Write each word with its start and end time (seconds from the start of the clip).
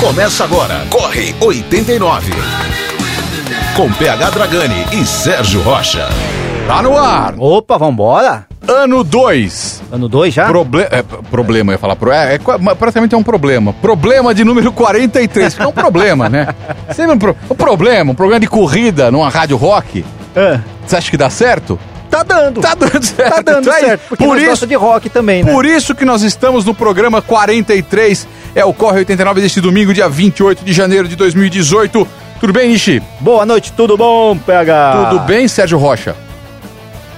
Começa 0.00 0.44
agora. 0.44 0.84
Corre 0.90 1.34
89. 1.40 2.30
Com 3.74 3.90
PH 3.92 4.30
Dragani 4.30 4.86
e 4.92 5.06
Sérgio 5.06 5.62
Rocha. 5.62 6.06
Tá 6.66 6.82
no 6.82 6.98
ar. 6.98 7.34
Opa, 7.38 7.78
vambora? 7.78 8.46
Ano 8.68 9.02
2. 9.02 9.82
Ano 9.90 10.06
2 10.06 10.34
já? 10.34 10.46
Proble 10.48 10.82
é, 10.82 11.02
problema, 11.30 11.72
eu 11.72 11.74
ia 11.74 11.78
falar. 11.78 11.96
Pro 11.96 12.12
é, 12.12 12.34
é, 12.34 12.74
praticamente 12.74 13.14
é 13.14 13.18
um 13.18 13.22
problema. 13.22 13.72
Problema 13.72 14.34
de 14.34 14.44
número 14.44 14.70
43. 14.70 15.58
É 15.60 15.66
um 15.66 15.72
problema, 15.72 16.28
né? 16.28 16.54
Sempre 16.92 17.14
um, 17.14 17.18
pro 17.18 17.36
um 17.50 17.54
problema, 17.54 18.12
um 18.12 18.14
problema 18.14 18.40
de 18.40 18.48
corrida 18.48 19.10
numa 19.10 19.30
rádio 19.30 19.56
rock. 19.56 20.04
É. 20.34 20.60
Você 20.86 20.96
acha 20.96 21.10
que 21.10 21.16
dá 21.16 21.30
certo? 21.30 21.78
Tá 22.10 22.22
dando. 22.22 22.60
Tá 22.60 22.74
dando 22.74 23.02
certo. 23.02 23.34
Tá 23.34 23.42
dando 23.42 23.70
é 23.70 23.80
certo, 23.80 24.02
porque 24.08 24.24
por 24.24 24.38
isso, 24.38 24.66
de 24.66 24.74
rock 24.74 25.08
também, 25.10 25.42
né? 25.42 25.52
Por 25.52 25.66
isso 25.66 25.94
que 25.94 26.04
nós 26.04 26.22
estamos 26.22 26.64
no 26.64 26.74
programa 26.74 27.20
43. 27.20 28.26
É 28.56 28.64
o 28.64 28.72
Corre 28.72 29.00
89 29.00 29.42
deste 29.42 29.60
domingo, 29.60 29.92
dia 29.92 30.08
28 30.08 30.64
de 30.64 30.72
janeiro 30.72 31.06
de 31.06 31.14
2018. 31.14 32.08
Tudo 32.40 32.54
bem, 32.54 32.70
Nishi? 32.70 33.02
Boa 33.20 33.44
noite, 33.44 33.70
tudo 33.70 33.98
bom, 33.98 34.34
PH? 34.34 35.10
Tudo 35.10 35.20
bem, 35.24 35.46
Sérgio 35.46 35.76
Rocha? 35.76 36.16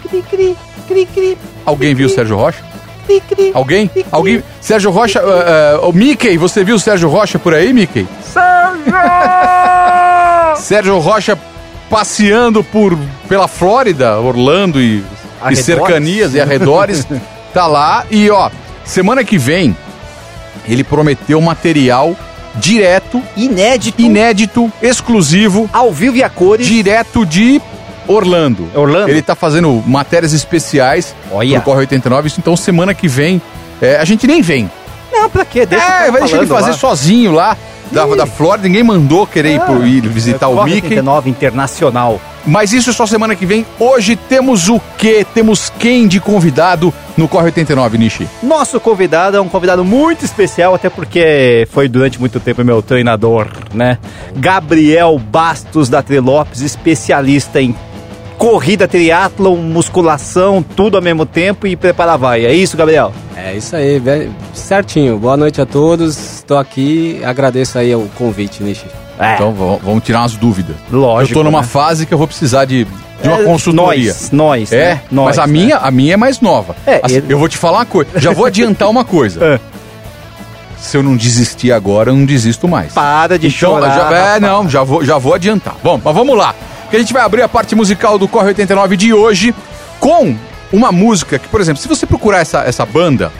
Cri, 0.02 0.20
cri, 0.28 0.56
cri, 0.88 1.06
cri. 1.06 1.38
Alguém 1.64 1.94
viu 1.94 2.08
o 2.08 2.10
Sérgio 2.10 2.36
Rocha? 2.36 2.58
Cri, 3.06 3.20
cri. 3.20 3.52
Alguém? 3.54 3.86
Cri, 3.86 4.02
cri. 4.02 4.10
Alguém? 4.10 4.42
Sérgio 4.60 4.90
Rocha, 4.90 5.22
uh, 5.22 5.84
uh, 5.84 5.88
o 5.88 5.92
Mickey, 5.92 6.36
você 6.36 6.64
viu 6.64 6.74
o 6.74 6.80
Sérgio 6.80 7.08
Rocha 7.08 7.38
por 7.38 7.54
aí, 7.54 7.72
Mickey? 7.72 8.04
Sérgio! 8.20 8.92
Sérgio 10.58 10.98
Rocha 10.98 11.38
passeando 11.88 12.64
por 12.64 12.98
pela 13.28 13.46
Flórida, 13.46 14.18
Orlando 14.18 14.82
e, 14.82 15.04
e 15.48 15.54
cercanias 15.54 16.34
e 16.34 16.40
arredores, 16.40 17.06
tá 17.54 17.68
lá 17.68 18.04
e 18.10 18.28
ó, 18.28 18.50
semana 18.84 19.22
que 19.22 19.38
vem 19.38 19.76
ele 20.66 20.82
prometeu 20.84 21.40
material 21.40 22.16
direto, 22.56 23.22
Inédito, 23.36 24.00
inédito, 24.02 24.72
exclusivo, 24.82 25.68
ao 25.72 25.92
vivo 25.92 26.16
e 26.16 26.22
a 26.22 26.28
cores. 26.28 26.66
direto 26.66 27.24
de 27.24 27.60
Orlando. 28.06 28.68
Orlando? 28.74 29.10
Ele 29.10 29.20
tá 29.22 29.34
fazendo 29.34 29.82
matérias 29.86 30.32
especiais 30.32 31.14
Olha. 31.30 31.60
pro 31.60 31.72
Corre 31.72 31.80
89, 31.80 32.28
isso 32.28 32.40
então 32.40 32.56
semana 32.56 32.94
que 32.94 33.06
vem 33.06 33.40
é, 33.80 33.96
a 33.96 34.04
gente 34.04 34.26
nem 34.26 34.40
vem. 34.42 34.68
Não, 35.12 35.28
pra 35.30 35.44
quê? 35.44 35.64
Deixa 35.66 35.84
é, 35.84 36.10
vai 36.10 36.20
deixar 36.22 36.38
ele 36.38 36.46
fazer 36.46 36.70
lá. 36.70 36.76
sozinho 36.76 37.32
lá. 37.32 37.56
Da, 37.92 38.04
da 38.06 38.26
Flórida, 38.26 38.66
ninguém 38.68 38.82
mandou 38.82 39.26
querer 39.26 39.54
ir, 39.54 39.60
pro, 39.60 39.86
ir 39.86 40.02
visitar 40.08 40.46
É, 40.46 40.48
o 40.48 40.56
Corre 40.56 40.74
Mickey. 40.74 40.88
89 40.88 41.30
Internacional. 41.30 42.20
Mas 42.48 42.72
isso 42.72 42.88
é 42.88 42.92
só 42.94 43.04
semana 43.04 43.36
que 43.36 43.44
vem. 43.44 43.66
Hoje 43.78 44.16
temos 44.16 44.70
o 44.70 44.80
quê? 44.96 45.24
Temos 45.34 45.70
quem 45.78 46.08
de 46.08 46.18
convidado 46.18 46.92
no 47.14 47.28
Corre 47.28 47.46
89, 47.46 47.98
Nishi? 47.98 48.26
Nosso 48.42 48.80
convidado 48.80 49.36
é 49.36 49.40
um 49.40 49.48
convidado 49.50 49.84
muito 49.84 50.24
especial, 50.24 50.74
até 50.74 50.88
porque 50.88 51.68
foi 51.70 51.88
durante 51.88 52.18
muito 52.18 52.40
tempo 52.40 52.64
meu 52.64 52.80
treinador, 52.80 53.48
né? 53.74 53.98
Gabriel 54.34 55.18
Bastos 55.18 55.90
da 55.90 56.02
Trilopes, 56.02 56.62
especialista 56.62 57.60
em 57.60 57.76
corrida, 58.38 58.88
triatlon, 58.88 59.56
musculação, 59.56 60.62
tudo 60.62 60.96
ao 60.96 61.02
mesmo 61.02 61.26
tempo 61.26 61.66
e 61.66 61.76
prepara 61.76 62.16
vai. 62.16 62.46
É 62.46 62.54
isso, 62.54 62.78
Gabriel? 62.78 63.12
É 63.36 63.54
isso 63.54 63.76
aí, 63.76 64.00
certinho. 64.54 65.18
Boa 65.18 65.36
noite 65.36 65.60
a 65.60 65.66
todos. 65.66 66.36
Estou 66.36 66.56
aqui, 66.56 67.20
agradeço 67.22 67.78
aí 67.78 67.94
o 67.94 68.08
convite, 68.16 68.62
Nishi. 68.62 68.86
É, 69.18 69.34
Então 69.34 69.52
vamos, 69.52 69.80
vamos 69.82 70.04
tirar 70.04 70.20
umas 70.20 70.34
dúvidas. 70.36 70.76
lógico. 70.90 71.32
Eu 71.38 71.42
tô 71.42 71.44
numa 71.44 71.60
né? 71.62 71.66
fase 71.66 72.06
que 72.06 72.14
eu 72.14 72.18
vou 72.18 72.26
precisar 72.26 72.64
de, 72.64 72.84
de 72.84 73.28
uma 73.28 73.40
É, 73.40 73.44
consultoria. 73.44 74.12
Nós, 74.12 74.30
nós. 74.30 74.72
É, 74.72 74.94
né? 74.94 75.00
Nós, 75.10 75.26
mas 75.36 75.38
a 75.38 75.46
né? 75.46 75.52
minha, 75.52 75.76
a 75.76 75.90
minha 75.90 76.14
é 76.14 76.16
mais 76.16 76.40
nova. 76.40 76.76
É, 76.86 77.00
Assim, 77.02 77.16
ele- 77.16 77.32
Eu 77.32 77.38
vou 77.38 77.48
te 77.48 77.56
falar 77.58 77.78
uma 77.78 77.86
coisa. 77.86 78.10
Já 78.20 78.32
vou 78.32 78.44
adiantar 78.46 78.88
uma 78.88 79.04
coisa. 79.04 79.40
É. 79.64 79.78
Se 80.80 80.96
eu 80.96 81.02
não 81.02 81.16
desistir 81.16 81.72
agora, 81.72 82.10
eu 82.10 82.14
não 82.16 82.24
desisto 82.24 82.68
mais. 82.68 82.92
Para 82.92 83.36
de 83.36 83.48
Então, 83.48 83.58
chorar. 83.72 83.88
já, 83.96 84.00
é, 84.16 84.22
rapaz. 84.24 84.40
não, 84.42 84.68
já 84.70 84.84
vou, 84.84 85.04
já 85.04 85.18
vou 85.18 85.34
adiantar. 85.34 85.74
Bom, 85.82 86.00
mas 86.02 86.14
vamos 86.14 86.36
lá. 86.36 86.54
Que 86.88 86.94
a 86.96 86.98
gente 87.00 87.12
vai 87.12 87.22
abrir 87.22 87.42
a 87.42 87.48
parte 87.48 87.74
musical 87.74 88.16
do 88.16 88.28
Corre 88.28 88.46
89 88.48 88.96
de 88.96 89.12
hoje 89.12 89.52
com 89.98 90.36
uma 90.72 90.92
música 90.92 91.36
que, 91.36 91.48
por 91.48 91.60
exemplo, 91.60 91.82
se 91.82 91.88
você 91.88 92.06
procurar 92.06 92.38
essa, 92.38 92.60
essa 92.60 92.86
banda, 92.86 93.32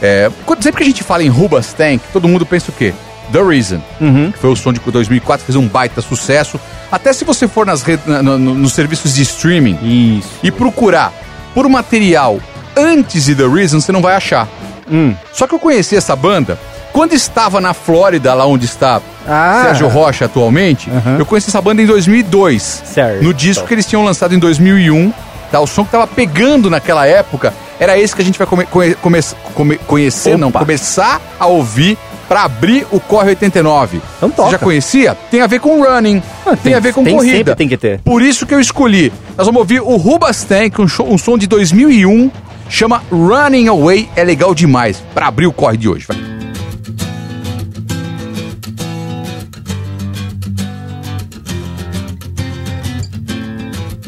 é, 0.00 0.30
sempre 0.60 0.76
que 0.78 0.82
a 0.84 0.86
gente 0.86 1.02
fala 1.02 1.24
em 1.24 1.28
Rubas 1.28 1.72
Tank, 1.72 2.00
todo 2.12 2.28
mundo 2.28 2.46
pensa 2.46 2.70
o 2.70 2.74
quê? 2.74 2.94
The 3.32 3.42
Reason, 3.42 3.80
Uhum. 4.00 4.30
que 4.32 4.38
foi 4.38 4.50
o 4.50 4.56
som 4.56 4.72
de 4.72 4.80
2004, 4.80 5.44
fez 5.46 5.56
um 5.56 5.66
baita 5.66 6.00
sucesso. 6.00 6.58
Até 6.90 7.12
se 7.12 7.24
você 7.24 7.48
for 7.48 7.66
nas 7.66 7.82
red- 7.82 7.98
na- 8.06 8.22
no- 8.22 8.38
no- 8.38 8.54
nos 8.54 8.72
serviços 8.72 9.14
de 9.14 9.22
streaming 9.22 10.18
Isso. 10.18 10.28
e 10.42 10.50
procurar 10.50 11.12
por 11.54 11.68
material 11.68 12.38
antes 12.76 13.24
de 13.24 13.34
The 13.34 13.46
Reason, 13.46 13.80
você 13.80 13.90
não 13.92 14.00
vai 14.02 14.14
achar. 14.14 14.46
Hum. 14.90 15.14
Só 15.32 15.46
que 15.46 15.54
eu 15.54 15.58
conheci 15.58 15.96
essa 15.96 16.14
banda 16.14 16.58
quando 16.92 17.12
estava 17.12 17.60
na 17.60 17.74
Flórida, 17.74 18.32
lá 18.34 18.46
onde 18.46 18.66
está 18.66 19.00
Ah. 19.26 19.62
Sérgio 19.64 19.88
Rocha 19.88 20.26
atualmente. 20.26 20.88
Aham. 20.90 21.16
Eu 21.18 21.26
conheci 21.26 21.48
essa 21.50 21.60
banda 21.60 21.82
em 21.82 21.86
2002. 21.86 22.82
Certo. 22.84 23.24
No 23.24 23.34
disco 23.34 23.66
que 23.66 23.74
eles 23.74 23.84
tinham 23.86 24.04
lançado 24.04 24.34
em 24.34 24.38
2001. 24.38 25.12
Tá, 25.50 25.60
o 25.60 25.66
som 25.66 25.84
que 25.84 25.92
tava 25.92 26.06
pegando 26.08 26.68
naquela 26.68 27.06
época 27.06 27.54
era 27.78 27.96
esse 27.96 28.14
que 28.16 28.20
a 28.20 28.24
gente 28.24 28.36
vai 28.36 28.46
come- 28.48 28.66
come- 28.66 29.22
come- 29.54 29.78
conhecer, 29.86 30.36
não, 30.36 30.48
Opa. 30.48 30.58
começar 30.58 31.20
a 31.38 31.46
ouvir 31.46 31.96
pra 32.28 32.44
abrir 32.44 32.86
o 32.90 32.98
Corre 33.00 33.30
89. 33.30 34.00
Então 34.16 34.28
Você 34.30 34.34
toca. 34.36 34.50
já 34.50 34.58
conhecia? 34.58 35.14
Tem 35.30 35.40
a 35.40 35.46
ver 35.46 35.60
com 35.60 35.82
running, 35.82 36.22
Ah, 36.44 36.50
tem, 36.50 36.56
tem- 36.56 36.74
a 36.74 36.80
ver 36.80 36.92
com 36.92 37.04
tem- 37.04 37.14
corrida. 37.16 37.36
sempre 37.36 37.54
tem 37.54 37.68
que 37.68 37.76
ter. 37.76 38.00
Por 38.00 38.22
isso 38.22 38.46
que 38.46 38.54
eu 38.54 38.60
escolhi. 38.60 39.12
Nós 39.36 39.46
vamos 39.46 39.60
ouvir 39.60 39.80
o 39.80 39.96
Rubas 39.96 40.44
Tank, 40.44 40.78
um, 40.80 40.88
show- 40.88 41.06
um 41.08 41.16
som 41.18 41.36
de 41.38 41.46
2001, 41.46 42.30
chama 42.68 43.02
Running 43.10 43.68
Away, 43.68 44.08
é 44.16 44.24
legal 44.24 44.54
demais, 44.54 45.02
pra 45.14 45.28
abrir 45.28 45.46
o 45.46 45.52
corre 45.52 45.76
de 45.76 45.88
hoje. 45.88 46.06
Vai. 46.08 46.16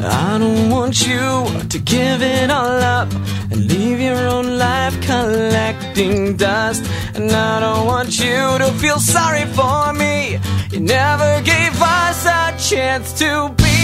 I 0.01 0.37
don't 0.39 0.69
want 0.69 1.05
you 1.05 1.45
to 1.69 1.79
give 1.79 2.21
it 2.21 2.49
all 2.49 2.81
up 2.81 3.09
and 3.51 3.67
leave 3.71 3.99
your 3.99 4.21
own 4.27 4.57
life 4.57 4.95
collecting 5.01 6.37
dust. 6.37 6.83
And 7.15 7.31
I 7.31 7.59
don't 7.59 7.85
want 7.85 8.19
you 8.19 8.57
to 8.63 8.71
feel 8.81 8.99
sorry 8.99 9.45
for 9.57 9.93
me. 9.93 10.39
You 10.71 10.79
never 10.79 11.41
gave 11.43 11.73
us 11.81 12.25
a 12.25 12.55
chance 12.69 13.13
to 13.19 13.53
be. 13.57 13.77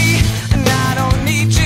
And 0.52 0.64
I 0.86 0.88
don't 1.00 1.24
need 1.24 1.52
you 1.52 1.65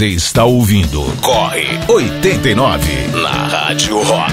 Você 0.00 0.06
está 0.06 0.46
ouvindo 0.46 1.02
Corre 1.20 1.66
89 1.86 2.90
na 3.20 3.28
Rádio 3.28 4.02
Rock. 4.02 4.32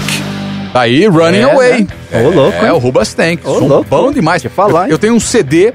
Tá 0.71 0.79
Aí, 0.79 1.05
Running 1.07 1.39
É, 1.39 1.43
Away. 1.43 1.79
né? 2.09 2.23
Ô, 2.25 2.29
louco, 2.29 2.57
É, 2.57 2.67
hein? 2.67 2.71
o 2.71 2.77
Rubas 2.77 3.13
Tank. 3.13 3.41
Ô, 3.45 3.59
Som 3.59 3.67
louco. 3.67 3.85
bom 3.89 4.09
demais. 4.13 4.41
Eu 4.45 4.49
falar, 4.49 4.83
eu, 4.83 4.85
hein? 4.85 4.91
eu 4.91 4.97
tenho 4.97 5.13
um 5.13 5.19
CD 5.19 5.73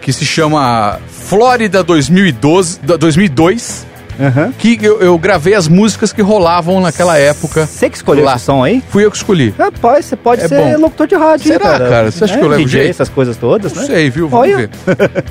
que 0.00 0.12
se 0.12 0.24
chama 0.24 1.00
Flórida 1.10 1.82
2012, 1.82 2.78
da- 2.78 2.96
2002, 2.96 3.84
Aham. 4.18 4.52
que 4.58 4.78
eu, 4.82 5.00
eu 5.00 5.16
gravei 5.18 5.54
as 5.54 5.68
músicas 5.68 6.12
que 6.12 6.22
rolavam 6.22 6.80
naquela 6.80 7.16
época. 7.18 7.66
Você 7.66 7.88
que 7.88 7.96
escolheu 7.96 8.24
lá. 8.24 8.36
esse 8.36 8.44
som 8.44 8.62
aí? 8.64 8.82
Fui 8.90 9.04
eu 9.04 9.10
que 9.10 9.16
escolhi. 9.16 9.54
Rapaz, 9.58 10.04
você 10.06 10.16
pode 10.16 10.42
É 10.42 10.48
ser 10.48 10.56
bom. 10.56 10.78
locutor 10.80 11.06
de 11.06 11.14
rádio, 11.14 11.46
Será, 11.48 11.78
cara? 11.78 12.10
Você 12.10 12.24
acha 12.24 12.36
que 12.38 12.44
eu 12.44 12.48
levo 12.48 12.62
DJ, 12.64 12.80
jeito? 12.80 12.90
essas 12.90 13.08
coisas 13.08 13.36
todas, 13.36 13.72
Não 13.72 13.82
né? 13.82 13.86
sei, 13.88 14.10
viu? 14.10 14.28
Vamos 14.28 14.46
Olha. 14.48 14.56
ver. 14.56 14.70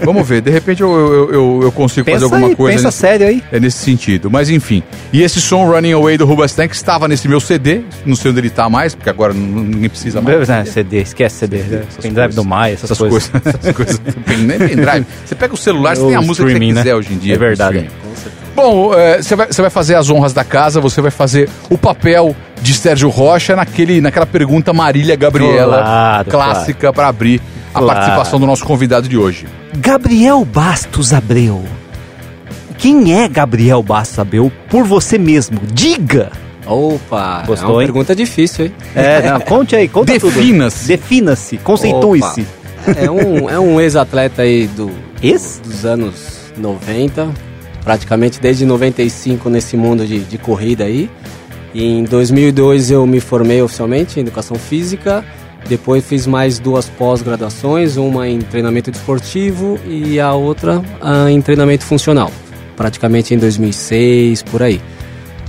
Vamos 0.04 0.28
ver. 0.28 0.42
De 0.42 0.50
repente 0.52 0.82
eu, 0.82 0.90
eu, 0.96 1.34
eu, 1.34 1.60
eu 1.64 1.72
consigo 1.72 2.06
fazer 2.10 2.24
Pensa 2.24 2.26
alguma 2.36 2.48
aí, 2.50 2.56
coisa 2.56 2.76
pensa 2.78 2.88
nesse, 2.88 2.98
sério 2.98 3.28
aí. 3.28 3.44
é 3.52 3.60
nesse 3.60 3.78
sentido. 3.78 4.30
Mas 4.32 4.50
enfim. 4.50 4.82
E 5.12 5.22
esse 5.24 5.40
som 5.42 5.66
Running 5.70 5.92
Away 5.94 6.18
do 6.18 6.26
Rubas 6.26 6.54
Tank 6.54 6.72
estava 6.74 7.08
nesse 7.08 7.28
meu 7.28 7.40
CD. 7.40 7.82
Não 8.06 8.16
sei 8.16 8.32
onde 8.32 8.40
ele 8.40 8.50
tá 8.50 8.70
mais, 8.70 8.96
porque 8.96 9.10
agora 9.10 9.34
ninguém 9.34 9.90
precisa 9.90 10.22
mais. 10.22 10.48
Né, 10.48 10.66
CD, 10.66 11.02
esquece 11.02 11.36
CD. 11.40 11.58
Pendrive 12.02 12.34
do 12.34 12.44
Maia, 12.46 12.74
essas, 12.74 12.92
Essas 12.92 12.98
coisas. 13.00 13.30
coisas. 13.30 13.56
Essas 13.60 13.76
coisas. 13.76 14.02
Nem 14.40 14.58
pendrive. 14.60 15.06
Você 15.26 15.36
pega 15.36 15.54
o 15.54 15.58
celular, 15.58 15.96
você 15.96 16.06
tem 16.08 16.16
a 16.16 16.22
música 16.22 16.46
que 16.48 16.54
você 16.54 16.60
né? 16.60 16.82
quiser 16.82 16.96
hoje 16.96 17.14
em 17.14 17.18
dia. 17.18 17.36
É 17.36 17.38
verdade. 17.38 17.90
Bom, 18.58 18.92
é, 18.96 19.22
você 19.22 19.36
vai, 19.36 19.46
você 19.46 19.62
vai 19.62 19.70
fazer 19.70 19.94
as 19.94 20.10
honras 20.10 20.34
da 20.34 20.44
casa, 20.44 20.82
você 20.82 21.00
vai 21.00 21.12
fazer 21.12 21.48
o 21.70 21.78
papel 21.78 22.36
de 22.60 22.74
Sérgio 22.74 23.08
Rocha 23.08 23.56
naquele, 23.56 24.02
naquela 24.02 24.26
pergunta 24.26 24.74
Marília 24.74 25.16
Gabriela, 25.16 25.78
Claro, 25.78 26.32
clássica 26.32 26.92
para 26.92 27.08
abrir 27.08 27.40
a 27.72 27.78
Claro. 27.80 27.86
participação 28.00 28.40
do 28.40 28.48
nosso 28.48 28.66
convidado 28.66 29.08
de 29.08 29.16
hoje. 29.16 29.46
Gabriel 29.78 30.44
Bastos 30.44 31.14
Abreu. 31.14 31.64
Quem 32.80 33.14
é 33.24 33.28
Gabriel 33.28 33.84
Bastos 33.84 34.18
Abreu 34.18 34.52
por 34.70 34.84
você 34.84 35.20
mesmo? 35.20 35.60
Diga! 35.72 36.32
Opa, 36.66 37.44
Gostou, 37.46 37.70
é 37.70 37.74
uma 37.74 37.82
hein? 37.84 37.88
pergunta 37.88 38.16
difícil, 38.16 38.66
hein? 38.66 38.74
É, 38.96 39.22
não, 39.30 39.40
conte 39.40 39.76
aí, 39.76 39.88
conta 39.88 40.20
tudo. 40.20 40.34
Defina-se. 40.34 40.88
Defina-se, 40.88 41.58
conceitue-se. 41.60 42.46
É 42.98 43.10
um, 43.10 43.50
é 43.50 43.60
um 43.60 43.80
ex-atleta 43.80 44.42
aí 44.42 44.66
do, 44.68 44.90
Ex? 45.22 45.62
dos 45.64 45.86
anos 45.86 46.16
90, 46.58 47.30
praticamente 47.88 48.42
desde 48.42 48.66
95 48.66 49.50
nesse 49.50 49.78
mundo 49.78 50.06
de, 50.06 50.20
de 50.20 50.38
corrida 50.38 50.84
aí. 50.84 51.10
E 51.74 51.86
em 51.86 52.04
2002 52.04 52.92
eu 52.92 53.08
me 53.08 53.22
formei 53.22 53.62
oficialmente 53.62 54.20
em 54.20 54.24
Educação 54.24 54.58
Física, 54.58 55.24
depois 55.70 56.04
fiz 56.04 56.28
mais 56.28 56.60
duas 56.60 56.90
pós-graduações, 56.90 57.96
uma 57.96 58.28
em 58.28 58.40
treinamento 58.40 58.92
desportivo 58.92 59.80
e 59.88 60.20
a 60.20 60.34
outra 60.34 60.82
ah, 61.02 61.32
em 61.32 61.42
treinamento 61.42 61.86
funcional, 61.86 62.30
praticamente 62.76 63.34
em 63.34 63.38
2006, 63.38 64.44
por 64.44 64.64
aí. 64.64 64.82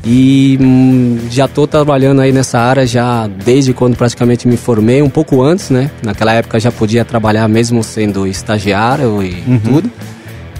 E 0.05 0.57
hum, 0.61 1.19
já 1.29 1.47
estou 1.47 1.67
trabalhando 1.67 2.21
aí 2.21 2.31
nessa 2.31 2.61
área 2.61 2.87
já 2.87 3.27
desde 3.27 3.75
quando 3.75 3.97
praticamente 3.97 4.47
me 4.47 4.57
formei, 4.57 5.03
um 5.03 5.11
pouco 5.11 5.43
antes, 5.43 5.71
né? 5.71 5.91
Naquela 6.05 6.33
época 6.35 6.61
já 6.61 6.71
podia 6.71 7.05
trabalhar 7.05 7.49
mesmo 7.49 7.83
sendo 7.83 8.29
estagiário 8.29 9.21
e 9.25 9.43
tudo. 9.65 9.91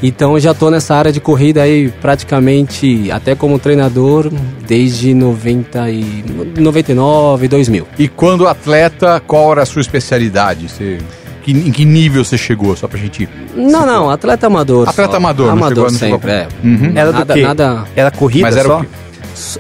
Então 0.03 0.39
já 0.39 0.53
estou 0.53 0.71
nessa 0.71 0.95
área 0.95 1.11
de 1.13 1.21
corrida 1.21 1.63
aí 1.63 1.93
praticamente 2.01 3.11
até 3.11 3.35
como 3.35 3.59
treinador 3.59 4.31
desde 4.67 5.13
90 5.13 5.91
e 5.91 6.25
99, 6.57 7.49
2000. 7.49 7.87
E 7.99 8.07
quando 8.09 8.47
atleta, 8.47 9.21
qual 9.27 9.51
era 9.53 9.63
a 9.63 9.67
sua 9.67 9.81
especialidade? 9.83 10.69
Você, 10.69 10.99
que, 11.43 11.51
em 11.53 11.73
que 11.73 11.85
nível 11.85 12.25
você 12.25 12.39
chegou? 12.39 12.77
Só 12.77 12.87
pra 12.87 12.99
gente. 12.99 13.29
Não, 13.57 13.85
não, 13.85 14.09
atleta 14.11 14.47
amador. 14.47 14.89
Atleta 14.89 15.11
só. 15.13 15.17
amador, 15.17 15.47
não 15.47 15.53
amador 15.55 15.91
chegou- 15.91 15.91
não 15.93 15.99
chegou 15.99 16.19
sempre, 16.19 16.31
a- 16.31 16.35
é. 16.35 16.49
Uhum. 16.63 16.93
Era 16.95 17.13
do 17.13 17.19
Nada, 17.19 17.35
quê? 17.35 17.43
nada 17.43 17.85
Era 17.97 18.11
corrida 18.11 18.47
Mas 18.47 18.57
era 18.57 18.69
só? 18.69 18.79
o 18.79 18.81
quê? 18.83 18.89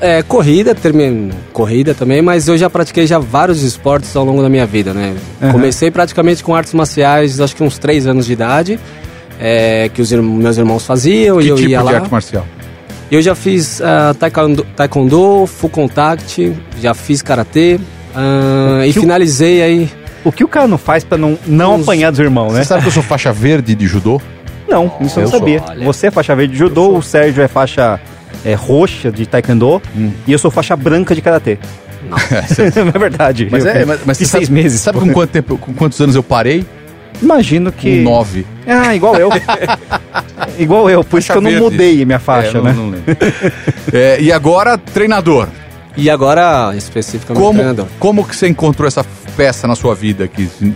É, 0.01 0.23
corrida, 0.25 0.75
termino, 0.75 1.33
corrida 1.53 1.95
também, 1.95 2.21
mas 2.21 2.49
eu 2.49 2.59
já 2.59 2.69
pratiquei 2.69 3.07
já 3.07 3.19
vários 3.21 3.63
esportes 3.63 4.15
ao 4.17 4.25
longo 4.25 4.43
da 4.43 4.49
minha 4.49 4.67
vida, 4.67 4.93
né? 4.93 5.15
Comecei 5.53 5.89
praticamente 5.89 6.43
com 6.43 6.53
artes 6.53 6.75
marciais, 6.75 7.41
acho 7.41 7.55
que 7.55 7.63
uns 7.63 7.79
3 7.79 8.05
anos 8.09 8.27
de 8.27 8.33
idade, 8.33 8.81
é, 9.41 9.91
que 9.93 10.01
os 10.03 10.11
meus 10.13 10.57
irmãos 10.57 10.85
faziam 10.85 11.41
e 11.41 11.45
Que 11.45 11.51
eu 11.51 11.57
tipo 11.57 11.69
ia 11.69 11.79
de 11.79 11.85
lá. 11.85 11.93
arte 11.93 12.11
marcial? 12.11 12.47
Eu 13.11 13.23
já 13.23 13.35
fiz 13.35 13.81
ah, 13.81 14.15
taekwondo, 14.19 14.67
taekwondo, 14.77 15.47
full 15.47 15.71
contact, 15.71 16.53
já 16.81 16.93
fiz 16.95 17.23
karatê 17.23 17.81
ah, 18.15 18.83
e 18.87 18.91
o- 18.91 18.95
finalizei 18.95 19.63
aí. 19.63 19.91
O 20.25 20.33
que 20.33 20.45
o 20.45 20.49
cara 20.49 20.67
não 20.67 20.77
faz 20.79 21.05
pra 21.05 21.17
não, 21.17 21.39
não 21.47 21.77
Uns- 21.77 21.83
apanhar 21.85 22.11
dos 22.11 22.21
irmãos, 22.21 22.53
né? 22.53 22.61
Você 22.63 22.69
sabe 22.69 22.83
que 22.83 22.89
eu 22.89 22.93
sou 22.93 23.03
faixa 23.03 23.33
verde 23.33 23.75
de 23.75 23.87
judô? 23.87 24.21
Não, 24.69 24.93
isso 25.01 25.19
eu 25.19 25.23
não 25.25 25.31
sou. 25.31 25.39
sabia. 25.39 25.63
Olha. 25.67 25.85
Você 25.87 26.09
é 26.09 26.11
faixa 26.11 26.37
verde 26.37 26.53
de 26.53 26.59
judô, 26.59 26.97
o 26.99 27.03
Sérgio 27.03 27.43
é 27.43 27.49
faixa 27.49 27.99
é, 28.45 28.53
roxa 28.55 29.11
de 29.11 29.25
taekwondo 29.25 29.81
e 30.27 30.33
eu 30.33 30.39
sou 30.39 30.51
faixa 30.51 30.77
branca 30.77 31.15
de 31.15 31.23
karatê. 31.23 31.57
Não 32.11 32.17
é 32.95 32.99
verdade. 32.99 33.49
Mas 33.51 33.65
Eu 33.65 33.71
é, 33.71 33.85
mas, 33.87 34.01
mas 34.05 34.19
seis 34.19 34.29
sabe, 34.31 34.51
meses. 34.51 34.81
Sabe 34.81 34.99
com, 35.01 35.11
quanto 35.13 35.31
tempo, 35.31 35.57
com 35.57 35.73
quantos 35.73 35.99
anos 36.01 36.15
eu 36.15 36.23
parei? 36.23 36.65
Imagino 37.23 37.73
Com 37.73 37.79
que. 37.79 38.01
nove. 38.03 38.47
Ah, 38.67 38.95
igual 38.95 39.17
eu. 39.17 39.29
igual 40.59 40.89
eu, 40.91 41.03
por 41.05 41.19
isso 41.19 41.31
que 41.33 41.39
eu 41.39 41.43
não 41.43 41.51
verde. 41.51 41.65
mudei 41.65 42.05
minha 42.05 42.19
faixa, 42.19 42.51
É, 42.51 42.55
não- 42.55 42.63
né? 42.63 42.73
não 42.77 42.91
lembro. 42.91 43.17
É, 43.93 44.21
e 44.21 44.31
agora, 44.33 44.77
treinador. 44.79 45.49
E 45.97 46.09
agora, 46.09 46.73
especificamente, 46.77 47.43
Como, 47.43 47.55
treinador. 47.59 47.87
como 47.99 48.25
que 48.25 48.37
você 48.37 48.47
encontrou 48.47 48.87
essa 48.87 49.05
peça 49.37 49.67
na 49.67 49.75
sua 49.75 49.95
vida 49.97 50.25
aqui? 50.25 50.49
O, 50.63 50.73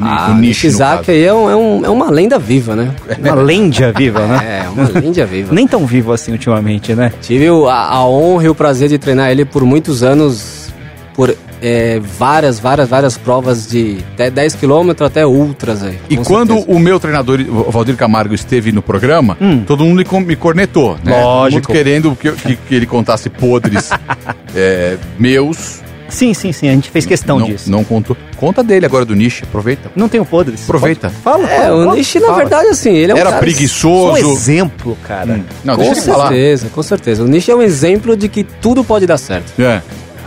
Ah, 0.00 0.28
o 0.30 0.34
nicho, 0.34 0.66
Ishizaki 0.68 1.10
aí 1.10 1.24
é, 1.24 1.34
um- 1.34 1.50
é 1.50 1.56
um- 1.56 1.84
é 1.86 1.88
uma 1.88 2.08
lenda 2.10 2.38
viva, 2.38 2.74
né? 2.76 2.90
Uma 3.18 3.34
lenda 3.34 3.92
viva, 3.92 4.20
né? 4.26 4.62
É, 4.64 4.68
uma 4.68 4.88
lenda 5.00 5.26
viva. 5.26 5.52
Nem 5.52 5.66
tão 5.66 5.84
vivo 5.86 6.12
assim 6.12 6.30
ultimamente, 6.32 6.94
né? 6.94 7.12
Tive 7.20 7.48
a, 7.68 7.72
a 7.96 8.06
honra 8.06 8.44
e 8.44 8.48
o 8.48 8.54
prazer 8.54 8.88
de 8.88 8.96
treinar 8.98 9.30
ele 9.30 9.44
por 9.44 9.64
muitos 9.64 10.02
anos, 10.04 10.72
por 11.14 11.34
é, 11.62 12.00
várias, 12.00 12.58
várias, 12.58 12.88
várias 12.88 13.16
provas 13.18 13.66
de 13.68 13.98
até 14.14 14.30
10 14.30 14.54
km 14.54 14.90
até 15.04 15.26
ultras 15.26 15.82
aí. 15.82 15.98
E 16.08 16.16
quando 16.16 16.54
certeza. 16.54 16.76
o 16.76 16.78
meu 16.78 16.98
treinador, 16.98 17.40
o 17.40 17.70
Valdir 17.70 17.96
Camargo, 17.96 18.34
esteve 18.34 18.72
no 18.72 18.82
programa, 18.82 19.36
Hum. 19.40 19.62
todo 19.66 19.84
mundo 19.84 20.04
me 20.26 20.36
cornetou, 20.36 20.98
né? 21.04 21.22
Lógico. 21.22 21.72
querendo 21.72 22.16
que, 22.16 22.32
que- 22.32 22.56
que 22.56 22.74
ele 22.74 22.86
contasse 22.86 23.28
podres 23.28 23.90
é, 24.54 24.96
meus. 25.18 25.80
Sim, 26.08 26.34
sim, 26.34 26.50
sim, 26.50 26.68
a 26.68 26.72
gente 26.72 26.90
fez 26.90 27.06
questão 27.06 27.38
não, 27.38 27.46
disso. 27.46 27.70
Não 27.70 27.84
contou. 27.84 28.16
Conta 28.36 28.64
dele 28.64 28.84
agora 28.84 29.04
do 29.04 29.14
Nishi, 29.14 29.44
aproveita. 29.44 29.92
Não 29.94 30.08
tenho 30.08 30.24
podres. 30.24 30.64
Aproveita. 30.64 31.08
Fala, 31.08 31.48
É, 31.48 31.60
fala, 31.60 31.76
o 31.76 31.84
fala. 31.84 31.96
Nishi, 31.96 32.18
na 32.18 32.26
fala. 32.26 32.38
verdade, 32.38 32.66
assim, 32.68 32.90
ele 32.90 33.12
é 33.12 33.14
um 33.14 33.18
Era 33.18 33.30
cara... 33.30 33.36
Só 33.36 33.36
um 33.36 33.52
preguiçoso. 33.52 34.32
exemplo, 34.32 34.98
cara. 35.06 35.34
Hum. 35.34 35.42
Não, 35.64 35.76
Com 35.76 35.82
deixa 35.82 36.00
ele 36.00 36.10
falar. 36.10 36.28
certeza, 36.30 36.68
com 36.74 36.82
certeza. 36.82 37.22
O 37.22 37.28
Nishi 37.28 37.50
é 37.52 37.54
um 37.54 37.62
exemplo 37.62 38.16
de 38.16 38.28
que 38.28 38.42
tudo 38.42 38.82
pode 38.82 39.06
dar 39.06 39.18
certo. 39.18 39.52
É. 39.62 39.80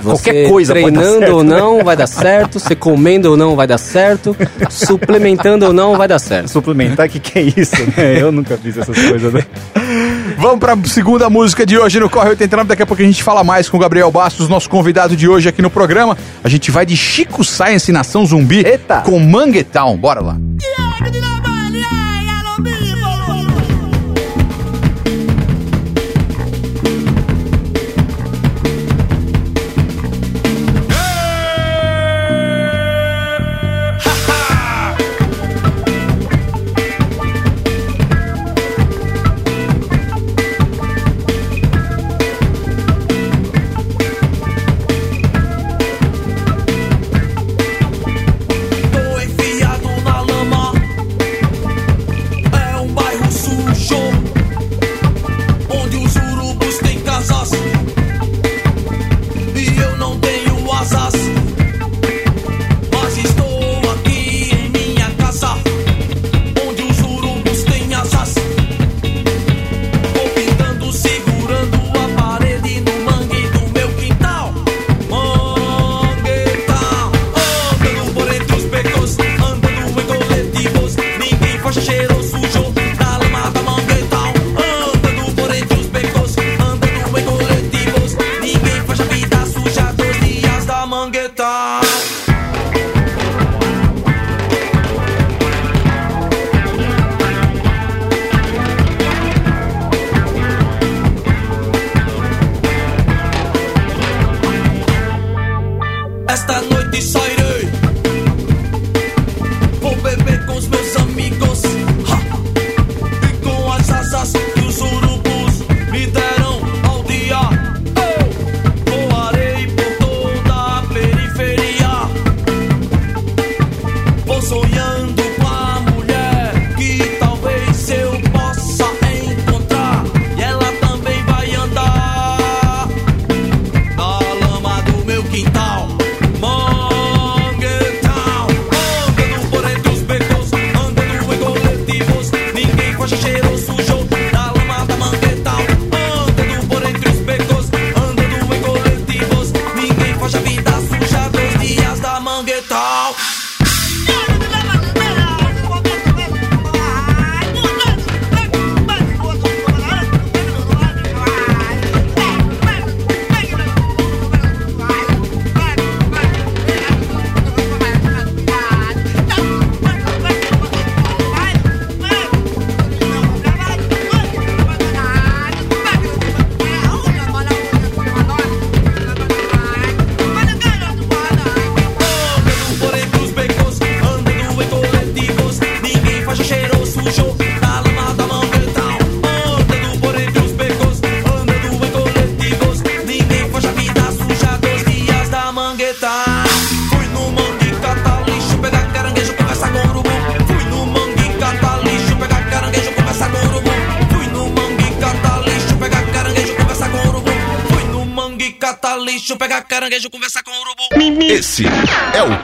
Qualquer 0.03 0.49
coisa 0.49 0.73
pode 0.73 0.85
dar 0.85 0.91
treinando 0.91 1.19
certo, 1.19 1.35
ou 1.35 1.43
né? 1.43 1.57
não 1.57 1.83
vai 1.83 1.95
dar 1.95 2.07
certo, 2.07 2.59
você 2.59 2.75
comendo 2.75 3.31
ou 3.31 3.37
não 3.37 3.55
vai 3.55 3.67
dar 3.67 3.77
certo, 3.77 4.35
suplementando 4.69 5.65
ou 5.65 5.73
não 5.73 5.97
vai 5.97 6.07
dar 6.07 6.19
certo. 6.19 6.49
Suplementar, 6.49 7.07
o 7.07 7.09
que, 7.09 7.19
que 7.19 7.39
é 7.39 7.41
isso, 7.41 7.75
né? 7.95 8.21
Eu 8.21 8.31
nunca 8.31 8.57
fiz 8.57 8.77
essas 8.77 8.97
coisas, 8.97 9.33
né? 9.33 9.45
Vamos 10.37 10.59
pra 10.59 10.77
segunda 10.85 11.29
música 11.29 11.65
de 11.65 11.77
hoje 11.77 11.99
no 11.99 12.09
Corre 12.09 12.29
89. 12.29 12.67
Daqui 12.67 12.83
a 12.83 12.85
pouco 12.85 13.01
a 13.01 13.05
gente 13.05 13.23
fala 13.23 13.43
mais 13.43 13.69
com 13.69 13.77
o 13.77 13.79
Gabriel 13.79 14.11
Bastos, 14.11 14.49
nosso 14.49 14.69
convidado 14.69 15.15
de 15.15 15.27
hoje 15.27 15.47
aqui 15.47 15.61
no 15.61 15.69
programa. 15.69 16.17
A 16.43 16.49
gente 16.49 16.71
vai 16.71 16.85
de 16.85 16.97
Chico 16.97 17.43
Science 17.43 17.91
Nação 17.91 18.25
Zumbi 18.25 18.65
Eita. 18.65 19.01
com 19.01 19.19
Manguetown. 19.19 19.97
Bora 19.97 20.21
lá. 20.21 20.37
Tô 21.43 21.52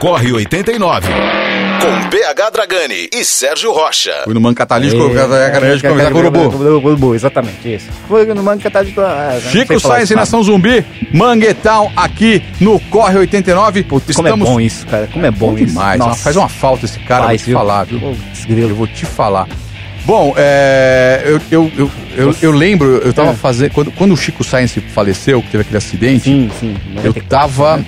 Corre 0.00 0.32
89. 0.32 1.08
Com 1.80 2.08
PH 2.10 2.50
Dragani 2.50 3.08
e 3.12 3.22
Sérgio 3.24 3.70
Rocha. 3.70 4.12
Fui 4.24 4.32
no 4.34 4.40
Manco 4.40 4.56
Catalítico, 4.56 5.02
É, 5.02 6.10
o 6.12 6.16
urubu. 6.16 6.48
Urubu, 6.56 7.14
exatamente 7.14 7.74
isso. 7.74 7.86
Foi 8.08 8.24
no 8.26 8.42
Mangue 8.42 8.62
Catalítico. 8.62 9.00
ah, 9.02 9.38
Chico 9.50 9.78
Sainz 9.78 10.10
e 10.10 10.14
Nação 10.14 10.42
Zumbi, 10.42 10.84
Manguetown, 11.12 11.92
aqui 11.94 12.42
no 12.60 12.80
Corre 12.80 13.18
89. 13.18 13.82
Putz, 13.84 14.16
como 14.16 14.28
é 14.28 14.36
bom 14.36 14.58
isso, 14.60 14.86
cara. 14.86 15.06
Como 15.06 15.24
é 15.26 15.30
bom, 15.30 15.50
Bom 15.52 15.58
isso. 15.58 15.66
demais. 15.66 15.98
Nossa. 15.98 16.22
Faz 16.22 16.36
uma 16.36 16.48
falta 16.48 16.86
esse 16.86 16.98
cara, 17.00 17.24
Faz, 17.26 17.42
vou 17.42 17.48
te 17.48 17.52
falar, 17.52 17.84
viu? 17.84 18.16
Grilo. 18.48 18.74
Vou 18.74 18.86
te 18.86 19.04
falar. 19.04 19.46
Bom, 20.06 20.32
é, 20.36 21.22
eu, 21.26 21.40
eu, 21.50 21.72
eu, 21.76 21.90
eu, 22.16 22.36
eu 22.40 22.50
lembro, 22.52 22.96
eu 23.04 23.12
tava 23.12 23.30
É. 23.32 23.34
fazendo. 23.34 23.72
Quando, 23.72 23.92
quando 23.92 24.12
o 24.12 24.16
Chico 24.16 24.42
Sainz 24.42 24.74
faleceu, 24.94 25.42
que 25.42 25.48
teve 25.50 25.60
aquele 25.62 25.76
acidente, 25.76 26.24
Sim, 26.24 26.50
sim. 26.58 26.74
eu 27.04 27.12
tava 27.12 27.84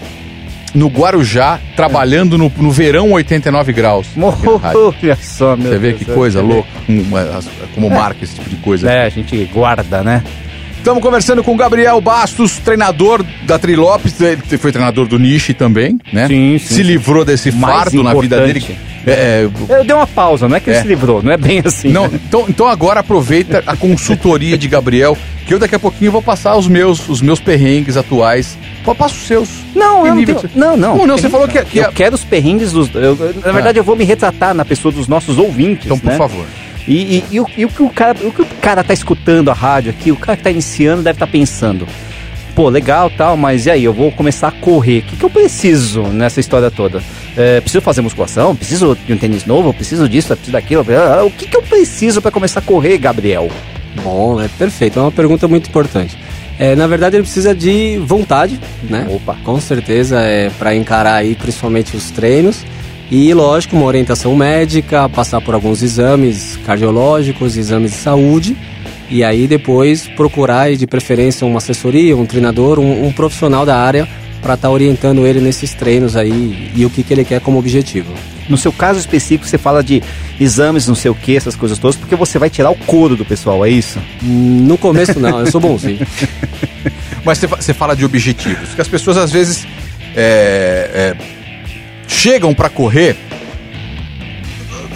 no 0.75 0.88
Guarujá, 0.88 1.59
trabalhando 1.76 2.38
no, 2.38 2.50
no 2.57 2.71
verão 2.71 3.12
89 3.12 3.73
graus. 3.73 4.07
Olha 4.17 5.17
só, 5.21 5.57
meu 5.57 5.71
Você 5.73 5.79
vê 5.79 5.88
Deus 5.88 5.99
que 5.99 6.05
céu. 6.07 6.14
coisa 6.14 6.41
louca, 6.41 6.69
como, 6.87 7.17
as- 7.17 7.49
como 7.75 7.91
marca 7.91 8.25
esse 8.25 8.35
tipo 8.35 8.49
de 8.49 8.57
coisa. 8.57 8.91
É, 8.91 9.05
a 9.05 9.09
gente 9.09 9.37
guarda, 9.52 10.02
né? 10.02 10.23
Estamos 10.79 11.00
conversando 11.00 11.45
com 11.45 11.52
o 11.55 11.57
Gabriel 11.57 12.00
Bastos, 12.00 12.59
treinador 12.59 13.25
da 13.45 13.57
Trilopes, 13.57 14.21
ele 14.21 14.43
foi 14.59 14.73
treinador 14.73 15.07
do 15.07 15.17
Nishi 15.17 15.55
também, 15.55 15.97
né? 16.12 16.26
Sim, 16.26 16.59
sim, 16.59 16.75
Se 16.75 16.83
livrou 16.83 17.25
desse 17.25 17.52
fardo 17.52 18.02
na 18.02 18.12
vida 18.14 18.41
dele. 18.45 18.76
É, 19.07 19.11
é, 19.12 19.50
Eu 19.79 19.85
dei 19.85 19.95
uma 19.95 20.07
pausa, 20.09 20.49
não 20.49 20.57
é 20.57 20.61
que 20.61 20.71
ele 20.71 20.79
É. 20.79 20.83
se 20.83 20.88
livrou, 20.88 21.23
não 21.23 21.31
é 21.33 21.37
bem 21.37 21.62
assim. 21.64 21.88
Não, 21.93 22.09
né? 22.09 22.19
então, 22.26 22.47
então 22.49 22.67
agora 22.67 22.99
aproveita 23.00 23.62
a 23.67 23.76
consultoria 23.76 24.59
de 24.59 24.67
Gabriel, 24.69 25.17
que 25.46 25.54
eu 25.54 25.58
daqui 25.58 25.75
a 25.75 25.78
pouquinho 25.78 26.11
vou 26.12 26.22
passar 26.22 26.56
os 26.56 26.66
meus, 26.68 27.08
os 27.08 27.20
meus 27.20 27.40
perrengues 27.40 27.96
atuais. 27.96 28.56
Pô, 28.84 28.94
Passa 28.94 29.14
os 29.14 29.22
seus. 29.26 29.49
Não, 29.75 30.02
Que 30.02 30.08
eu 30.08 30.14
não, 30.14 30.25
tenho, 30.25 30.50
não, 30.54 30.76
não. 30.76 30.92
Como 30.92 31.06
não? 31.06 31.18
Você 31.18 31.28
falou 31.28 31.49
que- 31.49 31.58
não. 31.58 31.64
que 31.64 31.78
eu 31.78 31.87
a- 31.88 31.92
quero 31.92 32.14
os 32.14 32.25
perrengues 32.25 32.72
dos. 32.72 32.88
eu- 32.94 33.16
na 33.44 33.52
verdade, 33.52 33.78
eu 33.78 33.84
vou 33.84 33.96
me 33.96 34.04
retratar 34.04 34.54
na 34.54 34.64
pessoa 34.64 34.92
dos 34.92 35.08
nossos 35.08 35.38
ouvintes. 35.38 35.87
Então, 35.87 35.99
por 35.99 36.11
né? 36.11 36.16
favor. 36.16 36.46
E, 36.87 36.94
e- 37.18 37.25
e 37.32 37.40
o, 37.40 37.46
e 37.56 37.64
o 37.64 37.68
que 37.68 37.82
o 37.82 37.90
cara, 37.90 38.16
o 38.22 38.32
que 38.32 38.42
o 38.42 38.46
cara 38.61 38.82
tá 38.82 38.92
escutando 38.92 39.50
a 39.50 39.54
rádio 39.54 39.90
aqui, 39.90 40.11
o 40.11 40.16
cara 40.16 40.37
que 40.37 40.42
tá 40.42 40.50
iniciando 40.50 41.02
deve 41.02 41.16
estar 41.16 41.26
pensando. 41.28 41.87
Pô, 42.54 42.68
legal 42.68 43.08
tal, 43.08 43.34
mas 43.37 43.64
e 43.66 43.70
aí? 43.70 43.84
Eu 43.84 43.94
vou 43.94 44.12
começar 44.12 44.49
a 44.49 44.50
correr. 44.52 44.99
O 44.99 45.02
que, 45.02 45.16
que 45.16 45.25
eu 45.25 45.30
preciso 45.30 46.02
nessa 46.02 46.38
história 46.38 46.70
toda? 46.70 47.02
É, 47.37 47.61
preciso 47.62 47.80
fazer 47.80 48.02
musculação? 48.02 48.54
Preciso 48.54 48.96
de 49.06 49.12
um 49.12 49.16
tênis 49.16 49.46
novo? 49.46 49.72
Preciso 49.72 50.06
disso? 50.08 50.28
Preciso 50.28 50.52
daquilo? 50.52 50.84
Ah, 50.90 51.25
O 51.25 51.30
que, 51.30 51.46
que 51.46 51.56
eu 51.56 51.62
preciso 51.62 52.20
para 52.20 52.30
começar 52.30 52.58
a 52.61 52.62
correr, 52.62 52.99
Gabriel? 52.99 53.49
Bom, 54.02 54.40
é 54.40 54.49
perfeito. 54.49 54.99
É 54.99 55.02
uma 55.02 55.12
pergunta 55.12 55.46
muito 55.46 55.68
importante. 55.68 56.16
É, 56.58 56.76
na 56.76 56.87
verdade, 56.87 57.16
ele 57.16 57.22
precisa 57.22 57.54
de 57.54 57.99
vontade, 58.04 58.61
né? 58.88 59.06
Opa. 59.11 59.37
Com 59.42 59.61
certeza, 59.61 60.20
é 60.20 60.50
para 60.58 60.75
encarar 60.75 61.14
aí 61.14 61.34
principalmente 61.34 61.96
os 61.96 62.11
treinos. 62.11 62.64
E, 63.11 63.32
lógico, 63.34 63.76
uma 63.76 63.84
orientação 63.84 64.34
médica, 64.34 65.08
passar 65.08 65.40
por 65.40 65.54
alguns 65.54 65.82
exames 65.82 66.58
cardiológicos, 66.64 67.56
exames 67.56 67.90
de 67.90 67.99
saúde. 67.99 68.56
E 69.11 69.22
aí 69.22 69.46
depois 69.46 70.08
procurar, 70.08 70.75
de 70.75 70.87
preferência, 70.87 71.46
uma 71.46 71.58
assessoria, 71.58 72.16
um 72.16 72.25
treinador, 72.25 72.78
um, 72.78 73.06
um 73.06 73.12
profissional 73.12 73.66
da 73.66 73.76
área 73.76 74.08
para 74.40 74.54
estar 74.54 74.70
orientando 74.70 75.26
ele 75.26 75.40
nesses 75.40 75.75
treinos 75.75 76.16
aí 76.16 76.72
e 76.75 76.84
o 76.87 76.90
que, 76.90 77.02
que 77.02 77.12
ele 77.12 77.25
quer 77.25 77.40
como 77.40 77.58
objetivo. 77.58 78.12
No 78.49 78.56
seu 78.56 78.72
caso 78.72 78.99
específico, 78.99 79.46
você 79.46 79.56
fala 79.56 79.82
de 79.84 80.02
exames, 80.40 80.87
não 80.88 80.94
sei 80.94 81.11
o 81.11 81.14
que, 81.14 81.37
essas 81.37 81.54
coisas 81.56 81.78
todas, 81.78 81.96
porque 81.96 82.16
você 82.16 82.38
vai 82.38 82.50
tirar 82.50 82.70
o 82.70 82.75
couro 82.75 83.16
do 83.16 83.25
pessoal, 83.25 83.64
é 83.64 83.70
isso? 83.70 83.99
Hum, 84.22 84.64
No 84.66 84.76
começo, 84.76 85.18
não, 85.20 85.40
eu 85.40 85.46
sou 85.50 85.61
bonzinho. 85.61 86.04
Mas 87.25 87.38
você 87.38 87.46
fa- 87.49 87.56
você 87.56 87.72
fala 87.72 87.94
de 87.94 88.04
objetivos, 88.04 88.75
que 88.75 88.80
as 88.80 88.88
pessoas 88.88 89.16
às 89.16 89.30
vezes 89.30 89.64
é, 90.16 91.14
é, 91.16 91.25
chegam 92.08 92.52
para 92.52 92.68
correr 92.68 93.16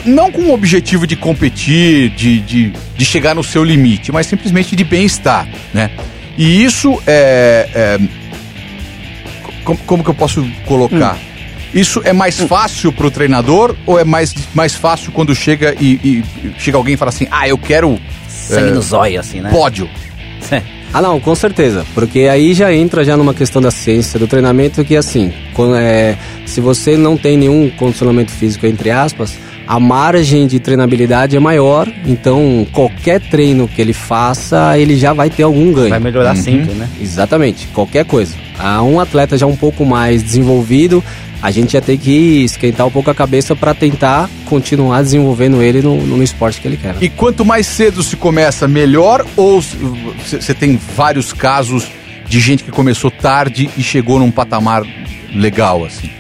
não 0.04 0.30
com 0.30 0.42
o 0.42 0.52
objetivo 0.52 1.06
de 1.06 1.16
competir, 1.16 2.10
de, 2.10 2.40
de, 2.40 2.72
de 2.96 3.04
chegar 3.04 3.34
no 3.34 3.42
seu 3.42 3.64
limite, 3.64 4.12
mas 4.12 4.26
simplesmente 4.26 4.76
de 4.76 4.84
bem-estar, 4.84 5.48
né? 5.74 5.90
E 6.38 6.62
isso 6.62 7.00
é, 7.06 7.68
é 7.74 7.98
como, 9.64 9.78
como 9.80 10.04
que 10.04 10.10
eu 10.10 10.14
posso 10.14 10.46
colocar? 10.64 11.16
Isso 11.76 12.00
é 12.04 12.12
mais 12.12 12.38
fácil 12.40 12.90
pro 12.90 13.10
treinador 13.10 13.76
ou 13.84 13.98
é 13.98 14.04
mais, 14.04 14.34
mais 14.54 14.74
fácil 14.74 15.12
quando 15.12 15.34
chega 15.34 15.76
e, 15.78 15.92
e- 16.02 16.24
chega 16.58 16.78
alguém 16.78 16.94
e 16.94 16.96
fala 16.96 17.10
assim, 17.10 17.28
ah, 17.30 17.46
eu 17.46 17.58
quero 17.58 18.00
Sangue 18.28 18.70
no 18.70 18.80
zóio, 18.80 19.20
assim, 19.20 19.40
né? 19.40 19.50
pódio? 19.50 19.88
Ah, 20.94 21.02
não, 21.02 21.20
com 21.20 21.34
certeza. 21.34 21.84
Porque 21.94 22.20
aí 22.20 22.54
já 22.54 22.72
entra 22.72 23.04
já 23.04 23.16
numa 23.16 23.34
questão 23.34 23.60
da 23.60 23.70
ciência, 23.70 24.18
do 24.18 24.26
treinamento, 24.26 24.82
que 24.84 24.96
assim, 24.96 25.32
quando, 25.52 25.76
é, 25.76 26.16
se 26.46 26.60
você 26.60 26.96
não 26.96 27.18
tem 27.18 27.36
nenhum 27.36 27.68
condicionamento 27.70 28.30
físico, 28.30 28.66
entre 28.66 28.90
aspas, 28.90 29.36
a 29.66 29.80
margem 29.80 30.46
de 30.46 30.60
treinabilidade 30.60 31.36
é 31.36 31.40
maior, 31.40 31.88
então 32.06 32.66
qualquer 32.72 33.20
treino 33.20 33.66
que 33.66 33.80
ele 33.80 33.92
faça, 33.92 34.78
ele 34.78 34.96
já 34.96 35.12
vai 35.12 35.28
ter 35.28 35.42
algum 35.42 35.72
ganho. 35.72 35.90
Vai 35.90 35.98
melhorar 35.98 36.36
sempre, 36.36 36.72
né? 36.74 36.88
Exatamente, 37.00 37.66
qualquer 37.68 38.04
coisa. 38.04 38.34
A 38.58 38.82
um 38.82 39.00
atleta 39.00 39.36
já 39.36 39.46
um 39.46 39.56
pouco 39.56 39.84
mais 39.84 40.22
desenvolvido, 40.22 41.02
a 41.42 41.50
gente 41.50 41.72
já 41.72 41.80
tem 41.80 41.98
que 41.98 42.44
esquentar 42.44 42.86
um 42.86 42.90
pouco 42.90 43.10
a 43.10 43.14
cabeça 43.14 43.54
para 43.54 43.74
tentar 43.74 44.30
continuar 44.46 45.02
desenvolvendo 45.02 45.62
ele 45.62 45.82
no, 45.82 45.96
no 45.96 46.22
esporte 46.22 46.60
que 46.60 46.68
ele 46.68 46.76
quer. 46.76 46.96
E 47.00 47.08
quanto 47.08 47.44
mais 47.44 47.66
cedo 47.66 48.02
se 48.02 48.16
começa, 48.16 48.66
melhor? 48.66 49.26
Ou 49.36 49.60
você 49.60 50.54
tem 50.54 50.78
vários 50.96 51.32
casos 51.32 51.86
de 52.28 52.40
gente 52.40 52.64
que 52.64 52.70
começou 52.70 53.10
tarde 53.10 53.70
e 53.76 53.82
chegou 53.82 54.18
num 54.18 54.30
patamar 54.30 54.82
legal, 55.34 55.84
assim? 55.84 56.10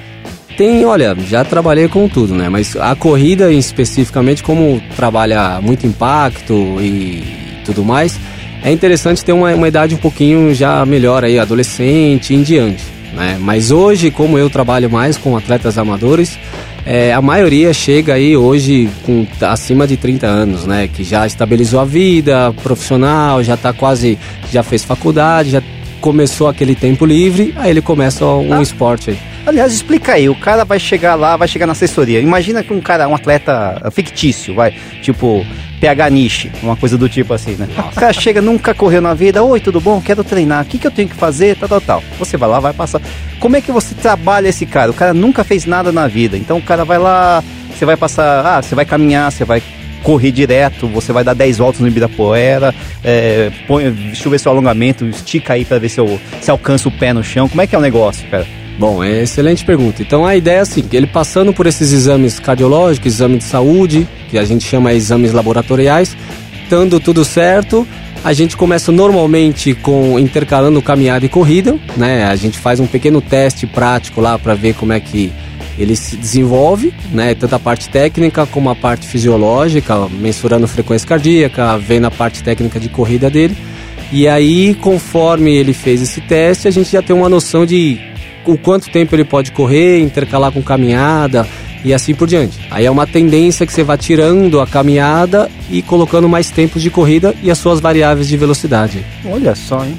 Tem, 0.56 0.84
olha, 0.86 1.14
já 1.28 1.44
trabalhei 1.44 1.86
com 1.86 2.08
tudo, 2.08 2.34
né? 2.34 2.48
Mas 2.48 2.74
a 2.76 2.94
corrida 2.94 3.52
especificamente, 3.52 4.42
como 4.42 4.80
trabalha 4.96 5.60
muito 5.60 5.86
impacto 5.86 6.54
e 6.80 7.22
tudo 7.64 7.84
mais, 7.84 8.18
é 8.62 8.72
interessante 8.72 9.22
ter 9.22 9.32
uma, 9.32 9.54
uma 9.54 9.68
idade 9.68 9.94
um 9.94 9.98
pouquinho 9.98 10.54
já 10.54 10.84
melhor 10.86 11.24
aí, 11.24 11.38
adolescente 11.38 12.32
em 12.34 12.42
diante, 12.42 12.82
né? 13.14 13.36
Mas 13.38 13.70
hoje, 13.70 14.10
como 14.10 14.38
eu 14.38 14.48
trabalho 14.48 14.88
mais 14.90 15.18
com 15.18 15.36
atletas 15.36 15.76
amadores, 15.76 16.38
é, 16.86 17.12
a 17.12 17.20
maioria 17.20 17.74
chega 17.74 18.14
aí 18.14 18.34
hoje 18.34 18.88
com 19.04 19.26
acima 19.42 19.86
de 19.86 19.98
30 19.98 20.26
anos, 20.26 20.64
né? 20.66 20.88
Que 20.88 21.04
já 21.04 21.26
estabilizou 21.26 21.80
a 21.80 21.84
vida 21.84 22.54
profissional, 22.62 23.42
já 23.42 23.58
tá 23.58 23.74
quase, 23.74 24.18
já 24.50 24.62
fez 24.62 24.82
faculdade, 24.84 25.50
já 25.50 25.62
começou 26.00 26.48
aquele 26.48 26.74
tempo 26.74 27.04
livre, 27.04 27.52
aí 27.56 27.70
ele 27.70 27.82
começa 27.82 28.24
um 28.24 28.54
Ah. 28.54 28.62
esporte 28.62 29.10
aí. 29.10 29.18
Aliás, 29.46 29.72
explica 29.72 30.14
aí, 30.14 30.28
o 30.28 30.34
cara 30.34 30.64
vai 30.64 30.80
chegar 30.80 31.14
lá, 31.14 31.36
vai 31.36 31.46
chegar 31.46 31.66
na 31.66 31.72
assessoria. 31.72 32.20
Imagina 32.20 32.64
que 32.64 32.72
um 32.72 32.80
cara, 32.80 33.06
um 33.06 33.14
atleta 33.14 33.80
fictício, 33.92 34.56
vai, 34.56 34.74
tipo 35.00 35.46
PH 35.80 36.10
Niche, 36.10 36.50
uma 36.64 36.74
coisa 36.74 36.98
do 36.98 37.08
tipo 37.08 37.32
assim, 37.32 37.52
né? 37.54 37.68
O 37.78 37.94
cara 37.94 38.12
chega, 38.12 38.42
nunca 38.42 38.74
correu 38.74 39.00
na 39.00 39.14
vida, 39.14 39.44
oi, 39.44 39.60
tudo 39.60 39.80
bom? 39.80 40.00
Quero 40.00 40.24
treinar, 40.24 40.64
o 40.64 40.66
que, 40.66 40.78
que 40.78 40.86
eu 40.86 40.90
tenho 40.90 41.08
que 41.08 41.14
fazer? 41.14 41.56
Tal, 41.56 41.68
tal, 41.68 41.80
tal. 41.80 42.04
Você 42.18 42.36
vai 42.36 42.48
lá, 42.48 42.58
vai 42.58 42.72
passar. 42.72 43.00
Como 43.38 43.56
é 43.56 43.60
que 43.60 43.70
você 43.70 43.94
trabalha 43.94 44.48
esse 44.48 44.66
cara? 44.66 44.90
O 44.90 44.94
cara 44.94 45.14
nunca 45.14 45.44
fez 45.44 45.64
nada 45.64 45.92
na 45.92 46.08
vida, 46.08 46.36
então 46.36 46.58
o 46.58 46.62
cara 46.62 46.84
vai 46.84 46.98
lá, 46.98 47.40
você 47.70 47.84
vai 47.84 47.96
passar, 47.96 48.44
ah, 48.44 48.60
você 48.60 48.74
vai 48.74 48.84
caminhar, 48.84 49.30
você 49.30 49.44
vai 49.44 49.62
correr 50.02 50.32
direto, 50.32 50.88
você 50.88 51.12
vai 51.12 51.22
dar 51.22 51.34
10 51.34 51.58
voltas 51.58 51.80
no 51.80 51.86
Ibirapuera, 51.86 52.74
é, 53.04 53.52
põe, 53.68 53.90
deixa 53.92 54.26
eu 54.26 54.30
ver 54.30 54.40
seu 54.40 54.50
alongamento, 54.50 55.06
estica 55.06 55.54
aí 55.54 55.64
pra 55.64 55.78
ver 55.78 55.88
se, 55.88 56.00
eu, 56.00 56.20
se 56.40 56.50
alcança 56.50 56.88
o 56.88 56.92
pé 56.92 57.12
no 57.12 57.22
chão. 57.22 57.48
Como 57.48 57.62
é 57.62 57.66
que 57.66 57.76
é 57.76 57.78
o 57.78 57.82
negócio, 57.82 58.28
cara? 58.28 58.46
Bom, 58.78 59.02
é 59.02 59.22
excelente 59.22 59.64
pergunta. 59.64 60.02
Então 60.02 60.26
a 60.26 60.36
ideia 60.36 60.58
é 60.58 60.60
assim, 60.60 60.84
ele 60.92 61.06
passando 61.06 61.52
por 61.52 61.66
esses 61.66 61.92
exames 61.92 62.38
cardiológicos, 62.38 63.14
exame 63.14 63.38
de 63.38 63.44
saúde, 63.44 64.06
que 64.28 64.38
a 64.38 64.44
gente 64.44 64.66
chama 64.66 64.92
exames 64.92 65.32
laboratoriais, 65.32 66.16
estando 66.62 67.00
tudo 67.00 67.24
certo, 67.24 67.86
a 68.22 68.32
gente 68.32 68.56
começa 68.56 68.92
normalmente 68.92 69.72
com 69.74 70.18
intercalando 70.18 70.82
caminhada 70.82 71.24
e 71.24 71.28
corrida, 71.28 71.78
né? 71.96 72.24
A 72.24 72.36
gente 72.36 72.58
faz 72.58 72.80
um 72.80 72.86
pequeno 72.86 73.20
teste 73.20 73.66
prático 73.66 74.20
lá 74.20 74.38
para 74.38 74.54
ver 74.54 74.74
como 74.74 74.92
é 74.92 75.00
que 75.00 75.32
ele 75.78 75.94
se 75.94 76.16
desenvolve, 76.16 76.92
né? 77.12 77.34
Tanto 77.34 77.54
a 77.54 77.58
parte 77.58 77.88
técnica 77.88 78.44
como 78.44 78.68
a 78.68 78.74
parte 78.74 79.06
fisiológica, 79.06 80.08
mensurando 80.08 80.66
frequência 80.66 81.06
cardíaca, 81.06 81.78
vendo 81.78 82.06
a 82.06 82.10
parte 82.10 82.42
técnica 82.42 82.80
de 82.80 82.88
corrida 82.88 83.30
dele. 83.30 83.56
E 84.12 84.28
aí, 84.28 84.74
conforme 84.74 85.54
ele 85.54 85.72
fez 85.72 86.02
esse 86.02 86.20
teste, 86.20 86.68
a 86.68 86.70
gente 86.70 86.90
já 86.90 87.02
tem 87.02 87.14
uma 87.14 87.28
noção 87.28 87.64
de 87.64 88.00
o 88.46 88.58
quanto 88.58 88.90
tempo 88.90 89.14
ele 89.14 89.24
pode 89.24 89.52
correr, 89.52 90.00
intercalar 90.00 90.52
com 90.52 90.62
caminhada 90.62 91.46
e 91.84 91.94
assim 91.94 92.14
por 92.14 92.26
diante. 92.26 92.58
Aí 92.70 92.84
é 92.84 92.90
uma 92.90 93.06
tendência 93.06 93.64
que 93.64 93.72
você 93.72 93.84
vai 93.84 93.96
tirando 93.96 94.60
a 94.60 94.66
caminhada 94.66 95.48
e 95.70 95.82
colocando 95.82 96.28
mais 96.28 96.50
tempos 96.50 96.82
de 96.82 96.90
corrida 96.90 97.34
e 97.42 97.50
as 97.50 97.58
suas 97.58 97.78
variáveis 97.78 98.26
de 98.26 98.36
velocidade. 98.36 99.04
Olha 99.24 99.54
só, 99.54 99.84
hein? 99.84 99.96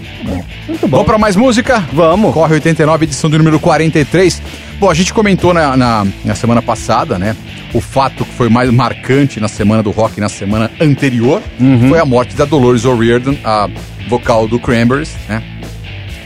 Muito 0.68 0.82
bom. 0.82 0.98
Vamos 0.98 1.06
pra 1.06 1.18
mais 1.18 1.36
música? 1.36 1.84
Vamos. 1.94 2.34
Corre 2.34 2.56
89, 2.56 3.06
edição 3.06 3.30
do 3.30 3.38
número 3.38 3.60
43. 3.60 4.42
Bom, 4.80 4.90
a 4.90 4.94
gente 4.94 5.14
comentou 5.14 5.54
na, 5.54 5.78
na, 5.78 6.06
na 6.26 6.36
semana 6.36 6.62
passada, 6.62 7.18
né? 7.18 7.36
O 7.74 7.80
fato 7.80 8.26
que 8.26 8.34
foi 8.34 8.50
mais 8.50 8.70
marcante 8.70 9.40
na 9.40 9.48
semana 9.48 9.82
do 9.82 9.92
rock 9.92 10.20
na 10.20 10.30
semana 10.30 10.70
anterior 10.80 11.42
foi 11.90 12.00
a 12.00 12.06
morte 12.06 12.36
da 12.36 12.46
Dolores 12.46 12.86
O'Riordan, 12.86 13.36
a 13.44 13.70
vocal 14.10 14.48
do 14.48 14.60
Cranberries, 14.60 15.16
né? 15.28 15.42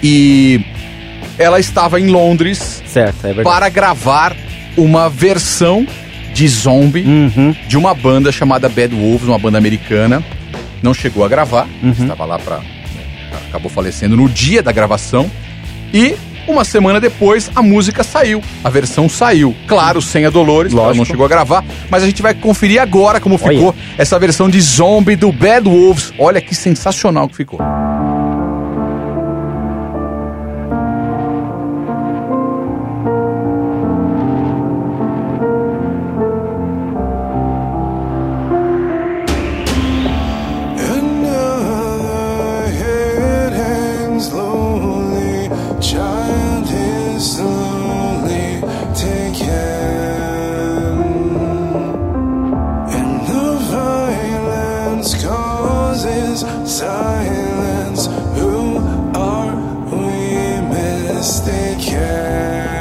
E 0.03 0.65
ela 1.37 1.59
estava 1.59 1.99
em 1.99 2.07
Londres 2.07 2.81
Certo, 2.85 3.25
é 3.27 3.33
para 3.43 3.69
gravar 3.69 4.35
uma 4.77 5.09
versão 5.09 5.85
de 6.33 6.47
Zombie 6.47 7.03
Uhum. 7.03 7.55
de 7.67 7.77
uma 7.77 7.93
banda 7.93 8.31
chamada 8.31 8.69
Bad 8.69 8.95
Wolves, 8.95 9.27
uma 9.27 9.37
banda 9.39 9.57
americana. 9.57 10.23
Não 10.81 10.93
chegou 10.93 11.23
a 11.23 11.27
gravar, 11.27 11.67
estava 11.83 12.25
lá 12.25 12.39
para 12.39 12.59
acabou 13.49 13.69
falecendo 13.69 14.15
no 14.15 14.29
dia 14.29 14.63
da 14.63 14.71
gravação. 14.71 15.29
E 15.93 16.15
uma 16.47 16.63
semana 16.63 16.99
depois 16.99 17.51
a 17.53 17.61
música 17.61 18.03
saiu, 18.03 18.41
a 18.63 18.69
versão 18.69 19.07
saiu. 19.09 19.53
Claro, 19.67 20.01
sem 20.01 20.25
a 20.25 20.29
Dolores, 20.29 20.73
ela 20.73 20.93
não 20.93 21.05
chegou 21.05 21.25
a 21.25 21.29
gravar, 21.29 21.63
mas 21.89 22.01
a 22.01 22.05
gente 22.05 22.21
vai 22.21 22.33
conferir 22.33 22.81
agora 22.81 23.19
como 23.19 23.39
Olha. 23.41 23.53
ficou 23.57 23.75
essa 23.97 24.17
versão 24.17 24.49
de 24.49 24.59
Zombie 24.59 25.15
do 25.15 25.31
Bad 25.31 25.67
Wolves. 25.67 26.13
Olha 26.17 26.41
que 26.41 26.55
sensacional 26.55 27.27
que 27.27 27.35
ficou. 27.35 27.59
care. 61.79 62.80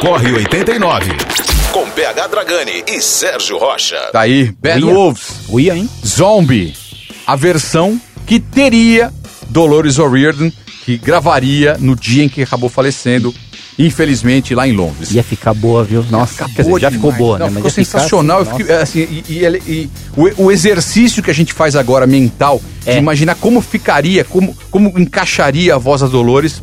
Corre 0.00 0.32
89. 0.32 1.10
Com 1.72 1.88
PH 1.90 2.26
Dragani 2.28 2.82
e 2.88 3.00
Sérgio 3.00 3.58
Rocha. 3.58 3.96
Tá 4.12 4.20
aí, 4.22 4.50
Bad 4.60 4.82
Uia. 4.84 4.94
Wolves, 4.94 5.26
Uia, 5.48 5.76
hein? 5.76 5.88
Zombie. 6.04 6.74
A 7.26 7.36
versão 7.36 8.00
que 8.26 8.40
teria 8.40 9.12
Dolores 9.48 9.98
O'Riordan, 9.98 10.50
que 10.84 10.96
gravaria 10.96 11.76
no 11.78 11.94
dia 11.94 12.24
em 12.24 12.28
que 12.28 12.42
acabou 12.42 12.68
falecendo, 12.68 13.34
infelizmente, 13.78 14.54
lá 14.54 14.66
em 14.66 14.72
Londres. 14.72 15.12
Ia 15.12 15.22
ficar 15.22 15.54
boa, 15.54 15.84
viu? 15.84 16.04
Nossa, 16.10 16.48
quer 16.48 16.62
dizer, 16.62 16.80
já 16.80 16.90
ficou 16.90 17.12
boa, 17.12 17.38
Não, 17.38 17.46
né? 17.46 17.52
ficou 17.56 17.66
ia 17.68 17.70
ficar 17.70 17.84
sensacional. 17.84 18.40
assim, 18.40 18.50
Eu 18.52 18.56
fiquei, 18.56 18.74
assim, 18.76 18.98
e, 19.00 19.24
e 19.28 19.44
ele- 19.44 19.62
e 19.66 19.90
o, 20.16 20.44
o 20.46 20.50
exercício 20.52 21.22
que 21.22 21.30
a 21.30 21.34
gente 21.34 21.52
faz 21.52 21.76
agora 21.76 22.06
mental, 22.06 22.60
É. 22.86 22.92
de 22.94 22.98
imaginar 22.98 23.34
como 23.36 23.60
ficaria, 23.60 24.24
como, 24.24 24.56
como 24.70 24.98
encaixaria 24.98 25.74
a 25.74 25.78
voz 25.78 26.00
da 26.00 26.06
Dolores, 26.08 26.62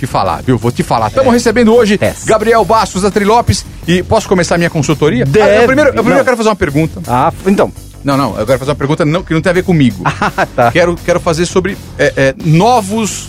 te 0.00 0.06
falar, 0.06 0.42
viu? 0.42 0.56
Vou 0.56 0.72
te 0.72 0.82
falar. 0.82 1.08
Estamos 1.08 1.32
recebendo 1.32 1.74
hoje 1.74 1.98
Peça. 1.98 2.26
Gabriel 2.26 2.64
Bastos 2.64 3.02
da 3.02 3.10
Trilopes 3.10 3.66
e 3.86 4.02
posso 4.02 4.26
começar 4.26 4.54
a 4.54 4.58
minha 4.58 4.70
consultoria? 4.70 5.26
Deve. 5.26 5.50
Ah, 5.50 5.60
eu 5.60 5.66
primeiro, 5.66 5.90
eu, 5.90 5.94
primeiro 6.02 6.24
quero 6.24 6.36
fazer 6.38 6.48
uma 6.48 6.56
pergunta. 6.56 7.02
Ah, 7.06 7.30
então. 7.46 7.70
Não, 8.02 8.16
não, 8.16 8.38
eu 8.38 8.46
quero 8.46 8.58
fazer 8.58 8.70
uma 8.70 8.76
pergunta 8.76 9.04
não- 9.04 9.22
que 9.22 9.34
não 9.34 9.42
tem 9.42 9.50
a 9.50 9.52
ver 9.52 9.62
comigo. 9.62 10.02
Ah, 10.36 10.46
tá. 10.46 10.72
Quero, 10.72 10.96
quero 11.04 11.20
fazer 11.20 11.44
sobre 11.44 11.76
é, 11.98 12.12
é, 12.16 12.34
novos 12.42 13.28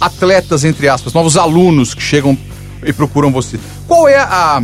atletas, 0.00 0.64
entre 0.64 0.88
aspas, 0.88 1.12
novos 1.12 1.36
alunos 1.36 1.94
que 1.94 2.02
chegam 2.02 2.36
e 2.84 2.92
procuram 2.92 3.30
você. 3.30 3.58
Qual 3.86 4.08
é, 4.08 4.16
a, 4.16 4.60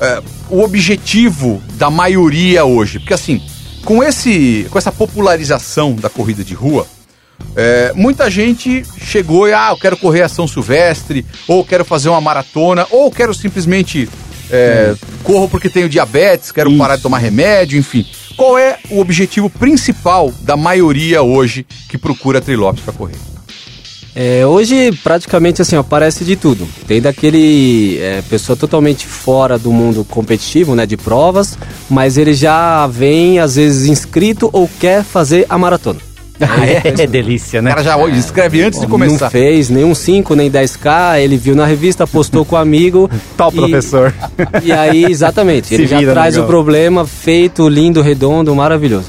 é, 0.00 0.22
o 0.48 0.62
objetivo 0.62 1.62
da 1.74 1.90
maioria 1.90 2.64
hoje? 2.64 2.98
Porque 2.98 3.12
assim, 3.12 3.42
com, 3.84 4.02
esse, 4.02 4.66
com 4.70 4.78
essa 4.78 4.90
popularização 4.92 5.94
da 5.94 6.08
corrida 6.08 6.42
de 6.42 6.54
rua, 6.54 6.86
é, 7.54 7.92
muita 7.94 8.30
gente 8.30 8.82
chegou 8.98 9.48
e, 9.48 9.52
ah, 9.52 9.68
eu 9.70 9.76
quero 9.76 9.96
correr 9.96 10.22
a 10.22 10.28
São 10.28 10.48
Silvestre, 10.48 11.24
ou 11.46 11.64
quero 11.64 11.84
fazer 11.84 12.08
uma 12.08 12.20
maratona, 12.20 12.86
ou 12.90 13.10
quero 13.10 13.34
simplesmente 13.34 14.08
é, 14.50 14.94
corro 15.22 15.48
porque 15.48 15.68
tenho 15.68 15.88
diabetes, 15.88 16.52
quero 16.52 16.70
Isso. 16.70 16.78
parar 16.78 16.96
de 16.96 17.02
tomar 17.02 17.18
remédio, 17.18 17.78
enfim. 17.78 18.06
Qual 18.36 18.58
é 18.58 18.78
o 18.90 19.00
objetivo 19.00 19.50
principal 19.50 20.32
da 20.40 20.56
maioria 20.56 21.22
hoje 21.22 21.66
que 21.88 21.98
procura 21.98 22.40
Trilopes 22.40 22.82
para 22.82 22.92
correr? 22.92 23.16
É, 24.14 24.44
hoje, 24.44 24.92
praticamente 25.02 25.62
assim, 25.62 25.76
aparece 25.76 26.22
de 26.22 26.36
tudo. 26.36 26.68
Tem 26.86 27.00
daquele 27.00 27.98
é, 27.98 28.22
pessoa 28.22 28.54
totalmente 28.54 29.06
fora 29.06 29.58
do 29.58 29.72
mundo 29.72 30.04
competitivo, 30.04 30.74
né, 30.74 30.84
de 30.84 30.98
provas, 30.98 31.58
mas 31.88 32.18
ele 32.18 32.34
já 32.34 32.86
vem, 32.86 33.38
às 33.38 33.56
vezes, 33.56 33.86
inscrito 33.86 34.50
ou 34.52 34.68
quer 34.80 35.02
fazer 35.02 35.46
a 35.48 35.56
maratona. 35.56 36.11
Ah, 36.54 36.66
é, 36.66 37.06
delícia, 37.06 37.60
O 37.60 37.62
né? 37.62 37.70
cara 37.70 37.82
já 37.82 38.08
escreve 38.10 38.62
antes 38.62 38.80
de 38.80 38.86
começar. 38.86 39.26
Não 39.26 39.30
fez 39.30 39.70
nenhum 39.70 39.94
5, 39.94 40.34
nem 40.34 40.50
10K, 40.50 41.20
ele 41.20 41.36
viu 41.36 41.54
na 41.54 41.64
revista, 41.64 42.06
postou 42.06 42.44
com 42.44 42.56
o 42.56 42.58
amigo. 42.58 43.08
Tal 43.36 43.50
e- 43.52 43.56
professor. 43.56 44.12
E 44.62 44.72
aí, 44.72 45.04
exatamente, 45.04 45.68
Se 45.68 45.74
ele 45.74 45.86
já 45.86 45.98
vira, 45.98 46.12
traz 46.12 46.36
o 46.36 46.44
problema 46.44 47.06
feito, 47.06 47.68
lindo, 47.68 48.02
redondo, 48.02 48.54
maravilhoso. 48.54 49.06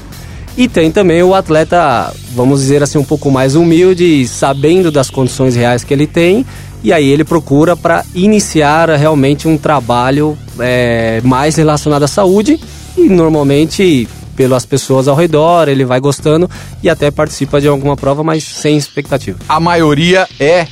E 0.56 0.68
tem 0.68 0.90
também 0.92 1.20
o 1.22 1.34
atleta, 1.34 2.12
vamos 2.32 2.60
dizer 2.60 2.82
assim, 2.82 2.96
um 2.98 3.04
pouco 3.04 3.30
mais 3.30 3.56
humilde, 3.56 4.26
sabendo 4.28 4.90
das 4.92 5.10
condições 5.10 5.56
reais 5.56 5.82
que 5.82 5.92
ele 5.92 6.06
tem, 6.06 6.46
e 6.82 6.92
aí 6.92 7.08
ele 7.08 7.24
procura 7.24 7.76
para 7.76 8.04
iniciar 8.14 8.88
realmente 8.90 9.48
um 9.48 9.58
trabalho 9.58 10.38
é, 10.60 11.20
mais 11.24 11.56
relacionado 11.56 12.04
à 12.04 12.08
saúde, 12.08 12.60
e 12.96 13.08
normalmente 13.08 14.06
pelas 14.36 14.66
pessoas 14.66 15.08
ao 15.08 15.16
redor, 15.16 15.68
ele 15.68 15.84
vai 15.84 16.00
gostando 16.00 16.50
e 16.82 16.90
até 16.90 17.10
participa 17.10 17.60
de 17.60 17.68
alguma 17.68 17.96
prova, 17.96 18.22
mas 18.22 18.44
sem 18.44 18.76
expectativa. 18.76 19.38
A 19.48 19.58
maioria 19.60 20.28
é 20.38 20.66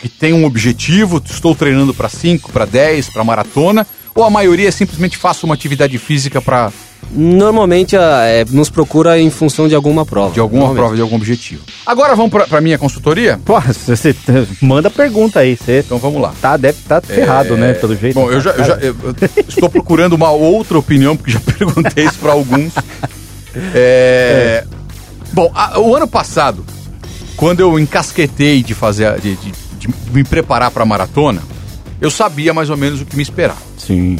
que 0.00 0.08
tem 0.08 0.32
um 0.32 0.44
objetivo, 0.44 1.22
estou 1.24 1.54
treinando 1.54 1.94
para 1.94 2.08
5, 2.08 2.50
para 2.50 2.64
10, 2.64 3.10
para 3.10 3.22
maratona, 3.22 3.86
ou 4.14 4.24
a 4.24 4.30
maioria 4.30 4.68
é 4.68 4.72
simplesmente 4.72 5.16
faço 5.16 5.46
uma 5.46 5.54
atividade 5.54 5.96
física 5.98 6.40
para 6.40 6.72
Normalmente 7.10 7.96
a- 7.96 8.24
é, 8.24 8.44
nos 8.50 8.70
procura 8.70 9.18
em 9.20 9.28
função 9.28 9.68
de 9.68 9.74
alguma 9.74 10.06
prova. 10.06 10.32
de 10.32 10.40
alguma 10.40 10.72
prova, 10.74 10.94
de 10.96 11.02
algum 11.02 11.16
objetivo. 11.16 11.62
Agora 11.84 12.14
vamos 12.16 12.30
para 12.32 12.60
minha 12.60 12.78
consultoria? 12.78 13.38
Pô, 13.44 13.60
você, 13.60 13.96
você 13.96 14.16
manda 14.62 14.88
pergunta 14.90 15.40
aí. 15.40 15.56
Você 15.56 15.80
Então 15.80 15.98
vamos 15.98 16.22
lá. 16.22 16.32
tá, 16.40 16.56
deve 16.56 16.78
estar 16.78 17.02
ferrado, 17.02 17.56
né? 17.56 17.74
Pelo 17.74 17.94
jeito. 17.96 18.14
Bom, 18.14 18.30
eu 18.30 18.40
já, 18.40 18.50
eu 18.52 18.64
já- 18.64 18.76
eu- 18.76 18.96
estou 19.46 19.68
procurando 19.68 20.14
uma 20.14 20.30
outra 20.30 20.78
opinião, 20.78 21.16
porque 21.16 21.32
já 21.32 21.40
perguntei 21.58 22.04
isso 22.06 22.18
para 22.18 22.32
alguns. 22.32 22.72
É, 23.74 24.64
Bom, 25.32 25.50
a- 25.54 25.78
o 25.80 25.94
ano 25.94 26.06
passado, 26.06 26.64
quando 27.36 27.60
eu 27.60 27.78
encasquetei 27.78 28.62
de 28.62 28.74
fazer, 28.74 29.06
a- 29.06 29.16
de, 29.16 29.34
de- 29.36 29.52
de 29.78 29.88
me 30.12 30.22
preparar 30.24 30.70
para 30.70 30.82
a 30.82 30.86
maratona, 30.86 31.42
eu 32.00 32.10
sabia 32.10 32.52
mais 32.54 32.68
ou 32.70 32.76
menos 32.76 33.00
o 33.00 33.06
que 33.06 33.16
me 33.16 33.22
esperar. 33.22 33.56
Sim. 33.78 34.18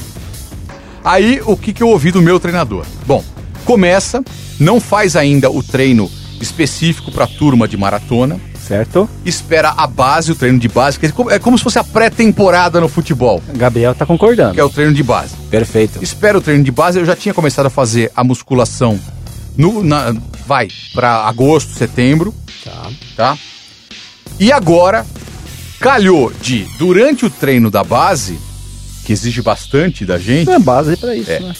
Aí, 1.04 1.40
o 1.44 1.56
que, 1.56 1.72
que 1.72 1.82
eu 1.82 1.88
ouvi 1.88 2.10
do 2.12 2.22
meu 2.22 2.38
treinador? 2.38 2.84
Bom, 3.06 3.24
começa, 3.64 4.22
não 4.58 4.80
faz 4.80 5.16
ainda 5.16 5.50
o 5.50 5.62
treino 5.62 6.10
específico 6.40 7.10
para 7.10 7.24
a 7.24 7.28
turma 7.28 7.66
de 7.66 7.76
maratona, 7.76 8.38
Certo? 8.66 9.08
espera 9.24 9.70
a 9.76 9.86
base, 9.86 10.30
o 10.32 10.34
treino 10.34 10.58
de 10.58 10.68
base, 10.68 10.98
que 10.98 11.06
é 11.06 11.10
como- 11.10 11.30
é 11.30 11.38
como 11.38 11.58
se 11.58 11.64
fosse 11.64 11.78
a 11.78 11.84
pré-temporada 11.84 12.80
no 12.80 12.88
futebol, 12.88 13.42
Gabriel 13.54 13.94
tá 13.94 14.06
concordando. 14.06 14.54
que 14.54 14.60
é 14.60 14.64
o 14.64 14.70
treino 14.70 14.92
de 14.94 15.02
base. 15.02 15.34
Perfeito. 15.50 16.02
Espera 16.02 16.38
o 16.38 16.40
treino 16.40 16.62
de 16.64 16.70
base, 16.70 16.98
eu 16.98 17.04
já 17.04 17.16
tinha 17.16 17.34
começado 17.34 17.66
a 17.66 17.70
fazer 17.70 18.10
a 18.14 18.22
musculação 18.24 18.98
no, 19.56 19.82
na- 19.82 20.14
vai 20.46 20.68
para 20.94 21.26
agosto, 21.26 21.72
setembro, 21.76 22.32
Tá. 22.64 22.90
tá? 23.16 23.38
E 24.38 24.50
agora 24.52 25.04
calhou 25.80 26.32
de 26.40 26.64
durante 26.78 27.24
o 27.26 27.30
treino 27.30 27.70
da 27.70 27.82
base, 27.84 28.38
que 29.04 29.12
exige 29.12 29.42
bastante 29.42 30.04
da 30.04 30.18
gente, 30.18 30.50
É 30.50 30.58
base 30.58 30.96
pra 30.96 31.14
isso, 31.14 31.30
É. 31.30 31.40
né? 31.40 31.52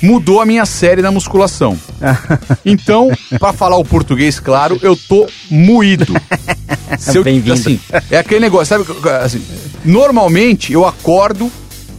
mudou 0.00 0.40
a 0.40 0.46
minha 0.46 0.64
série 0.64 1.02
na 1.02 1.10
musculação. 1.10 1.76
Então, 2.64 3.10
pra 3.38 3.52
falar 3.52 3.76
o 3.78 3.84
português 3.84 4.38
claro, 4.38 4.78
eu 4.82 4.94
tô 4.96 5.26
moído. 5.50 6.06
Bem-vindo. 7.24 7.52
Assim, 7.54 7.80
é 8.10 8.18
aquele 8.18 8.40
negócio, 8.40 8.66
sabe? 8.66 8.84
assim, 9.24 9.42
normalmente 9.84 10.72
eu 10.72 10.86
acordo 10.86 11.50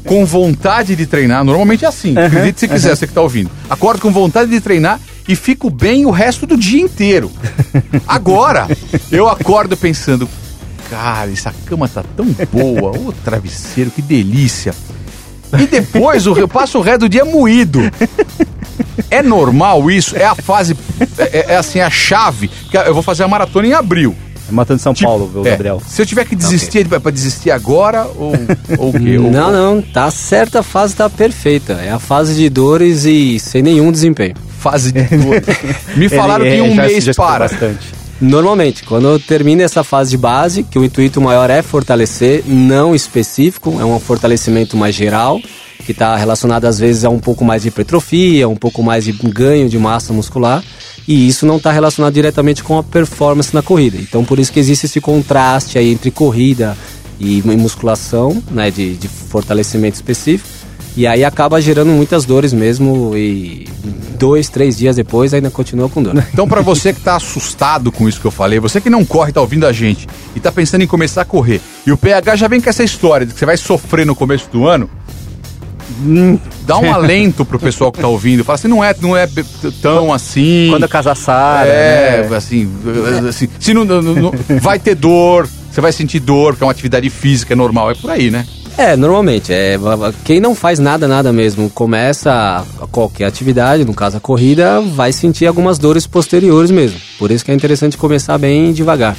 com 0.06 0.26
vontade 0.26 0.96
de 0.96 1.06
treinar. 1.06 1.44
Normalmente 1.44 1.86
é 1.86 1.88
assim. 1.88 2.18
Acredite 2.18 2.60
se 2.62 2.68
quiser, 2.68 2.96
você 2.96 3.06
que 3.08 3.14
tá 3.14 3.22
ouvindo. 3.22 3.50
Acordo 3.70 4.02
com 4.02 4.12
vontade 4.12 4.50
de 4.50 4.62
treinar 4.62 5.00
e 5.28 5.36
fico 5.36 5.70
bem 5.70 6.06
o 6.06 6.12
resto 6.12 6.46
do 6.48 6.56
dia 6.58 6.82
inteiro. 6.82 7.32
Agora, 8.08 8.68
eu 9.12 9.28
acordo 9.28 9.76
pensando, 9.76 10.28
cara, 10.90 11.32
essa 11.32 11.54
cama 11.66 11.88
tá 11.88 12.04
tão 12.16 12.26
boa, 12.52 12.98
ô 12.98 13.12
travesseiro, 13.24 13.92
que 13.92 14.02
delícia. 14.02 14.74
E 15.60 15.66
depois 15.66 16.26
eu 16.26 16.48
passo 16.48 16.78
o 16.78 16.82
resto 16.82 17.02
do 17.02 17.10
dia 17.10 17.26
moído. 17.26 17.80
É 19.10 19.22
normal 19.24 19.90
isso? 19.90 20.16
É 20.16 20.26
a 20.26 20.36
fase. 20.36 20.78
É, 21.18 21.54
é 21.54 21.58
assim, 21.58 21.80
a 21.80 21.90
chave. 21.90 22.50
Que 22.70 22.78
Eu 22.78 22.94
vou 22.94 23.02
fazer 23.02 23.24
a 23.24 23.28
maratona 23.28 23.68
em 23.68 23.74
abril. 23.74 24.16
É 24.48 24.52
Matando 24.52 24.80
São 24.82 24.94
Tipo, 24.94 25.08
Paulo, 25.10 25.28
viu, 25.32 25.46
é, 25.48 25.52
Gabriel? 25.52 25.82
Se 25.88 26.02
eu 26.02 26.06
tiver 26.06 26.26
que 26.26 26.36
desistir, 26.36 26.88
é 26.92 27.00
pra 27.00 27.12
desistir 27.12 27.52
agora 27.52 28.06
ou, 28.16 28.34
ou 28.78 28.90
o 28.90 28.94
quê? 28.94 29.18
Ou- 29.18 29.32
Não, 29.32 29.52
não, 29.52 29.82
tá 29.82 30.10
certa, 30.12 30.60
a 30.60 30.64
fase 30.64 30.96
tá 30.96 31.10
perfeita. 31.10 31.74
É 31.74 31.92
a 31.92 32.00
fase 32.00 32.36
de 32.36 32.50
dores 32.50 33.06
e 33.06 33.40
sem 33.40 33.62
nenhum 33.62 33.92
desempenho. 33.92 34.34
Fase 34.60 34.92
de 34.92 35.02
dor. 35.04 35.42
Me 35.96 36.10
falaram 36.10 36.46
Ele, 36.46 36.56
que 36.64 36.68
é, 36.68 36.72
um 36.72 36.76
já- 36.76 36.84
mês 36.86 37.04
já 37.04 37.14
para. 37.14 37.48
Bastante. 37.48 37.99
Normalmente, 38.22 38.84
quando 38.84 39.18
termina 39.18 39.64
essa 39.64 39.82
fase 39.82 40.12
de 40.12 40.18
base, 40.18 40.64
que 40.64 40.78
o 40.78 40.84
intuito 40.84 41.22
maior 41.22 41.50
é 41.50 41.62
fortalecer, 41.62 42.44
não 42.46 42.94
específico, 42.94 43.78
é 43.80 43.86
um 43.86 43.98
fortalecimento 43.98 44.76
mais 44.76 44.94
geral, 44.94 45.40
que 45.86 45.94
está 45.94 46.18
relacionado 46.18 46.66
às 46.66 46.78
vezes 46.78 47.06
a 47.06 47.10
um 47.10 47.20
pouco 47.20 47.46
mais 47.46 47.62
de 47.62 47.70
hipertrofia, 47.70 48.48
um 48.48 48.58
pouco 48.58 48.84
mais 48.84 49.06
de 49.06 49.14
ganho 49.14 49.70
de 49.70 49.80
massa 49.80 50.12
muscular, 50.12 50.62
e 51.08 51.30
isso 51.30 51.46
não 51.46 51.58
está 51.58 51.72
relacionado 51.72 52.14
diretamente 52.14 52.62
com 52.62 52.78
a 52.78 52.84
performance 52.84 53.54
na 53.54 53.62
corrida. 53.62 53.98
Então, 53.98 54.26
por 54.26 54.38
isso 54.38 54.52
que 54.52 54.60
existe 54.60 54.86
esse 54.86 55.00
contraste 55.00 55.78
aí 55.78 55.94
entre 55.94 56.12
corrida 56.12 56.78
e 57.20 57.42
musculação, 57.42 58.44
né, 58.52 58.70
de, 58.70 58.96
de 58.96 59.08
fortalecimento 59.08 59.96
específico. 59.96 60.59
E 60.98 61.08
aí 61.08 61.24
acaba 61.24 61.62
gerando 61.62 61.90
muitas 61.92 62.26
dores 62.26 62.52
mesmo 62.52 63.16
e 63.16 63.68
dois, 64.18 64.50
três 64.50 64.78
dias 64.78 64.96
depois 64.98 65.34
ainda 65.34 65.50
continua 65.50 65.88
com 65.88 66.04
dor. 66.04 66.22
Então, 66.34 66.48
pra 66.48 66.62
você 66.62 66.92
que 66.94 67.00
tá 67.00 67.16
assustado 67.16 67.92
com 67.92 68.10
isso 68.10 68.20
que 68.20 68.28
eu 68.28 68.32
falei, 68.32 68.60
você 68.60 68.82
que 68.82 68.90
não 68.90 69.06
corre, 69.06 69.32
tá 69.32 69.40
ouvindo 69.40 69.66
a 69.66 69.72
gente 69.72 70.08
e 70.36 70.40
tá 70.40 70.52
pensando 70.52 70.82
em 70.84 70.88
começar 70.88 71.22
a 71.22 71.26
correr, 71.26 71.62
e 71.86 71.92
o 71.92 71.98
PH 71.98 72.36
já 72.36 72.48
vem 72.48 72.60
com 72.60 72.70
essa 72.70 72.84
história 72.84 73.26
de 73.26 73.34
que 73.34 73.40
você 73.40 73.46
vai 73.46 73.56
sofrer 73.56 74.06
no 74.06 74.14
começo 74.16 74.50
do 74.52 74.68
ano, 74.68 74.90
dá 76.66 76.78
um 76.78 76.92
alento 76.94 77.46
pro 77.46 77.60
pessoal 77.60 77.92
que 77.92 78.00
tá 78.00 78.08
ouvindo. 78.08 78.44
Fala 78.44 78.56
assim, 78.56 78.68
não 78.68 78.84
é, 78.84 78.94
não 79.02 79.16
é 79.16 79.28
tão 79.82 80.12
assim. 80.14 80.68
Quando 80.70 80.84
a 80.84 80.88
casa 80.88 81.16
Sara, 81.16 81.68
É, 81.70 82.28
né? 82.30 82.36
assim, 82.36 82.70
assim, 83.28 83.48
se 83.60 83.74
não, 83.74 83.86
não- 83.86 84.02
não- 84.02 84.34
vai 84.62 84.80
ter 84.80 84.96
dor, 84.96 85.48
você 85.72 85.82
vai 85.82 85.92
sentir 85.92 86.20
dor, 86.20 86.56
que 86.56 86.64
é 86.64 86.66
uma 86.66 86.72
atividade 86.72 87.10
física, 87.10 87.54
é 87.54 87.56
normal, 87.56 87.92
é 87.92 87.96
por 87.96 88.10
aí, 88.12 88.30
né? 88.30 88.46
É, 88.78 88.96
normalmente. 88.96 89.52
É, 89.52 89.78
quem 90.24 90.40
não 90.40 90.56
faz 90.56 90.80
nada, 90.80 91.08
nada 91.08 91.34
mesmo, 91.34 91.70
começa 91.70 92.66
qualquer 92.92 93.26
atividade, 93.26 93.86
no 93.86 93.94
caso 93.94 94.18
a 94.18 94.20
corrida, 94.20 94.82
vai 94.82 95.12
sentir 95.12 95.46
algumas 95.46 95.78
dores 95.78 96.08
posteriores 96.08 96.72
mesmo. 96.72 97.00
Por 97.18 97.32
isso 97.32 97.44
que 97.44 97.52
é 97.52 97.54
interessante 97.54 97.98
começar 97.98 98.38
bem 98.38 98.72
devagar. 98.72 99.16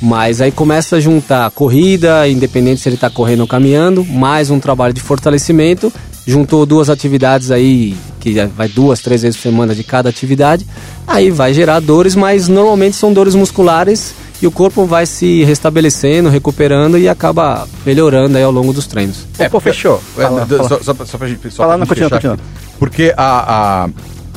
Mas 0.00 0.40
aí 0.40 0.50
começa 0.50 0.96
a 0.96 1.00
juntar 1.00 1.50
corrida, 1.50 2.26
independente 2.26 2.80
se 2.80 2.88
ele 2.88 2.96
está 2.96 3.10
correndo 3.10 3.40
ou 3.40 3.46
caminhando, 3.46 4.04
mais 4.04 4.50
um 4.50 4.58
trabalho 4.58 4.94
de 4.94 5.00
fortalecimento. 5.00 5.92
Juntou 6.26 6.64
duas 6.64 6.88
atividades 6.88 7.50
aí, 7.50 7.96
que 8.18 8.34
vai 8.56 8.68
duas, 8.68 9.00
três 9.00 9.22
vezes 9.22 9.36
por 9.36 9.42
semana 9.42 9.74
de 9.74 9.82
cada 9.82 10.08
atividade. 10.08 10.66
Aí 11.06 11.30
vai 11.30 11.52
gerar 11.52 11.80
dores, 11.80 12.14
mas 12.14 12.48
normalmente 12.48 12.96
são 12.96 13.12
dores 13.12 13.34
musculares 13.34 14.14
e 14.42 14.46
o 14.46 14.50
corpo 14.50 14.86
vai 14.86 15.04
se 15.06 15.44
restabelecendo, 15.44 16.28
recuperando 16.28 16.96
e 16.98 17.08
acaba 17.08 17.68
melhorando 17.84 18.36
aí 18.38 18.42
ao 18.42 18.50
longo 18.50 18.72
dos 18.72 18.86
treinos. 18.86 19.26
É, 19.38 19.48
pô, 19.48 19.60
fechou. 19.60 20.00
É, 20.16 20.22
Fala. 20.22 20.46
Só, 20.68 20.80
só, 20.80 20.94
pra- 20.94 21.06
só 21.06 21.18
pra 21.18 21.28
gente, 21.28 21.50
só 21.50 21.56
Fala, 21.62 21.70
pra 21.72 21.78
não, 21.78 21.86
continua, 21.86 22.08
fechar 22.08 22.30
continua. 22.30 22.38
Porque 22.78 23.12
a, 23.16 23.84
a- 23.84 23.88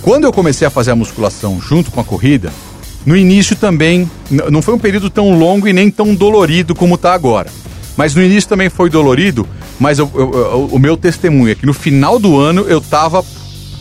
quando 0.02 0.26
eu 0.26 0.34
comecei 0.34 0.68
a 0.68 0.70
fazer 0.70 0.92
a 0.92 0.96
musculação 0.96 1.60
junto 1.62 1.89
com 1.92 2.02
a 2.02 2.04
corrida, 2.04 2.52
no 3.06 3.16
início 3.16 3.56
também, 3.56 4.10
não 4.52 4.62
foi 4.62 4.74
um 4.74 4.80
período 4.80 5.10
tão 5.10 5.38
longo 5.38 5.68
e 5.68 5.74
nem 5.74 5.89
tão 5.89 6.13
dolorido 6.13 6.74
como 6.76 6.98
tá 6.98 7.13
agora. 7.13 7.50
Mas 7.96 8.16
no 8.16 8.24
início 8.24 8.50
também 8.50 8.70
foi 8.70 8.89
dolorido, 8.89 9.48
mas 9.80 10.00
eu- 10.00 10.10
eu- 10.16 10.34
eu- 10.34 10.70
o 10.72 10.80
meu 10.80 10.98
testemunho 10.98 11.52
é 11.52 11.56
que 11.56 11.66
no 11.66 11.74
final 11.74 12.18
do 12.20 12.39
ano 12.39 12.66
eu 12.68 12.82
tava, 12.82 13.24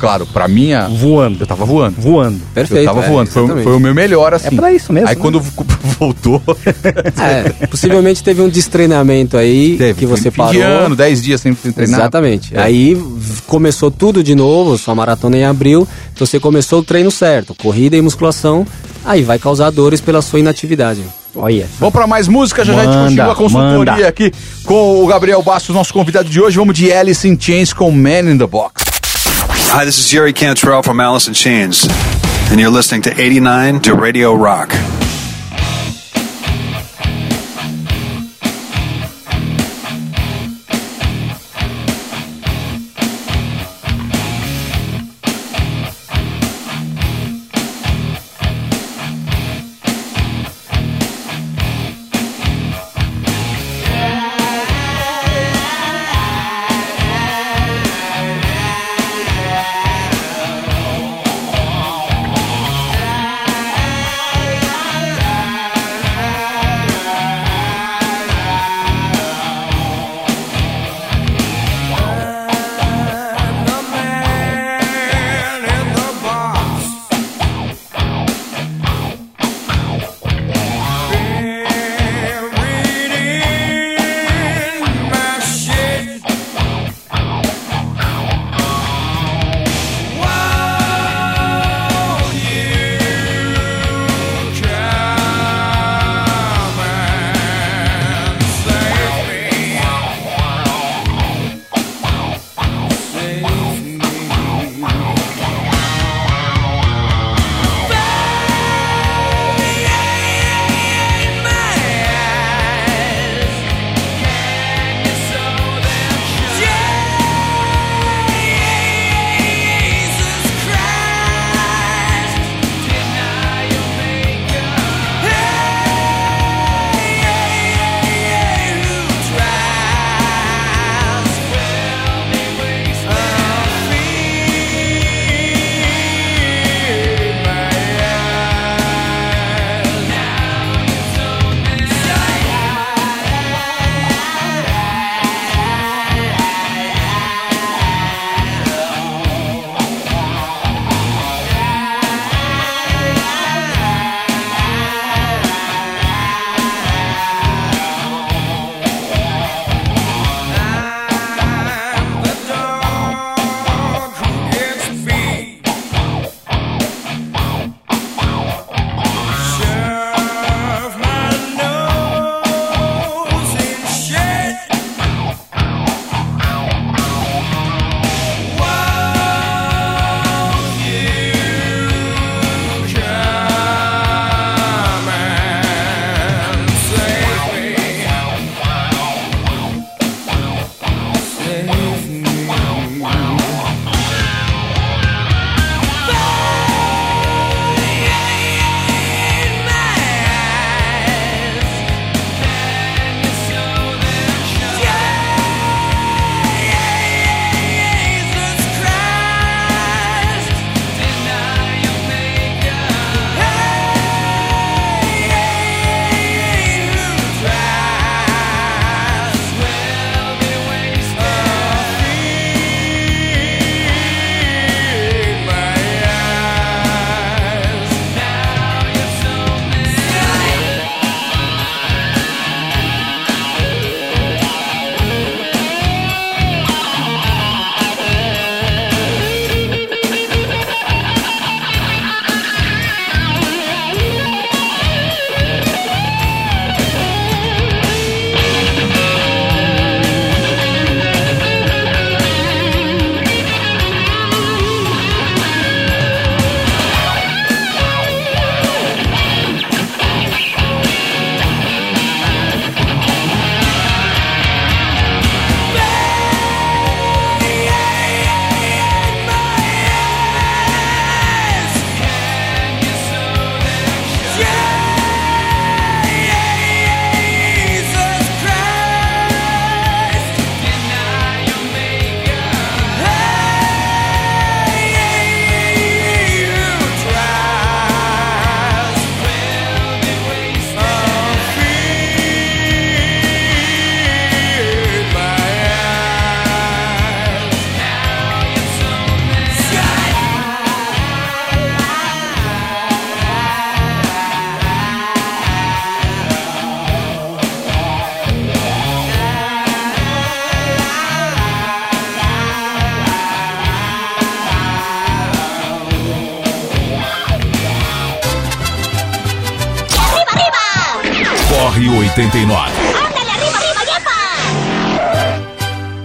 claro, 0.03 0.27
pra 0.27 0.49
minha... 0.49 0.88
Voando. 0.88 1.38
Eu 1.41 1.47
tava 1.47 1.65
voando. 1.65 1.95
Voando. 1.97 2.41
Perfeito. 2.53 2.83
eu 2.83 2.87
tava 2.87 3.07
é, 3.07 3.09
voando. 3.09 3.31
Foi, 3.31 3.62
foi 3.62 3.77
o 3.77 3.79
meu 3.79 3.95
melhor, 3.95 4.35
assim. 4.35 4.49
É 4.49 4.51
pra 4.51 4.73
isso 4.73 4.93
mesmo, 4.93 5.09
Aí 5.09 5.15
né? 5.15 5.21
quando 5.21 5.41
voltou... 5.99 6.43
É, 7.23 7.67
possivelmente 7.67 8.23
teve 8.23 8.43
um 8.43 8.49
destreinamento 8.49 9.37
aí 9.37 9.77
Teve, 9.77 10.01
que 10.01 10.07
você 10.07 10.31
parou. 10.31 10.53
de 10.53 10.61
ano, 10.61 10.97
10 10.97 11.23
dias 11.23 11.41
sem 11.41 11.55
treinar. 11.55 12.01
Exatamente. 12.01 12.57
É. 12.57 12.61
Aí 12.61 13.01
começou 13.47 13.91
tudo 13.91 14.25
de 14.25 14.35
novo, 14.35 14.77
sua 14.77 14.95
maratona 14.95 15.37
em 15.37 15.45
abril, 15.45 15.87
então 16.12 16.27
você 16.27 16.41
começou 16.41 16.81
o 16.81 16.83
treino 16.83 17.11
certo, 17.11 17.55
corrida 17.55 17.97
e 17.97 18.01
musculação, 18.01 18.67
aí 19.05 19.23
vai 19.23 19.38
causar 19.38 19.71
dores 19.71 20.01
pela 20.01 20.21
sua 20.21 20.41
inatividade. 20.41 21.03
Olha. 21.35 21.67
Vamos 21.79 21.93
para 21.93 22.07
mais 22.07 22.27
música, 22.29 22.65
já 22.65 22.75
já 22.75 22.81
a 22.81 22.85
gente 22.85 22.95
Manda, 22.95 23.05
continua 23.05 23.33
a 23.33 23.37
consultoria 23.37 23.93
manda. 23.95 24.09
aqui 24.09 24.33
com 24.65 25.03
o 25.03 25.07
Gabriel 25.07 25.43
Bastos, 25.43 25.75
nosso 25.75 25.93
convidado 25.93 26.29
de 26.29 26.41
hoje. 26.41 26.57
Vamos 26.57 26.77
de 26.77 26.93
Alice 26.93 27.27
in 27.27 27.38
Chains 27.41 27.73
com 27.73 27.91
Man 27.91 28.33
in 28.33 28.38
the 28.38 28.47
Box. 28.47 28.91
Hi, 29.75 29.87
this 29.87 29.99
is 29.99 30.11
Jerry 30.11 30.35
Cantrell 30.35 30.83
from 30.83 31.01
Alice 31.01 31.29
in 31.29 31.33
Chains, 31.33 31.87
and 32.51 32.61
you're 32.61 32.69
listening 32.69 33.01
to 33.03 33.19
89 33.19 33.81
to 33.81 33.95
Radio 33.95 34.35
Rock. 34.35 34.69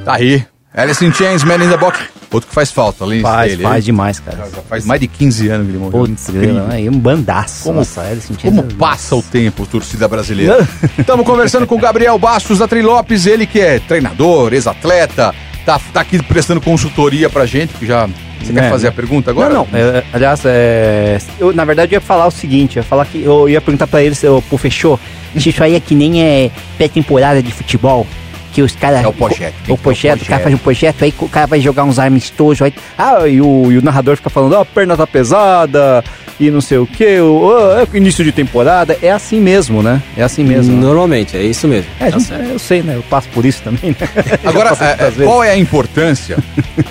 Tá 0.07 0.15
aí. 0.15 0.45
Alice 0.73 1.03
in 1.03 1.11
Chains, 1.11 1.43
Man 1.43 1.55
in 1.55 1.69
the 1.69 1.77
Box. 1.77 1.99
Outro 2.31 2.47
que 2.49 2.53
faz 2.55 2.71
falta, 2.71 3.03
além 3.03 3.21
Faz, 3.21 3.51
dele. 3.51 3.63
faz 3.63 3.83
demais, 3.85 4.19
cara. 4.19 4.37
já 4.53 4.61
faz 4.61 4.85
mais 4.85 4.99
de 5.01 5.07
15 5.07 5.47
anos 5.49 5.65
que 5.65 5.71
ele 5.71 5.79
morreu. 5.79 5.99
Putz, 6.01 6.27
aí 6.69 6.87
um 6.89 6.99
bandaço. 6.99 7.63
Como- 7.63 7.79
Nossa, 7.79 8.01
Alice 8.01 8.31
in 8.31 8.37
Chains 8.39 8.55
Como 8.55 8.69
é- 8.69 8.75
passa 8.75 9.15
o 9.15 9.21
tempo, 9.23 9.65
torcida 9.65 10.07
brasileira. 10.07 10.67
Estamos 10.97 11.25
conversando 11.27 11.65
com 11.65 11.75
o 11.75 11.79
Gabriel 11.79 12.17
Bastos 12.19 12.59
da 12.59 12.67
Trilopes, 12.67 13.25
ele 13.25 13.45
que 13.47 13.59
é 13.59 13.79
treinador, 13.79 14.53
ex-atleta, 14.53 15.33
tá, 15.65 15.79
tá 15.93 16.01
aqui 16.01 16.21
prestando 16.21 16.61
consultoria 16.61 17.29
pra 17.29 17.45
gente, 17.45 17.73
que 17.73 17.85
já... 17.85 18.07
Você 18.41 18.53
quer 18.53 18.65
É, 18.65 18.69
fazer 18.69 18.87
a 18.89 18.91
pergunta 18.91 19.31
agora? 19.31 19.51
Não, 19.53 19.67
não. 19.71 19.79
é, 19.79 20.03
aliás, 20.13 20.41
é, 20.45 21.17
eu, 21.39 21.51
na 21.53 21.65
verdade, 21.65 21.95
eu 21.95 21.97
ia 21.97 22.01
falar 22.01 22.27
o 22.27 22.31
seguinte: 22.31 22.77
eu 22.77 22.81
ia, 22.81 22.87
falar 22.87 23.05
que, 23.07 23.23
eu 23.23 23.49
ia 23.49 23.59
perguntar 23.59 23.87
pra 23.87 24.03
ele, 24.03 24.13
se 24.13 24.27
eu, 24.27 24.43
pro 24.47 24.59
Fechou, 24.59 24.99
isso 25.35 25.63
aí 25.63 25.73
é 25.73 25.79
que 25.79 25.95
nem 25.95 26.21
é 26.23 26.51
pré-temporada 26.77 27.41
de 27.41 27.51
futebol. 27.51 28.05
Que 28.57 28.63
os 28.63 28.75
caras. 28.75 29.03
É 29.03 29.07
o 29.07 29.13
projeto, 29.13 29.53
O 29.67 29.73
o 29.73 29.77
projeto, 29.77 30.23
o 30.23 30.25
cara 30.25 30.41
projeto. 30.41 30.43
faz 30.43 30.55
um 30.55 30.57
projeto, 30.57 31.03
aí 31.03 31.13
o 31.19 31.29
cara 31.29 31.45
vai 31.45 31.59
jogar 31.61 31.83
uns 31.83 31.99
amistosos. 31.99 32.63
Aí, 32.63 32.73
ah, 32.97 33.27
e 33.27 33.39
o, 33.39 33.71
e 33.71 33.77
o 33.77 33.83
narrador 33.83 34.15
fica 34.15 34.31
falando, 34.31 34.53
ó, 34.53 34.61
a 34.61 34.65
perna 34.65 34.97
tá 34.97 35.05
pesada 35.05 36.03
e 36.39 36.49
não 36.49 36.59
sei 36.59 36.79
o 36.79 36.87
que, 36.87 37.05
é 37.05 37.19
início 37.95 38.23
de 38.23 38.31
temporada. 38.31 38.97
É 38.99 39.11
assim 39.11 39.39
mesmo, 39.39 39.83
né? 39.83 40.01
É 40.17 40.23
assim 40.23 40.43
mesmo. 40.43 40.73
né? 40.73 40.81
Normalmente, 40.81 41.37
é 41.37 41.43
isso 41.43 41.67
mesmo. 41.67 41.87
É, 41.99 42.09
Tá 42.09 42.17
gente, 42.17 42.31
eu 42.49 42.57
sei, 42.57 42.81
né? 42.81 42.95
Eu 42.95 43.03
passo 43.03 43.29
por 43.29 43.45
isso 43.45 43.61
também, 43.61 43.91
né? 43.91 44.07
Agora, 44.43 44.71
é, 44.81 45.05
é, 45.05 45.23
qual 45.23 45.43
é 45.43 45.51
a 45.51 45.57
importância 45.57 46.39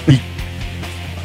e 0.09 0.21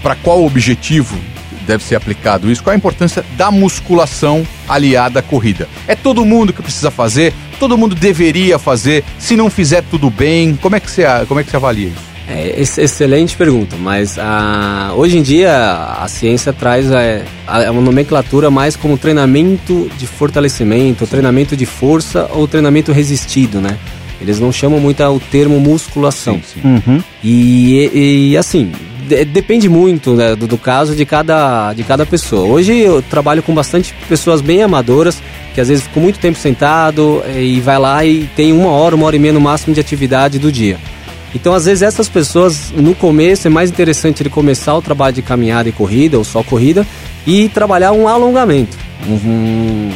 para 0.01 0.15
qual 0.15 0.43
objetivo 0.43 1.19
deve 1.65 1.83
ser 1.83 1.95
aplicado 1.95 2.51
isso? 2.51 2.63
Qual 2.63 2.71
é 2.71 2.75
a 2.75 2.77
importância 2.77 3.23
da 3.37 3.49
musculação 3.51 4.45
aliada 4.67 5.19
à 5.19 5.21
corrida? 5.21 5.67
É 5.87 5.95
todo 5.95 6.25
mundo 6.25 6.53
que 6.53 6.61
precisa 6.61 6.91
fazer? 6.91 7.33
Todo 7.59 7.77
mundo 7.77 7.95
deveria 7.95 8.57
fazer? 8.59 9.03
Se 9.19 9.35
não 9.35 9.49
fizer 9.49 9.83
tudo 9.89 10.09
bem, 10.09 10.55
como 10.61 10.75
é 10.75 10.79
que 10.79 10.89
você, 10.89 11.03
como 11.27 11.39
é 11.39 11.43
que 11.43 11.49
você 11.51 11.55
avalia 11.57 11.87
isso? 11.87 12.11
É, 12.27 12.55
ex- 12.59 12.77
excelente 12.77 13.35
pergunta, 13.35 13.75
mas 13.77 14.17
ah, 14.17 14.93
hoje 14.95 15.17
em 15.17 15.21
dia 15.21 15.51
a 15.99 16.07
ciência 16.07 16.53
traz 16.53 16.89
é, 16.91 17.23
a- 17.45 17.69
uma 17.71 17.81
nomenclatura 17.81 18.49
mais 18.49 18.75
como 18.75 18.97
treinamento 18.97 19.89
de 19.97 20.07
fortalecimento, 20.07 21.05
treinamento 21.05 21.57
de 21.57 21.65
força 21.65 22.29
ou 22.33 22.47
treinamento 22.47 22.91
resistido, 22.91 23.59
né? 23.59 23.77
Eles 24.21 24.39
não 24.39 24.51
chamam 24.51 24.79
muito 24.79 25.03
o 25.03 25.19
termo 25.19 25.59
musculação. 25.59 26.39
Uhum. 26.63 27.01
E, 27.23 28.29
e, 28.31 28.37
assim, 28.37 28.67
de- 28.67 28.90
depende 29.25 29.67
muito 29.69 30.13
né, 30.13 30.35
do, 30.35 30.47
do 30.47 30.57
caso 30.57 30.95
de 30.95 31.05
cada, 31.05 31.73
de 31.73 31.83
cada 31.83 32.05
pessoa. 32.05 32.47
Hoje 32.47 32.77
eu 32.77 33.01
trabalho 33.01 33.43
com 33.43 33.53
bastante 33.53 33.93
pessoas 34.07 34.41
bem 34.41 34.61
amadoras, 34.63 35.21
que 35.53 35.61
às 35.61 35.67
vezes 35.67 35.83
ficam 35.83 36.01
muito 36.03 36.19
tempo 36.19 36.37
sentado 36.37 37.21
eh, 37.25 37.41
e 37.43 37.59
vai 37.59 37.77
lá 37.77 38.05
e 38.05 38.29
tem 38.35 38.51
uma 38.53 38.69
hora, 38.69 38.95
uma 38.95 39.05
hora 39.05 39.15
e 39.15 39.19
meia 39.19 39.33
no 39.33 39.41
máximo 39.41 39.73
de 39.73 39.79
atividade 39.79 40.39
do 40.39 40.51
dia. 40.51 40.77
Então, 41.33 41.53
às 41.53 41.63
vezes, 41.65 41.81
essas 41.81 42.09
pessoas, 42.09 42.73
no 42.75 42.93
começo, 42.93 43.47
é 43.47 43.49
mais 43.49 43.69
interessante 43.69 44.21
ele 44.21 44.29
começar 44.29 44.75
o 44.75 44.81
trabalho 44.81 45.15
de 45.15 45.21
caminhada 45.21 45.69
e 45.69 45.71
corrida, 45.71 46.17
ou 46.17 46.25
só 46.25 46.43
corrida, 46.43 46.85
e 47.25 47.47
trabalhar 47.47 47.93
um 47.93 48.05
alongamento, 48.07 48.77
um- 49.07 49.13
um- 49.13 49.91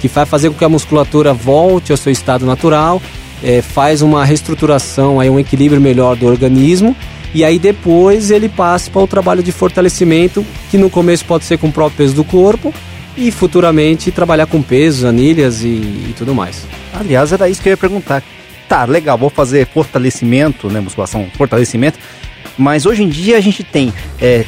que 0.00 0.08
vai 0.08 0.26
fazer 0.26 0.50
com 0.50 0.56
que 0.56 0.64
a 0.64 0.68
musculatura 0.68 1.32
volte 1.32 1.92
ao 1.92 1.96
seu 1.98 2.10
estado 2.10 2.44
natural, 2.44 3.00
eh, 3.42 3.62
faz 3.62 4.02
uma 4.02 4.24
reestruturação, 4.24 5.20
aí, 5.20 5.28
um 5.30 5.38
equilíbrio 5.38 5.80
melhor 5.80 6.16
do 6.16 6.26
organismo, 6.26 6.94
e 7.34 7.44
aí 7.44 7.58
depois 7.58 8.30
ele 8.30 8.48
passe 8.48 8.90
para 8.90 9.02
o 9.02 9.06
trabalho 9.06 9.42
de 9.42 9.52
fortalecimento, 9.52 10.44
que 10.70 10.76
no 10.78 10.90
começo 10.90 11.24
pode 11.24 11.44
ser 11.44 11.58
com 11.58 11.68
o 11.68 11.72
próprio 11.72 11.98
peso 11.98 12.14
do 12.14 12.24
corpo, 12.24 12.72
e 13.16 13.30
futuramente 13.30 14.10
trabalhar 14.10 14.46
com 14.46 14.62
pesos, 14.62 15.04
anilhas 15.04 15.62
e, 15.62 15.66
e 15.68 16.14
tudo 16.16 16.34
mais. 16.34 16.64
Aliás, 16.94 17.32
era 17.32 17.48
isso 17.48 17.60
que 17.60 17.68
eu 17.68 17.72
ia 17.72 17.76
perguntar. 17.76 18.22
Tá, 18.68 18.84
legal, 18.84 19.18
vou 19.18 19.28
fazer 19.28 19.66
fortalecimento, 19.66 20.68
né? 20.68 20.80
Musculação, 20.80 21.26
fortalecimento. 21.36 21.98
Mas 22.56 22.86
hoje 22.86 23.02
em 23.02 23.08
dia 23.08 23.36
a 23.36 23.40
gente 23.40 23.64
tem 23.64 23.92
é, 24.20 24.44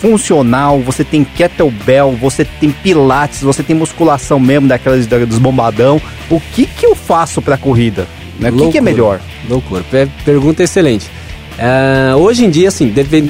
funcional, 0.00 0.80
você 0.80 1.02
tem 1.04 1.24
kettlebell, 1.24 2.12
você 2.12 2.44
tem 2.44 2.70
pilates, 2.70 3.42
você 3.42 3.62
tem 3.62 3.74
musculação 3.74 4.38
mesmo 4.38 4.68
daquelas 4.68 5.06
da- 5.06 5.24
dos 5.24 5.38
bombadão. 5.38 6.00
O 6.30 6.40
que 6.40 6.66
que 6.66 6.84
eu 6.84 6.94
faço 6.94 7.40
pra 7.40 7.56
corrida? 7.56 8.06
Né? 8.38 8.50
O 8.50 8.56
que, 8.66 8.72
que 8.72 8.78
é 8.78 8.80
melhor? 8.80 9.20
Loucura. 9.48 9.82
Pe- 9.90 10.08
Pergunta 10.24 10.62
excelente. 10.62 11.06
É, 11.56 12.12
hoje 12.16 12.44
em 12.44 12.50
dia, 12.50 12.66
assim, 12.66 12.88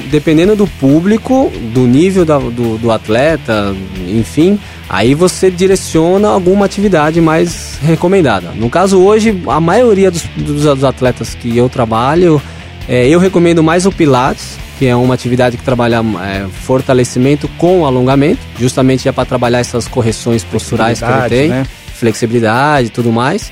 dependendo 0.09 0.55
do 0.55 0.65
público, 0.65 1.51
do 1.73 1.81
nível 1.81 2.25
da- 2.25 2.39
do, 2.39 2.75
do 2.77 2.91
atleta, 2.91 3.75
enfim, 4.07 4.57
aí 4.89 5.13
você 5.13 5.51
direciona 5.51 6.29
alguma 6.29 6.65
atividade 6.65 7.21
mais 7.21 7.77
recomendada. 7.83 8.51
No 8.55 8.67
caso, 8.69 8.99
hoje, 8.99 9.39
a 9.47 9.59
maioria 9.59 10.09
dos, 10.09 10.23
dos- 10.35 10.63
dos 10.63 10.83
atletas 10.83 11.35
que 11.35 11.55
eu 11.55 11.69
trabalho, 11.69 12.41
é, 12.89 13.07
eu 13.07 13.19
recomendo 13.19 13.61
mais 13.63 13.85
o 13.85 13.91
Pilates, 13.91 14.57
que 14.79 14.87
é 14.87 14.95
uma 14.95 15.13
atividade 15.13 15.55
que 15.55 15.63
trabalha 15.63 16.01
é, 16.23 16.47
fortalecimento 16.63 17.47
com 17.59 17.85
alongamento, 17.85 18.39
justamente 18.59 19.07
é 19.07 19.11
para 19.11 19.23
trabalhar 19.23 19.59
essas 19.59 19.87
correções 19.87 20.43
posturais 20.43 20.97
que 20.99 21.05
ele 21.05 21.13
tem, 21.29 21.49
né? 21.49 21.63
flexibilidade 21.93 22.87
e 22.87 22.89
tudo 22.89 23.11
mais. 23.11 23.51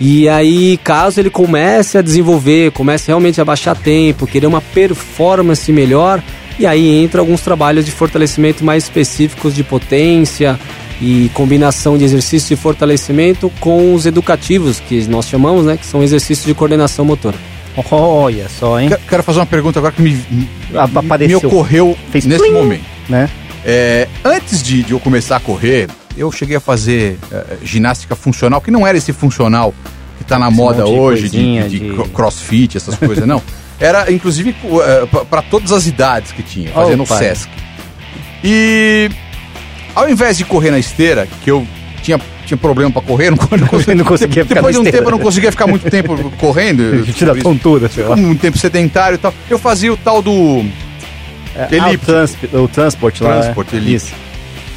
E 0.00 0.28
aí, 0.28 0.78
caso 0.84 1.18
ele 1.20 1.30
comece 1.30 1.98
a 1.98 2.02
desenvolver, 2.02 2.70
comece 2.72 3.08
realmente 3.08 3.40
a 3.40 3.44
baixar 3.44 3.74
tempo, 3.76 4.26
querer 4.26 4.46
uma 4.46 4.60
performance 4.60 5.72
melhor, 5.72 6.22
e 6.58 6.66
aí 6.66 7.02
entra 7.02 7.20
alguns 7.20 7.40
trabalhos 7.40 7.84
de 7.84 7.90
fortalecimento 7.90 8.64
mais 8.64 8.84
específicos 8.84 9.54
de 9.54 9.64
potência 9.64 10.58
e 11.00 11.30
combinação 11.34 11.96
de 11.98 12.04
exercícios 12.04 12.48
de 12.48 12.56
fortalecimento 12.56 13.50
com 13.60 13.92
os 13.94 14.06
educativos, 14.06 14.78
que 14.80 15.04
nós 15.08 15.28
chamamos, 15.28 15.64
né, 15.64 15.76
que 15.76 15.86
são 15.86 16.02
exercícios 16.02 16.46
de 16.46 16.54
coordenação 16.54 17.04
motora. 17.04 17.36
Olha 17.90 18.48
só, 18.48 18.80
hein? 18.80 18.90
Quero, 19.08 19.22
fazer 19.22 19.38
uma 19.38 19.46
pergunta 19.46 19.78
agora 19.78 19.92
que 19.94 20.02
me, 20.02 20.16
Ah, 20.74 20.86
me 20.88 20.98
apareceu. 20.98 21.38
ocorreu 21.38 21.96
Fez 22.10 22.24
nesse 22.24 22.42
plim. 22.42 22.52
momento. 22.52 22.82
Né? 23.08 23.28
É, 23.64 24.08
antes 24.24 24.62
de, 24.62 24.82
de 24.82 24.92
eu 24.92 24.98
começar 25.00 25.36
a 25.36 25.40
correr, 25.40 25.88
eu 26.18 26.30
cheguei 26.32 26.56
a 26.56 26.60
fazer 26.60 27.18
é, 27.32 27.44
ginástica 27.62 28.14
funcional, 28.16 28.60
que 28.60 28.70
não 28.70 28.86
era 28.86 28.98
esse 28.98 29.12
funcional 29.12 29.72
que 30.18 30.24
tá 30.24 30.38
na 30.38 30.48
Esse 30.48 30.56
moda 30.56 30.82
de 30.84 30.90
hoje, 30.90 31.28
de, 31.28 31.68
de 31.68 31.78
de- 31.78 31.94
cro- 31.94 32.08
crossfit, 32.08 32.76
essas 32.76 32.96
coisas, 32.98 33.26
não. 33.26 33.40
Era, 33.80 34.10
inclusive, 34.12 34.54
para 35.30 35.40
todas 35.42 35.70
as 35.72 35.86
idades 35.86 36.32
que 36.32 36.42
tinha, 36.42 36.70
fazia 36.70 36.96
no 36.96 37.04
Opa. 37.04 37.16
Sesc. 37.16 37.48
E 38.42 39.10
ao 39.94 40.08
invés 40.10 40.36
de 40.38 40.44
correr 40.44 40.70
na 40.70 40.78
esteira, 40.78 41.28
que 41.42 41.50
eu 41.50 41.66
tinha, 42.02 42.20
tinha 42.46 42.56
problema 42.58 42.90
para 42.90 43.02
correr, 43.02 43.30
não, 43.30 43.36
conseguia, 43.68 43.94
Não 43.94 44.04
conseguia 44.04 44.44
depois 44.44 44.74
de 44.74 44.80
um 44.80 44.84
tempo 44.84 45.04
eu 45.08 45.10
não 45.12 45.18
conseguia 45.18 45.50
ficar 45.52 45.66
muito 45.66 45.88
tempo 45.90 46.16
correndo. 46.38 47.04
Tira 47.12 47.32
a 47.32 47.36
tontura, 47.36 47.88
sei 47.88 48.04
lá. 48.04 48.14
um 48.16 48.34
tempo 48.34 48.58
sedentário 48.58 49.16
e 49.16 49.18
tal. 49.18 49.32
Eu 49.48 49.58
fazia 49.58 49.92
o 49.92 49.96
tal 49.96 50.22
do 50.22 50.64
Ah, 51.56 51.90
o, 51.92 51.98
trans, 51.98 52.36
o 52.52 52.68
transport 52.68 53.20
lá. 53.20 53.40
Transport, 53.40 53.72
né? 53.72 53.78
elipse. 53.78 54.06
Isso. 54.06 54.27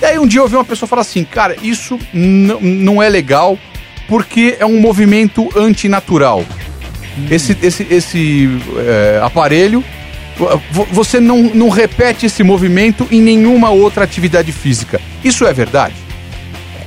E 0.01 0.05
aí 0.05 0.17
um 0.19 0.25
dia 0.25 0.39
eu 0.39 0.43
ouvi 0.43 0.55
uma 0.55 0.65
pessoa 0.65 0.87
falar 0.89 1.01
assim, 1.03 1.23
cara, 1.23 1.55
isso 1.61 1.99
não 2.13 3.01
é 3.01 3.07
legal 3.09 3.57
porque 4.07 4.55
é 4.59 4.65
um 4.65 4.79
movimento 4.79 5.49
antinatural. 5.55 6.43
Esse, 7.29 7.55
esse, 7.61 7.85
esse 7.89 8.49
é, 8.77 9.19
aparelho, 9.23 9.83
vo- 10.71 10.87
você 10.91 11.19
não, 11.19 11.43
não 11.53 11.69
repete 11.69 12.25
esse 12.25 12.41
movimento 12.41 13.07
em 13.11 13.21
nenhuma 13.21 13.69
outra 13.69 14.03
atividade 14.03 14.51
física. 14.51 14.99
Isso 15.23 15.45
é 15.45 15.53
verdade? 15.53 15.93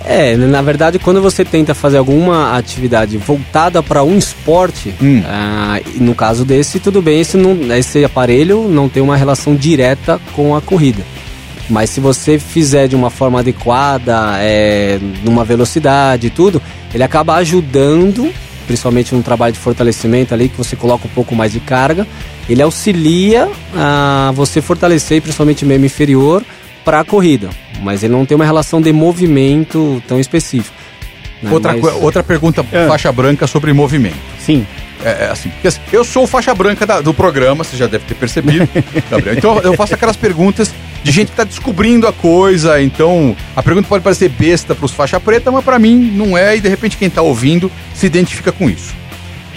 É, 0.06 0.36
na 0.36 0.60
verdade, 0.60 0.98
quando 0.98 1.22
você 1.22 1.44
tenta 1.46 1.74
fazer 1.74 1.96
alguma 1.96 2.56
atividade 2.58 3.16
voltada 3.16 3.82
para 3.82 4.02
um 4.02 4.18
esporte, 4.18 4.94
Hum. 5.00 5.22
ah, 5.26 5.80
no 5.96 6.14
caso 6.14 6.44
desse, 6.44 6.78
tudo 6.78 7.00
bem, 7.00 7.20
esse, 7.20 7.38
não, 7.38 7.56
esse 7.74 8.04
aparelho 8.04 8.68
não 8.68 8.86
tem 8.88 9.02
uma 9.02 9.16
relação 9.16 9.54
direta 9.54 10.20
com 10.34 10.54
a 10.54 10.60
corrida. 10.60 11.02
Mas 11.68 11.90
se 11.90 12.00
você 12.00 12.38
fizer 12.38 12.86
de 12.88 12.94
uma 12.96 13.08
forma 13.10 13.38
adequada, 13.40 14.34
é, 14.38 14.98
numa 15.24 15.44
velocidade 15.44 16.26
e 16.26 16.30
tudo, 16.30 16.60
ele 16.92 17.02
acaba 17.02 17.36
ajudando, 17.36 18.30
principalmente 18.66 19.14
no 19.14 19.22
trabalho 19.22 19.52
de 19.54 19.58
fortalecimento 19.58 20.34
ali, 20.34 20.48
que 20.48 20.58
você 20.58 20.76
coloca 20.76 21.06
um 21.06 21.10
pouco 21.10 21.34
mais 21.34 21.52
de 21.52 21.60
carga, 21.60 22.06
ele 22.48 22.60
auxilia 22.60 23.48
a 23.74 24.30
você 24.34 24.60
fortalecer 24.60 25.22
principalmente 25.22 25.64
o 25.64 25.66
membro 25.66 25.86
inferior 25.86 26.44
para 26.84 27.00
a 27.00 27.04
corrida. 27.04 27.48
Mas 27.82 28.02
ele 28.02 28.12
não 28.12 28.26
tem 28.26 28.36
uma 28.36 28.44
relação 28.44 28.80
de 28.80 28.92
movimento 28.92 30.02
tão 30.06 30.20
específico. 30.20 30.76
né? 31.42 31.50
Outra, 31.50 31.72
Mas- 31.76 31.94
outra 32.02 32.22
pergunta, 32.22 32.64
É. 32.72 32.86
faixa 32.86 33.10
branca 33.12 33.46
sobre 33.46 33.72
movimento. 33.72 34.16
Sim. 34.38 34.66
É, 35.04 35.24
é 35.26 35.30
assim, 35.30 35.50
assim, 35.64 35.80
eu 35.92 36.02
sou 36.04 36.24
o 36.24 36.26
faixa 36.26 36.54
branca 36.54 36.86
da- 36.86 37.00
do 37.02 37.12
programa, 37.12 37.62
você 37.64 37.76
já 37.76 37.86
deve 37.86 38.04
ter 38.04 38.14
percebido, 38.14 38.66
Gabriel. 39.10 39.36
Então 39.36 39.58
eu 39.60 39.74
faço 39.74 39.92
aquelas 39.94 40.16
perguntas 40.16 40.72
de 41.04 41.12
gente 41.12 41.30
que 41.30 41.36
tá 41.36 41.44
descobrindo 41.44 42.08
a 42.08 42.12
coisa, 42.12 42.82
então 42.82 43.36
a 43.54 43.62
pergunta 43.62 43.86
pode 43.86 44.02
parecer 44.02 44.30
besta 44.30 44.74
pros 44.74 44.90
faixa 44.90 45.20
preta, 45.20 45.52
mas 45.52 45.62
pra 45.62 45.78
mim 45.78 45.94
não 45.94 46.36
é, 46.36 46.56
e 46.56 46.60
de 46.62 46.68
repente 46.68 46.96
quem 46.96 47.10
tá 47.10 47.20
ouvindo 47.20 47.70
se 47.94 48.06
identifica 48.06 48.50
com 48.50 48.70
isso. 48.70 48.94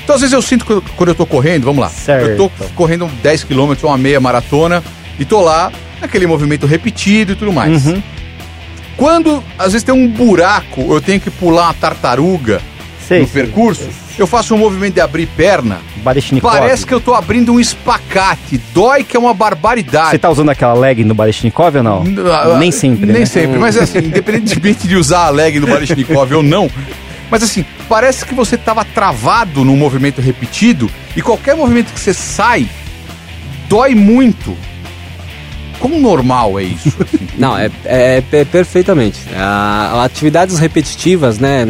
Então 0.04 0.14
às 0.14 0.22
vezes 0.22 0.34
eu 0.34 0.42
sinto 0.42 0.66
que 0.66 0.92
quando 0.98 1.10
eu 1.10 1.16
tô 1.16 1.26
correndo, 1.26 1.64
vamos 1.64 1.82
lá, 1.82 1.90
Certo. 1.90 2.28
eu 2.28 2.38
tô 2.38 2.52
correndo 2.76 3.10
10 3.24 3.46
km, 3.46 3.74
uma 3.84 3.98
meia 3.98 4.20
maratona, 4.20 4.84
e 5.18 5.24
tô 5.24 5.42
lá, 5.42 5.72
naquele 6.02 6.28
movimento 6.28 6.68
repetido 6.68 7.32
e 7.32 7.36
tudo 7.36 7.54
mais. 7.54 7.86
Uhum. 7.86 8.04
Quando 8.98 9.42
às 9.58 9.72
vezes 9.72 9.84
tem 9.84 9.96
um 9.96 10.08
buraco, 10.08 10.82
eu 10.94 11.00
tenho 11.00 11.22
que 11.22 11.32
pular 11.32 11.68
uma 11.68 11.74
tartaruga, 11.74 12.62
Sei, 13.08 13.22
no 13.22 13.28
sei. 13.28 13.44
percurso, 13.44 13.88
eu 14.18 14.28
faço 14.28 14.54
um 14.54 14.58
movimento 14.58 14.96
de 14.96 15.02
abrir 15.02 15.28
perna, 15.28 15.80
Barishnikov. 16.04 16.52
parece 16.52 16.86
que 16.86 16.94
eu 16.94 17.00
tô 17.00 17.14
abrindo 17.14 17.54
um 17.54 17.60
espacate. 17.60 18.60
Dói 18.74 19.04
que 19.04 19.16
é 19.16 19.20
uma 19.20 19.34
barbaridade. 19.34 20.12
Você 20.12 20.18
tá 20.20 20.30
usando 20.30 20.50
aquela 20.50 20.74
leg 20.74 21.04
no 21.04 21.14
Barishnikov 21.14 21.78
ou 21.78 21.84
não? 21.84 22.04
Ah, 22.32 22.58
Nem 22.58 22.72
sempre, 22.72 23.06
Nem 23.06 23.22
né? 23.22 23.26
sempre, 23.26 23.58
mas 23.60 23.78
assim, 23.78 24.00
independentemente 24.06 24.88
de 24.88 24.96
usar 24.96 25.26
a 25.28 25.30
leg 25.30 25.60
do 25.60 25.68
Barishnikov 25.68 26.34
ou 26.34 26.44
não, 26.44 26.70
mas 27.32 27.44
assim, 27.44 27.64
parece 27.88 28.26
que 28.26 28.34
você 28.34 28.58
tava 28.58 28.84
travado 28.84 29.64
num 29.64 29.76
movimento 29.78 30.20
repetido 30.22 30.90
e 31.16 31.22
qualquer 31.22 31.56
movimento 31.56 31.94
que 31.94 32.00
você 32.00 32.14
sai 32.14 32.68
dói 33.70 33.94
muito. 33.96 34.56
Como 35.80 36.00
normal 36.00 36.60
é 36.60 36.64
isso? 36.64 36.96
assim? 37.00 37.28
Não, 37.38 37.56
é, 37.56 37.70
é, 37.86 38.24
é 38.32 38.46
perfeitamente. 38.46 39.20
A, 39.36 40.04
atividades 40.04 40.58
repetitivas, 40.58 41.38
né? 41.38 41.66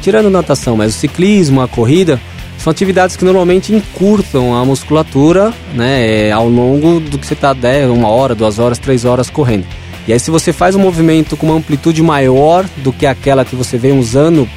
Tirando 0.00 0.30
natação, 0.30 0.76
mas 0.76 0.94
o 0.94 0.98
ciclismo, 0.98 1.60
a 1.60 1.68
corrida, 1.68 2.20
são 2.58 2.70
atividades 2.70 3.16
que 3.16 3.24
normalmente 3.24 3.74
encurtam 3.74 4.54
a 4.54 4.64
musculatura, 4.64 5.52
né? 5.74 6.28
é, 6.28 6.32
ao 6.32 6.48
longo 6.48 7.00
do 7.00 7.18
que 7.18 7.26
você 7.26 7.34
está 7.34 7.54
uma 7.92 8.08
hora, 8.08 8.34
duas 8.34 8.58
horas, 8.58 8.78
três 8.78 9.04
horas 9.04 9.28
correndo. 9.28 9.66
E 10.08 10.12
aí, 10.12 10.20
se 10.20 10.30
você 10.30 10.52
faz 10.52 10.76
um 10.76 10.78
movimento 10.78 11.36
com 11.36 11.46
uma 11.46 11.56
amplitude 11.56 12.00
maior 12.02 12.64
do 12.76 12.92
que 12.92 13.06
aquela 13.06 13.44
que 13.44 13.56
você 13.56 13.76
vem 13.76 13.98
usando 13.98 14.48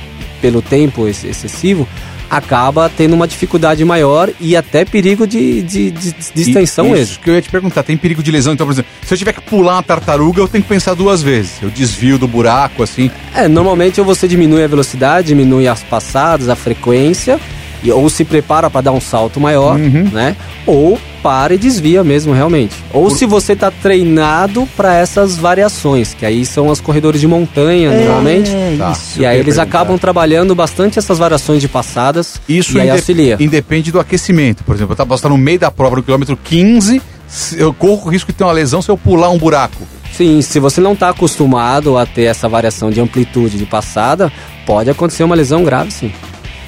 pelo 0.41 0.61
tempo 0.61 1.07
ex- 1.07 1.23
excessivo, 1.23 1.87
acaba 2.29 2.89
tendo 2.89 3.13
uma 3.13 3.27
dificuldade 3.27 3.83
maior 3.83 4.29
e 4.39 4.55
até 4.55 4.85
perigo 4.85 5.25
de, 5.25 5.61
de, 5.61 5.91
de, 5.91 6.11
de 6.11 6.41
extensão 6.41 6.85
mesmo. 6.89 7.03
Isso 7.03 7.19
que 7.19 7.29
eu 7.29 7.35
ia 7.35 7.41
te 7.41 7.49
perguntar, 7.49 7.83
tem 7.83 7.97
perigo 7.97 8.21
de 8.21 8.31
lesão? 8.31 8.53
Então, 8.53 8.65
por 8.67 8.73
exemplo, 8.73 8.91
se 9.01 9.13
eu 9.13 9.17
tiver 9.17 9.33
que 9.33 9.41
pular 9.41 9.75
uma 9.75 9.83
tartaruga, 9.83 10.41
eu 10.41 10.47
tenho 10.47 10.63
que 10.63 10.69
pensar 10.69 10.93
duas 10.93 11.21
vezes. 11.21 11.53
Eu 11.61 11.69
desvio 11.69 12.17
do 12.17 12.27
buraco, 12.27 12.83
assim. 12.83 13.09
É, 13.33 13.47
normalmente 13.47 13.99
você 14.01 14.27
diminui 14.27 14.63
a 14.63 14.67
velocidade, 14.67 15.29
diminui 15.29 15.67
as 15.67 15.81
passadas, 15.83 16.49
a 16.49 16.55
frequência, 16.55 17.39
e, 17.83 17.91
ou 17.91 18.09
se 18.09 18.23
prepara 18.25 18.69
para 18.69 18.81
dar 18.81 18.91
um 18.91 19.01
salto 19.01 19.39
maior, 19.39 19.77
né? 19.77 20.35
Ou 20.65 20.99
para 21.23 21.53
e 21.53 21.57
desvia 21.57 22.03
mesmo, 22.03 22.33
realmente. 22.33 22.73
Ou 22.93 23.09
se 23.09 23.25
você 23.25 23.51
está 23.53 23.69
treinado 23.69 24.67
para 24.77 24.95
essas 24.95 25.35
variações, 25.35 26.13
que 26.13 26.25
aí 26.25 26.45
são 26.45 26.67
os 26.67 26.79
corredores 26.79 27.19
de 27.19 27.27
montanha, 27.27 27.91
normalmente. 27.91 28.49
Tá. 28.77 28.91
isso 28.91 29.21
E 29.21 29.25
aí 29.25 29.37
eles 29.39 29.55
perguntar. 29.55 29.77
acabam 29.77 29.97
trabalhando 29.97 30.55
bastante 30.55 30.97
essas 30.97 31.17
variações 31.17 31.61
de 31.61 31.67
passadas 31.67 32.39
Isso 32.47 32.77
e 32.77 32.81
aí 32.81 32.87
inde- 32.87 32.97
auxilia. 32.97 33.37
independe 33.39 33.91
do 33.91 33.99
aquecimento. 33.99 34.63
Por 34.63 34.75
exemplo, 34.75 34.95
eu 34.97 35.05
posso 35.05 35.19
estar 35.19 35.29
no 35.29 35.37
meio 35.37 35.59
da 35.59 35.69
prova, 35.69 35.97
no 35.97 36.03
quilômetro 36.03 36.37
15, 36.41 37.01
se- 37.27 37.59
eu 37.59 37.73
corro 37.73 38.07
o 38.07 38.09
risco 38.09 38.31
de 38.31 38.37
ter 38.37 38.43
uma 38.45 38.53
lesão 38.53 38.81
se 38.81 38.89
eu 38.89 38.97
pular 38.97 39.29
um 39.29 39.37
buraco. 39.37 39.81
Sim, 40.13 40.41
se 40.41 40.59
você 40.59 40.79
não 40.81 40.93
está 40.93 41.09
acostumado 41.09 41.97
a 41.97 42.05
ter 42.05 42.23
essa 42.23 42.47
variação 42.49 42.89
de 42.91 42.99
amplitude 43.01 43.57
de 43.57 43.65
passada, 43.65 44.31
pode 44.65 44.89
acontecer 44.89 45.23
uma 45.23 45.35
lesão 45.35 45.63
grave, 45.63 45.91
sim. 45.91 46.11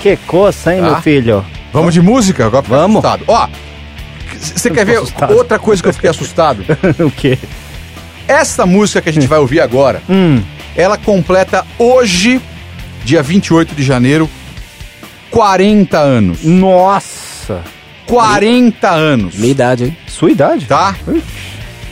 Que 0.02 0.18
coça, 0.28 0.74
hein, 0.74 0.82
Tá. 0.82 0.88
meu 0.88 1.02
filho? 1.02 1.46
Vamos 1.72 1.94
de 1.94 2.02
música? 2.02 2.46
Agora 2.46 2.66
Vamos. 2.68 3.04
assustado. 3.06 3.24
Ó, 3.28 3.48
você 4.40 4.70
quer 4.70 4.86
ver 4.86 4.98
assustado. 4.98 5.34
outra 5.36 5.60
coisa 5.60 5.82
que 5.82 5.88
eu 5.90 5.94
fiquei 5.94 6.10
assustado? 6.10 6.64
o 7.00 7.12
quê? 7.12 7.38
Essa 8.28 8.66
música 8.66 9.02
que 9.02 9.10
a 9.10 9.14
gente 9.14 9.28
vai 9.28 9.40
ouvir 9.40 9.60
agora, 9.62 10.02
Hum, 10.10 10.42
ela 10.76 10.98
completa 10.98 11.66
hoje, 11.78 12.42
dia 13.04 13.22
28 13.22 13.76
de 13.76 13.84
janeiro, 13.84 14.30
40 15.30 15.98
anos. 16.00 16.44
nossa. 16.44 17.62
40 18.08 18.90
anos. 18.90 19.36
Minha 19.36 19.52
idade, 19.52 19.84
hein? 19.86 19.98
Sua 20.08 20.32
idade? 20.32 20.66
Tá? 20.66 20.96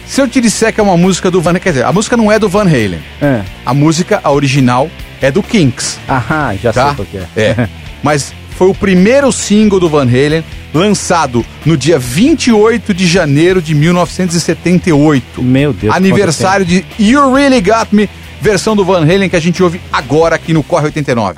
Se 0.05 0.20
eu 0.22 0.28
te 0.28 0.41
disser 0.41 0.74
que 0.74 0.80
é 0.80 0.84
uma 0.84 0.97
música 0.97 1.32
do 1.32 1.39
Van 1.41 1.51
Halen, 1.51 1.62
quer 1.62 1.70
dizer, 1.70 1.86
a 1.86 1.93
música 1.93 2.18
não 2.18 2.30
é 2.32 2.38
do 2.38 2.49
Van 2.49 2.64
Halen. 2.66 2.99
É. 3.22 3.41
A 3.66 3.74
música, 3.74 4.20
a 4.24 4.30
original, 4.32 4.89
é 5.22 5.32
do 5.32 5.41
Kinks, 5.41 5.97
Aham, 6.10 6.57
já 6.62 6.74
tá? 6.74 6.88
sei 6.88 6.95
qual 6.95 7.07
que 7.10 7.18
é. 7.18 7.28
É. 7.41 7.70
Mas 8.04 8.34
foi 8.58 8.68
o 8.68 8.74
primeiro 8.74 9.32
single 9.32 9.80
do 9.80 9.89
Van 9.89 10.04
Halen 10.04 10.43
lançado 10.74 11.45
no 11.66 11.78
dia 11.78 11.97
28 11.97 12.93
de 12.93 13.08
janeiro 13.08 13.62
de 13.62 13.74
1978. 13.74 15.41
Meu 15.41 15.74
Deus. 15.74 15.95
Aniversário 15.95 16.66
de 16.66 16.86
You 17.00 17.34
Really 17.34 17.62
Got 17.62 17.88
Me, 17.91 18.10
versão 18.41 18.76
do 18.76 18.84
Van 18.84 19.02
Halen 19.02 19.30
que 19.30 19.36
a 19.36 19.39
gente 19.39 19.64
ouve 19.64 19.80
agora 19.91 20.36
aqui 20.36 20.54
no 20.54 20.62
Corre 20.62 20.86
89. 20.86 21.36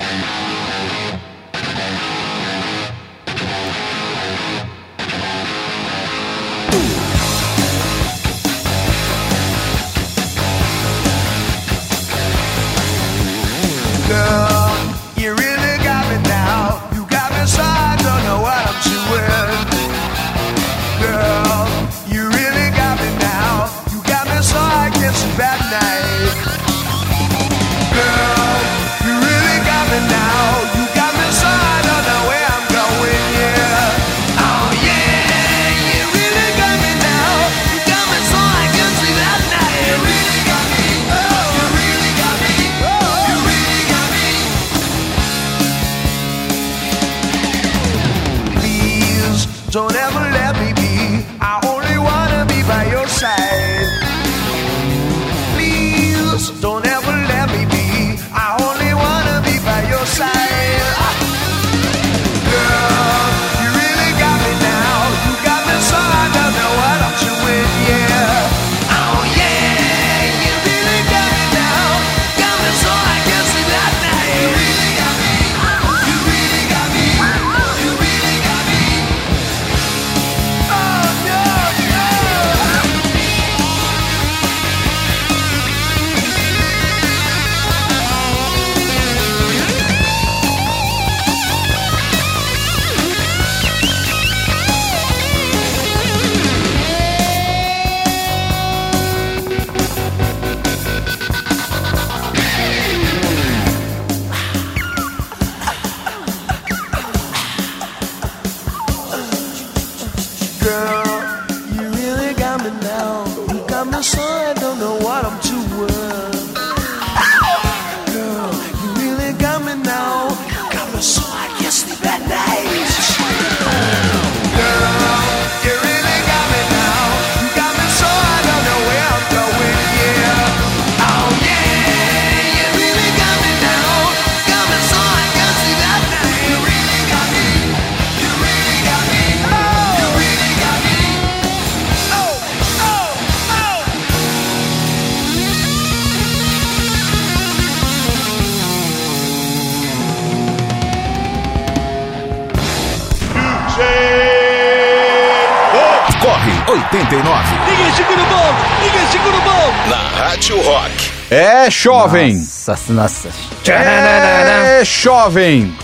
89 156.92 157.48
Ninguém 157.70 157.94
segura 157.94 158.20
o 158.20 158.26
bom! 158.26 158.54
Ninguém 158.84 159.06
segura 159.10 159.34
o 159.34 159.40
bom! 159.40 159.88
na 159.88 160.26
Rádio 160.26 160.60
Rock. 160.60 161.10
É, 161.30 161.70
jovem! 161.70 162.34
Nossa, 162.34 162.92
nossa. 162.92 163.28
É, 163.66 164.84
jovem! 164.84 165.74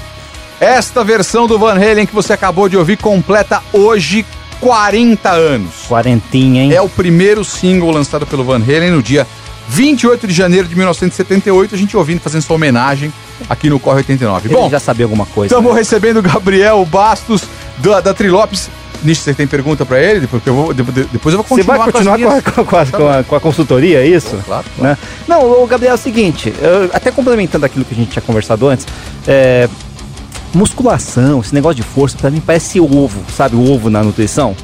Esta 0.61 1.02
versão 1.02 1.46
do 1.46 1.59
Van 1.59 1.76
Halen 1.76 2.04
que 2.04 2.14
você 2.14 2.34
acabou 2.34 2.68
de 2.68 2.76
ouvir 2.76 2.98
completa 2.98 3.62
hoje 3.72 4.26
40 4.61 5.30
anos. 5.30 5.86
Quarentinha, 5.88 6.64
hein? 6.64 6.74
É 6.74 6.82
o 6.82 6.90
primeiro 6.90 7.42
single 7.42 7.90
lançado 7.90 8.26
pelo 8.26 8.44
Van 8.44 8.56
Halen 8.56 8.90
no 8.90 9.02
dia 9.02 9.26
28 9.68 10.26
de 10.26 10.34
janeiro 10.34 10.68
de 10.68 10.76
1978. 10.76 11.74
A 11.74 11.78
gente 11.78 11.96
ouvindo, 11.96 12.20
fazendo 12.20 12.42
sua 12.42 12.56
homenagem 12.56 13.11
aqui 13.48 13.70
no 13.70 13.80
Corre 13.80 13.98
89. 13.98 14.48
Ele 14.48 14.54
Bom, 14.54 14.68
já 14.68 14.78
sabia 14.78 15.06
alguma 15.06 15.24
coisa. 15.24 15.54
estamos 15.54 15.72
né? 15.72 15.78
recebendo 15.78 16.18
o 16.18 16.22
Gabriel 16.22 16.84
Bastos 16.84 17.44
da, 17.78 18.00
da 18.02 18.12
Trilopes. 18.12 18.68
Nish, 19.05 19.18
você 19.20 19.32
tem 19.32 19.46
pergunta 19.46 19.86
pra 19.86 20.01
ele? 20.03 20.20
Depois 20.20 20.42
eu 20.46 20.55
vou, 20.55 20.74
depois 20.74 20.96
eu 21.34 21.42
vou 21.42 21.42
Você 21.44 21.62
continuar 21.64 21.78
vai 21.78 21.92
continuar 21.92 22.18
com 22.18 22.24
com 22.24 22.30
as 22.30 22.38
a, 22.38 22.53
com, 22.53 22.61
a, 22.61 22.64
com, 22.66 22.76
a, 22.76 22.86
com 22.86 23.09
a- 23.20 23.24
com 23.24 23.36
a 23.36 23.40
consultoria, 23.40 24.01
é 24.01 24.07
isso? 24.07 24.36
Claro, 24.44 24.64
claro. 24.76 24.90
Né? 24.90 24.99
Não, 25.28 25.62
o 25.62 25.66
Gabriel, 25.66 25.92
é 25.92 25.94
o 25.94 25.99
seguinte, 25.99 26.53
eu- 26.61 26.90
até 26.92 27.11
complementando 27.12 27.64
aquilo 27.64 27.84
que 27.84 27.94
a 27.94 27.96
gente 27.96 28.11
tinha 28.11 28.22
conversado 28.22 28.66
antes, 28.68 28.86
é, 29.26 29.68
musculação, 30.55 31.40
esse 31.40 31.55
negócio 31.55 31.76
de 31.76 31.82
força, 31.82 32.16
pra 32.18 32.30
mim 32.30 32.40
parece 32.44 32.80
ovo, 32.80 33.20
sabe? 33.36 33.55
O 33.57 33.70
ovo 33.72 33.90
na 33.90 34.03
nutrição. 34.03 34.57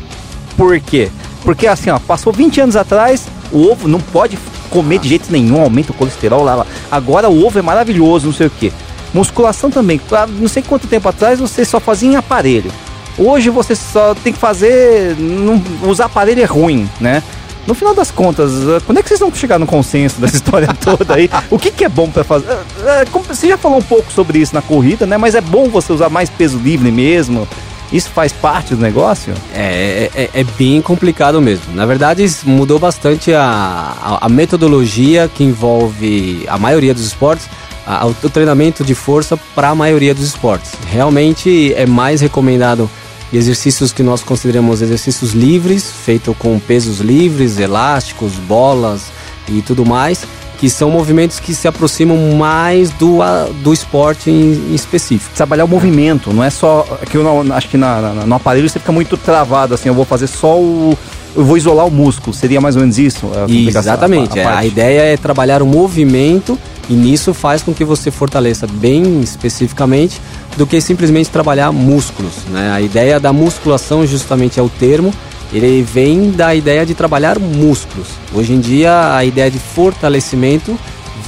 Por 0.57 0.79
quê? 0.81 1.11
Porque 1.43 1.67
assim, 1.67 1.91
ó, 1.91 1.99
passou 1.99 2.33
20 2.33 2.61
anos 2.61 2.77
atrás, 2.77 3.27
o 3.53 3.71
ovo 3.71 3.87
não 3.87 4.01
pode 4.01 4.39
comer 4.71 4.99
de 4.99 5.09
jeito 5.09 5.31
nenhum, 5.31 5.61
aumenta 5.61 5.93
o 5.93 5.95
colesterol 5.95 6.43
lá, 6.43 6.55
lá. 6.57 6.67
Agora 6.91 7.29
o 7.29 7.47
ovo 7.47 7.59
é 7.59 7.63
maravilhoso, 7.63 8.27
não 8.27 8.33
sei 8.35 8.47
o 8.47 8.51
quê. 8.51 8.73
Musculação 9.13 9.71
também, 9.71 10.01
não 10.41 10.49
sei 10.49 10.63
quanto 10.63 10.87
tempo 10.89 11.09
atrás 11.09 11.39
você 11.39 11.65
só 11.65 11.79
fazia 11.79 12.09
em 12.11 12.17
aparelho. 12.17 12.73
Hoje 13.17 13.51
você 13.51 13.75
só 13.77 14.15
tem 14.15 14.33
que 14.33 14.39
fazer. 14.39 15.17
Não, 15.19 15.63
usar 15.89 16.07
aparelho 16.07 16.43
é 16.43 16.47
ruim, 16.47 16.89
né? 17.01 17.23
No 17.67 17.73
final 17.75 17.95
das 17.95 18.11
contas, 18.11 18.51
eh, 18.53 18.81
quando 18.85 18.99
é 18.99 19.03
que 19.03 19.09
vocês 19.09 19.21
vão 19.21 19.33
chegar 19.35 19.59
no 19.59 19.67
consenso 19.67 20.17
dessa 20.21 20.37
história 20.37 20.69
toda 20.75 21.15
aí? 21.15 21.31
O 21.51 21.59
que, 21.59 21.71
que 21.71 21.85
é 21.85 21.89
bom 21.89 22.11
pra 22.11 22.23
fazer? 22.25 22.47
Eh, 22.51 22.59
eh, 22.87 23.05
Você 23.29 23.49
já 23.49 23.57
falou 23.57 23.79
um 23.79 23.83
pouco 23.83 24.13
sobre 24.13 24.39
isso 24.39 24.55
na 24.55 24.61
corrida, 24.61 25.07
né? 25.07 25.17
Mas 25.17 25.35
é 25.35 25.41
bom 25.41 25.69
você 25.69 25.93
usar 25.93 26.11
mais 26.11 26.29
peso 26.29 26.59
livre 26.59 26.91
mesmo. 26.91 27.49
Isso 27.93 28.11
faz 28.11 28.33
parte 28.33 28.75
do 28.75 28.81
negócio? 28.83 29.33
É, 29.55 30.11
é, 30.15 30.31
é 30.41 30.45
bem 30.59 30.83
complicado 30.83 31.41
mesmo. 31.41 31.73
Na 31.75 31.87
verdade, 31.87 32.29
mudou 32.45 32.79
bastante 32.79 33.33
a, 33.33 33.41
a, 33.43 34.27
a 34.27 34.29
metodologia 34.29 35.31
que 35.33 35.45
envolve 35.45 36.45
a 36.49 36.59
maioria 36.59 36.93
dos 36.93 37.07
esportes, 37.07 37.49
a- 37.87 38.05
o 38.07 38.13
treinamento 38.29 38.83
de 38.85 38.95
força 38.95 39.37
para 39.55 39.69
a 39.69 39.75
maioria 39.75 40.15
dos 40.15 40.25
esportes. 40.25 40.73
Realmente 40.91 41.73
é 41.77 41.87
mais 41.87 42.21
recomendado 42.21 42.91
exercícios 43.37 43.93
que 43.93 44.03
nós 44.03 44.23
consideramos 44.23 44.81
exercícios 44.83 45.33
livres, 45.33 45.91
feito 46.05 46.35
com 46.39 46.59
pesos 46.59 47.01
livres, 47.01 47.59
elásticos, 47.59 48.33
bolas 48.35 49.03
e 49.49 49.61
tudo 49.63 49.85
mais, 49.85 50.25
que 50.59 50.71
são 50.71 50.91
movimentos 50.91 51.41
que 51.41 51.53
se 51.55 51.67
aproximam 51.67 52.17
mais 52.37 52.91
do, 52.91 53.21
a- 53.21 53.49
do 53.63 53.73
esporte 53.73 54.31
em- 54.31 54.71
em 54.71 54.75
específico. 54.75 55.35
Trabalhar 55.35 55.65
o 55.65 55.69
movimento, 55.69 56.33
não 56.33 56.45
é 56.45 56.49
só. 56.51 56.83
Que 57.11 57.17
eu 57.17 57.25
não- 57.25 57.55
acho 57.55 57.69
que 57.69 57.77
na- 57.77 58.01
na- 58.01 58.27
no 58.27 58.35
aparelho 58.37 58.69
você 58.69 58.79
fica 58.79 58.93
muito 58.93 59.17
travado, 59.17 59.75
assim, 59.75 59.89
eu 59.89 59.95
vou 59.95 60.05
fazer 60.05 60.27
só 60.29 60.59
o. 60.59 60.97
Eu 61.37 61.45
vou 61.45 61.57
isolar 61.57 61.85
o 61.85 61.91
músculo, 61.91 62.33
seria 62.33 62.61
mais 62.61 62.77
ou 62.77 62.83
menos 62.83 62.97
isso? 62.97 63.27
a 63.27 63.41
complicação, 63.41 63.81
Exatamente. 63.81 64.39
a- 64.39 64.43
é, 64.43 64.45
a 64.45 64.49
A, 64.49 64.53
parte? 64.53 64.69
ideia 64.69 65.01
é 65.01 65.17
trabalhar 65.17 65.61
o 65.63 65.67
movimento 65.67 66.57
e 66.89 66.93
nisso 66.95 67.35
faz 67.35 67.61
com 67.61 67.75
que 67.75 67.85
você 67.85 68.09
fortaleça 68.13 68.69
bem 68.69 69.21
especificamente 69.21 70.21
do 70.57 70.67
que 70.67 70.81
simplesmente 70.81 71.31
trabalhar 71.31 71.73
músculos. 71.73 72.33
Né? 72.51 72.71
A 72.73 72.81
ideia 72.81 73.19
da 73.19 73.33
musculação 73.33 74.07
justamente 74.07 74.59
é 74.59 74.63
o 74.63 74.69
termo. 74.69 75.13
Ele 75.53 75.83
vem 75.83 76.31
da 76.31 76.55
ideia 76.55 76.85
de 76.85 76.95
trabalhar 76.95 77.39
músculos. 77.39 78.09
Hoje 78.35 78.53
em 78.53 78.61
dia 78.61 79.15
a 79.17 79.25
ideia 79.25 79.51
de 79.51 79.59
fortalecimento 79.59 80.79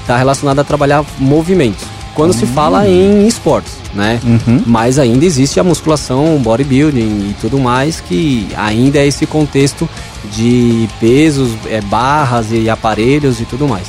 está 0.01 0.17
relacionada 0.17 0.61
a 0.61 0.65
trabalhar 0.65 1.05
movimentos. 1.19 1.85
Quando 2.15 2.33
se 2.33 2.47
fala 2.47 2.89
em 2.89 3.27
esportes, 3.29 3.75
né? 3.95 4.19
Uhum. 4.25 4.63
Mas 4.67 4.99
ainda 4.99 5.23
existe 5.25 5.61
a 5.61 5.65
musculação, 5.65 6.39
bodybuilding 6.39 7.29
e 7.31 7.37
tudo 7.43 7.59
mais, 7.59 8.01
que 8.01 8.49
ainda 8.57 8.99
é 8.99 9.07
esse 9.07 9.27
contexto 9.27 9.87
de 10.33 10.89
pesos, 10.99 11.51
é, 11.67 11.81
barras 11.83 12.47
e 12.53 12.71
aparelhos 12.71 13.39
e 13.39 13.45
tudo 13.45 13.69
mais. 13.69 13.87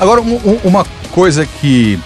Agora, 0.00 0.22
um- 0.22 0.58
uma 0.64 0.86
coisa 1.10 1.46
que 1.60 1.98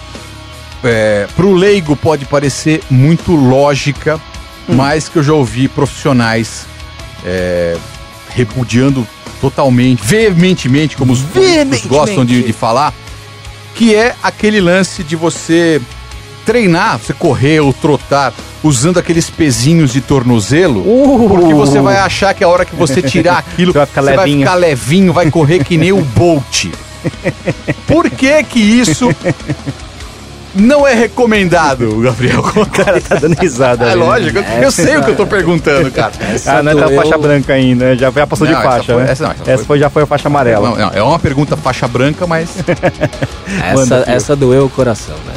é, 0.83 1.27
pro 1.35 1.53
leigo 1.53 1.95
pode 1.95 2.25
parecer 2.25 2.81
muito 2.89 3.35
lógica, 3.35 4.19
Hum. 4.67 4.75
mas 4.75 5.09
que 5.09 5.17
eu 5.17 5.23
já 5.23 5.33
ouvi 5.33 5.67
profissionais 5.67 6.65
é, 7.25 7.75
repudiando 8.29 9.05
totalmente, 9.41 10.01
veementemente, 10.01 10.95
como 10.95 11.11
os 11.11 11.19
políticos 11.21 11.85
gostam 11.85 12.23
de, 12.23 12.43
de 12.43 12.53
falar, 12.53 12.93
que 13.75 13.93
é 13.93 14.15
aquele 14.23 14.61
lance 14.61 15.03
de 15.03 15.17
você 15.17 15.81
treinar, 16.45 16.97
você 16.97 17.11
correr 17.13 17.59
ou 17.59 17.73
trotar 17.73 18.33
usando 18.63 18.97
aqueles 18.99 19.29
pezinhos 19.29 19.91
de 19.91 19.99
tornozelo, 19.99 20.79
Uh! 20.79 21.27
porque 21.27 21.53
você 21.53 21.81
vai 21.81 21.97
achar 21.97 22.33
que 22.33 22.43
a 22.43 22.47
hora 22.47 22.63
que 22.63 22.75
você 22.75 23.01
tirar 23.01 23.39
aquilo, 23.39 23.73
Você 23.73 23.79
vai 23.79 23.85
ficar 23.87 24.01
você 24.01 24.15
vai 24.15 24.31
ficar 24.31 24.55
levinho, 24.55 25.11
vai 25.11 25.29
correr 25.29 25.63
que 25.63 25.77
nem 25.77 25.91
o 25.91 26.01
Bolt. 26.01 26.67
Por 27.85 28.09
que 28.09 28.41
que 28.45 28.59
isso 28.59 29.09
não 30.55 30.87
é 30.87 30.93
recomendado, 30.93 31.95
Gabriel? 32.01 32.43
O 32.55 32.65
cara 32.67 32.99
tá 33.01 33.15
dando 33.15 33.35
risada. 33.39 33.85
É 33.85 33.89
né? 33.89 33.95
lógico, 33.95 34.39
eu 34.61 34.71
sei 34.71 34.97
o 34.97 35.03
que 35.03 35.11
eu 35.11 35.15
tô 35.15 35.25
perguntando, 35.25 35.89
cara. 35.91 36.11
Ah, 36.45 36.61
não 36.63 36.71
é 36.71 36.75
doeu- 36.75 36.95
faixa 36.95 37.17
branca 37.17 37.53
ainda, 37.53 37.95
já, 37.95 38.11
já 38.11 38.27
passou 38.27 38.45
Não, 38.47 38.53
de 38.53 38.59
essa 38.59 38.69
faixa, 38.69 38.93
foi- 38.93 39.03
né? 39.03 39.11
essa 39.11 39.23
não, 39.23 39.31
essa 39.31 39.41
essa 39.43 39.57
foi- 39.57 39.65
foi, 39.65 39.79
já 39.79 39.89
foi 39.89 40.03
a 40.03 40.05
faixa 40.05 40.27
amarela. 40.27 40.69
Não, 40.69 40.75
não, 40.77 40.89
é 40.93 41.01
uma 41.01 41.17
pergunta 41.19 41.55
faixa 41.57 41.87
branca, 41.87 42.25
mas 42.27 42.49
Essa, 43.61 44.03
essa 44.07 44.35
doeu 44.35 44.65
o 44.65 44.69
coração, 44.69 45.15
né? 45.25 45.33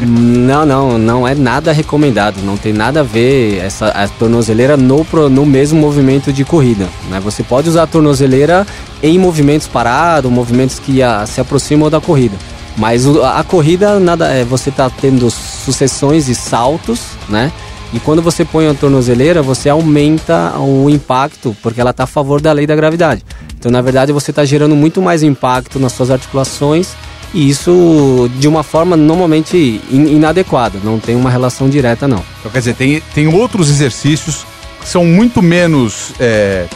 não, 0.00 0.64
não, 0.66 0.98
não 0.98 1.28
é 1.28 1.34
nada 1.34 1.72
recomendado. 1.72 2.36
Não 2.44 2.56
tem 2.56 2.72
nada 2.72 3.00
a 3.00 3.02
ver 3.02 3.58
essa 3.58 3.88
a 3.88 4.08
tornozeleira 4.08 4.76
no, 4.76 5.06
no 5.30 5.46
mesmo 5.46 5.80
movimento 5.80 6.32
de 6.32 6.44
corrida. 6.44 6.86
Né? 7.10 7.20
Você 7.20 7.42
pode 7.42 7.68
usar 7.68 7.84
a 7.84 7.86
tornozeleira 7.86 8.66
em 9.02 9.18
movimentos 9.18 9.66
parados, 9.66 10.30
movimentos 10.30 10.78
que 10.78 11.02
ah, 11.02 11.24
se 11.26 11.40
aproximam 11.40 11.90
da 11.90 12.00
corrida. 12.00 12.36
Mas 12.76 13.06
o- 13.06 13.22
a, 13.22 13.42
corrida 13.42 13.98
nada 13.98 14.26
é 14.28 14.44
você 14.44 14.68
está 14.70 14.90
tendo 14.90 15.30
sucessões 15.30 16.28
e 16.28 16.34
saltos, 16.34 17.00
né? 17.28 17.50
E 17.92 18.00
quando 18.00 18.20
você 18.20 18.44
põe 18.44 18.66
a 18.68 18.74
tornozeleira, 18.74 19.40
você 19.42 19.68
aumenta 19.68 20.52
o 20.58 20.90
impacto, 20.90 21.56
porque 21.62 21.80
ela 21.80 21.90
está 21.90 22.04
a 22.04 22.06
favor 22.06 22.40
da 22.40 22.52
lei 22.52 22.66
da 22.66 22.74
gravidade. 22.76 23.22
Então, 23.58 23.70
na 23.70 23.80
verdade, 23.80 24.12
você 24.12 24.30
está 24.30 24.44
gerando 24.44 24.74
muito 24.76 25.00
mais 25.00 25.22
impacto 25.22 25.78
nas 25.78 25.92
suas 25.92 26.10
articulações 26.10 26.88
e 27.32 27.48
isso 27.48 28.28
de 28.38 28.46
uma 28.48 28.62
forma 28.62 28.96
normalmente 28.96 29.80
in- 29.90 30.16
inadequada, 30.16 30.78
não 30.84 30.98
tem 30.98 31.14
uma 31.16 31.30
relação 31.30 31.68
direta, 31.70 32.06
não. 32.06 32.22
Então, 32.40 32.50
quer 32.52 32.58
dizer, 32.58 32.74
tem, 32.74 33.02
tem 33.14 33.26
outros 33.28 33.70
exercícios 33.70 34.44
que 34.82 34.88
são 34.88 35.04
muito 35.04 35.40
menos 35.40 36.12
é, 36.20 36.66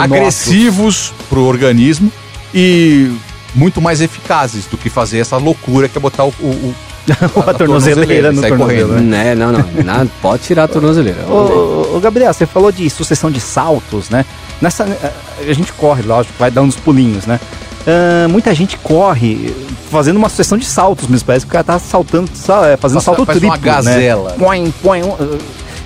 agressivos 0.00 1.12
pro 1.28 1.42
organismo 1.44 2.10
e 2.54 3.10
muito 3.54 3.80
mais 3.80 4.00
eficazes 4.00 4.66
do 4.66 4.76
que 4.76 4.90
fazer 4.90 5.18
essa 5.18 5.36
loucura 5.36 5.88
que 5.88 5.96
é 5.96 6.00
botar 6.00 6.24
o, 6.24 6.34
o- 6.40 6.44
o- 6.46 6.74
a 7.48 7.52
tornozeleira 7.54 8.32
no 8.32 8.40
tornozelo. 8.42 8.88
correndo. 8.88 9.02
né? 9.02 9.24
Né, 9.24 9.34
não, 9.34 9.52
não, 9.52 9.64
não, 9.84 10.06
pode 10.22 10.42
tirar 10.42 10.64
a 10.64 10.68
tornozeleira. 10.68 11.24
Ô, 11.28 11.32
ô, 11.92 11.96
ô, 11.96 12.00
Gabriel, 12.00 12.32
você 12.32 12.46
falou 12.46 12.72
de 12.72 12.88
sucessão 12.88 13.30
de 13.30 13.40
saltos, 13.40 14.08
né? 14.10 14.24
Nessa, 14.60 14.84
eh, 14.84 15.12
a 15.50 15.52
gente 15.52 15.72
corre, 15.74 16.02
lógico, 16.02 16.34
vai 16.38 16.50
dando 16.50 16.68
uns 16.68 16.76
pulinhos, 16.76 17.26
né? 17.26 17.38
Ah, 17.86 18.26
muita 18.28 18.54
gente 18.54 18.78
corre 18.78 19.54
fazendo 19.90 20.16
uma 20.16 20.28
sucessão 20.30 20.56
de 20.56 20.64
saltos 20.64 21.06
mesmo, 21.06 21.26
parece 21.26 21.44
que 21.44 21.50
o 21.50 21.52
cara 21.52 21.64
tá 21.64 21.78
saltando, 21.78 22.30
sa- 22.34 22.66
eh, 22.68 22.76
fazendo 22.78 22.94
Nossa, 22.96 23.04
salto 23.04 23.26
parece 23.26 23.40
triplo, 23.40 23.56
uma 23.58 23.62
gazela. 23.62 24.30
né? 24.30 24.36
Põe, 24.38 24.74
põe, 24.82 25.02
ah, 25.02 25.38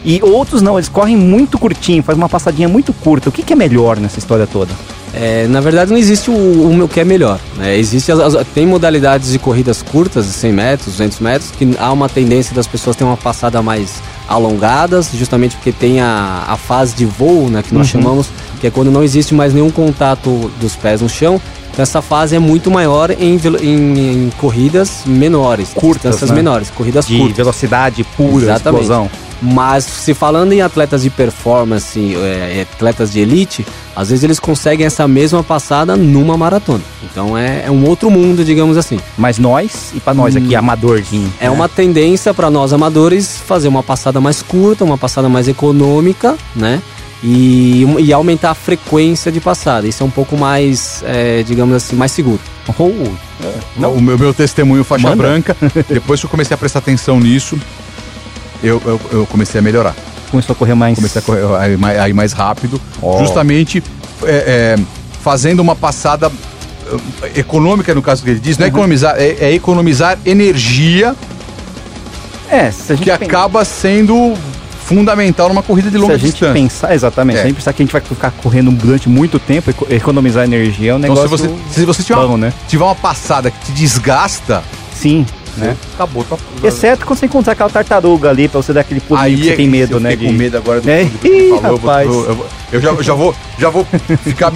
e 0.04 0.20
outros 0.22 0.62
não, 0.62 0.78
eles 0.78 0.88
correm 0.88 1.16
muito 1.16 1.58
curtinho, 1.58 2.00
faz 2.04 2.16
uma 2.16 2.28
passadinha 2.28 2.68
muito 2.68 2.92
curta. 2.92 3.28
O 3.28 3.32
que, 3.32 3.42
que 3.42 3.52
é 3.52 3.56
melhor 3.56 3.98
nessa 3.98 4.20
história 4.20 4.46
toda? 4.46 4.70
É, 5.14 5.46
na 5.48 5.60
verdade, 5.60 5.90
não 5.90 5.98
existe 5.98 6.30
o, 6.30 6.34
o 6.34 6.74
meu 6.74 6.86
que 6.88 7.00
é 7.00 7.04
melhor. 7.04 7.38
Né? 7.56 7.76
Existe 7.78 8.12
as- 8.12 8.20
as- 8.34 8.46
tem 8.54 8.66
modalidades 8.66 9.32
de 9.32 9.38
corridas 9.38 9.82
curtas, 9.82 10.26
de 10.26 10.32
100 10.32 10.52
metros, 10.52 10.92
200 10.92 11.18
metros, 11.20 11.50
que 11.50 11.74
há 11.78 11.90
uma 11.92 12.08
tendência 12.08 12.54
das 12.54 12.66
pessoas 12.66 12.94
terem 12.94 13.10
uma 13.10 13.16
passada 13.16 13.60
mais 13.62 13.94
alongadas, 14.28 15.10
justamente 15.14 15.56
porque 15.56 15.72
tem 15.72 16.00
a, 16.00 16.44
a 16.46 16.56
fase 16.56 16.94
de 16.94 17.04
voo, 17.04 17.48
né, 17.48 17.62
que 17.62 17.74
nós 17.74 17.88
chamamos, 17.88 18.28
que 18.60 18.66
é 18.66 18.70
quando 18.70 18.90
não 18.90 19.02
existe 19.02 19.34
mais 19.34 19.52
nenhum 19.54 19.70
contato 19.70 20.50
dos 20.60 20.76
pés 20.76 21.00
no 21.00 21.08
chão. 21.08 21.40
Então 21.72 21.82
essa 21.82 22.02
fase 22.02 22.34
é 22.36 22.38
muito 22.38 22.70
maior 22.70 23.10
em, 23.10 23.36
em- 23.62 24.26
em 24.26 24.30
corridas 24.38 25.02
menores, 25.06 25.70
Curtas, 25.74 26.02
distâncias 26.12 26.30
né? 26.30 26.36
menores, 26.36 26.70
corridas 26.70 27.06
De 27.06 27.16
curtas. 27.16 27.36
velocidade 27.36 28.04
pura, 28.16 28.44
Exatamente. 28.44 28.82
explosão. 28.82 29.10
Mas 29.40 29.84
se 29.84 30.14
falando 30.14 30.52
em 30.52 30.60
atletas 30.60 31.02
de 31.02 31.10
performance, 31.10 32.16
é, 32.16 32.66
atletas 32.72 33.12
de 33.12 33.20
elite, 33.20 33.64
às 33.94 34.10
vezes 34.10 34.24
eles 34.24 34.40
conseguem 34.40 34.84
essa 34.84 35.06
mesma 35.06 35.42
passada 35.42 35.96
numa 35.96 36.36
maratona. 36.36 36.82
Então 37.04 37.38
é, 37.38 37.64
é 37.66 37.70
um 37.70 37.86
outro 37.86 38.10
mundo, 38.10 38.44
digamos 38.44 38.76
assim. 38.76 38.98
Mas 39.16 39.38
nós, 39.38 39.92
e 39.94 40.00
pra 40.00 40.12
nós 40.12 40.34
aqui, 40.34 40.54
amadorzinho. 40.54 41.32
É 41.40 41.50
uma 41.50 41.68
tendência 41.68 42.34
para 42.34 42.50
nós 42.50 42.72
amadores 42.72 43.38
fazer 43.38 43.68
uma 43.68 43.82
passada 43.82 44.20
mais 44.20 44.42
curta, 44.42 44.84
uma 44.84 44.98
passada 44.98 45.28
mais 45.28 45.46
econômica, 45.48 46.36
né? 46.54 46.82
E, 47.22 47.84
e 47.98 48.12
aumentar 48.12 48.50
a 48.50 48.54
frequência 48.54 49.30
de 49.32 49.40
passada. 49.40 49.88
Isso 49.88 50.02
é 50.02 50.06
um 50.06 50.10
pouco 50.10 50.36
mais, 50.36 51.02
é, 51.04 51.42
digamos 51.42 51.74
assim, 51.74 51.96
mais 51.96 52.12
seguro. 52.12 52.40
Oh, 52.78 52.84
o 53.88 54.00
meu, 54.00 54.18
meu 54.18 54.34
testemunho 54.34 54.84
faixa 54.84 55.08
Manda. 55.08 55.22
branca, 55.22 55.56
depois 55.88 56.20
que 56.20 56.26
eu 56.26 56.30
comecei 56.30 56.54
a 56.54 56.58
prestar 56.58 56.80
atenção 56.80 57.18
nisso, 57.18 57.58
eu, 58.62 58.80
eu, 58.84 59.00
eu 59.12 59.26
comecei 59.26 59.58
a 59.58 59.62
melhorar. 59.62 59.94
Começou 60.30 60.52
a 60.52 60.56
correr 60.56 60.74
mais. 60.74 60.94
Comecei 60.96 61.20
a 61.20 61.22
correr 61.22 61.44
a 61.56 61.68
ir 61.68 61.78
mais, 61.78 61.98
a 61.98 62.08
ir 62.08 62.12
mais 62.12 62.32
rápido, 62.32 62.80
Ó. 63.02 63.18
justamente 63.18 63.82
é, 64.24 64.76
é, 64.76 64.82
fazendo 65.22 65.60
uma 65.60 65.74
passada 65.76 66.30
é, 67.34 67.40
econômica, 67.40 67.94
no 67.94 68.02
caso 68.02 68.22
que 68.22 68.30
ele 68.30 68.40
diz, 68.40 68.56
Uhum. 68.56 68.60
não 68.60 68.66
é 68.66 68.68
economizar, 68.68 69.14
é, 69.18 69.36
é 69.40 69.52
economizar 69.54 70.18
energia 70.26 71.14
É, 72.50 72.70
se 72.70 72.92
a 72.92 72.96
gente 72.96 73.04
que 73.10 73.18
pen- 73.18 73.28
acaba 73.28 73.64
sendo 73.64 74.34
fundamental 74.86 75.48
numa 75.50 75.62
corrida 75.62 75.90
de 75.90 75.96
Se 75.96 76.00
longa 76.00 76.14
a 76.14 76.16
gente 76.16 76.30
distância. 76.30 76.54
pensar, 76.54 76.94
exatamente, 76.94 77.36
É. 77.36 77.40
se 77.40 77.44
a 77.44 77.48
gente 77.48 77.56
pensar 77.56 77.72
que 77.74 77.82
a 77.82 77.84
gente 77.84 77.92
vai 77.92 78.00
ficar 78.00 78.30
correndo 78.30 78.70
durante 78.70 79.06
muito 79.06 79.38
tempo, 79.38 79.68
eco- 79.68 79.86
economizar 79.90 80.44
energia 80.44 80.92
é 80.92 80.94
um 80.94 80.98
Então, 80.98 81.10
negócio 81.14 81.36
se 81.36 81.46
você, 81.46 81.54
se 81.80 81.84
você 81.84 82.02
tiver, 82.02 82.20
bom, 82.20 82.26
uma, 82.28 82.38
né? 82.38 82.52
tiver 82.66 82.84
uma 82.84 82.94
passada 82.94 83.50
que 83.50 83.66
te 83.66 83.72
desgasta, 83.72 84.62
Sim, 84.98 85.24
né? 85.56 85.76
acabou. 85.94 86.24
Tua, 86.24 86.38
Exceto 86.62 87.06
quando 87.06 87.18
você 87.18 87.26
encontrar 87.26 87.52
aquela 87.54 87.70
tartaruga 87.70 88.30
ali, 88.30 88.48
pra 88.48 88.60
você 88.60 88.72
dar 88.72 88.80
aquele 88.80 89.00
pulinho 89.00 89.36
que 89.38 89.48
é 89.48 89.50
você 89.50 89.56
tem 89.56 89.68
medo, 89.68 89.96
eu 89.96 90.00
né? 90.00 90.10
fiquei 90.10 90.26
com 90.26 90.32
medo 90.34 90.56
agora 90.56 90.80
do 90.80 90.90
É, 90.90 91.04
tudo 91.04 91.18
que 91.18 91.28
ih, 91.28 91.48
falou. 91.50 91.62
Eu 91.72 91.76
vou- 91.78 91.88
rapaz. 91.90 92.06
Eu, 92.08 92.24
eu 92.26 92.34
vou- 92.34 92.46
eu 92.72 92.80
já, 92.80 92.94
já 93.02 93.14
vou, 93.14 93.34
já 93.58 93.68
vou 93.70 93.86
ficar 94.22 94.52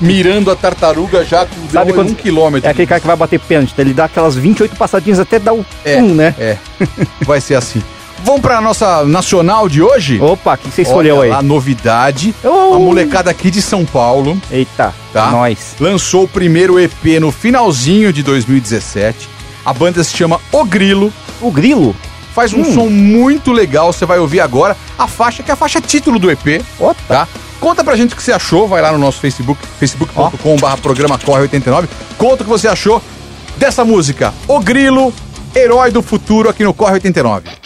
mirando 0.00 0.50
a 0.50 0.56
tartaruga 0.56 1.24
já 1.24 1.46
com 1.46 1.68
Sabe 1.70 1.92
um, 1.92 1.94
quando- 1.94 2.10
um 2.10 2.14
quilômetro. 2.14 2.66
É 2.68 2.72
aquele 2.72 2.86
cara 2.86 3.00
que 3.00 3.06
vai 3.06 3.16
bater 3.16 3.38
pênalti, 3.40 3.74
ele 3.78 3.94
dá 3.94 4.04
aquelas 4.06 4.34
28 4.34 4.76
passadinhas 4.76 5.18
até 5.20 5.38
dar 5.38 5.54
o 5.54 5.64
É, 5.84 5.98
um, 6.02 6.14
né? 6.14 6.34
É, 6.38 6.56
vai 7.24 7.40
ser 7.40 7.54
assim. 7.54 7.82
Vamos 8.24 8.40
pra 8.40 8.60
nossa 8.60 9.04
nacional 9.04 9.68
de 9.68 9.82
hoje? 9.82 10.20
Opa, 10.20 10.54
o 10.54 10.56
que 10.58 10.70
você 10.70 10.82
escolheu 10.82 11.16
Olha 11.16 11.24
aí? 11.24 11.30
lá, 11.30 11.42
novidade. 11.42 12.32
Oh. 12.44 12.74
A 12.74 12.78
molecada 12.78 13.28
aqui 13.28 13.50
de 13.50 13.60
São 13.60 13.84
Paulo 13.84 14.40
Eita, 14.48 14.94
Tá. 15.12 15.30
nós. 15.32 15.74
lançou 15.80 16.22
o 16.22 16.28
primeiro 16.28 16.78
EP 16.78 17.18
no 17.18 17.32
finalzinho 17.32 18.12
de 18.12 18.22
2017. 18.22 19.28
A 19.64 19.72
banda 19.72 20.02
se 20.02 20.16
chama 20.16 20.40
O 20.50 20.64
Grilo. 20.64 21.12
O 21.40 21.50
Grilo? 21.50 21.94
Faz 22.34 22.52
um 22.52 22.60
hum. 22.60 22.74
som 22.74 22.86
muito 22.88 23.52
legal, 23.52 23.92
você 23.92 24.06
vai 24.06 24.18
ouvir 24.18 24.40
agora 24.40 24.76
a 24.98 25.06
faixa, 25.06 25.42
que 25.42 25.50
é 25.50 25.54
a 25.54 25.56
faixa 25.56 25.80
título 25.80 26.18
do 26.18 26.30
EP. 26.30 26.64
Opa. 26.78 26.96
Tá? 27.06 27.28
Conta 27.60 27.84
pra 27.84 27.94
gente 27.94 28.14
o 28.14 28.16
que 28.16 28.22
você 28.22 28.32
achou, 28.32 28.66
vai 28.66 28.82
lá 28.82 28.90
no 28.90 28.98
nosso 28.98 29.20
Facebook, 29.20 29.60
facebook.com.br 29.78 30.80
programa 30.82 31.18
Corre89. 31.18 31.88
Conta 32.18 32.42
o 32.42 32.44
que 32.44 32.50
você 32.50 32.66
achou 32.66 33.00
dessa 33.56 33.84
música, 33.84 34.34
O 34.48 34.58
Grilo, 34.58 35.12
Herói 35.54 35.90
do 35.90 36.02
Futuro, 36.02 36.48
aqui 36.48 36.64
no 36.64 36.74
Corre89. 36.74 37.61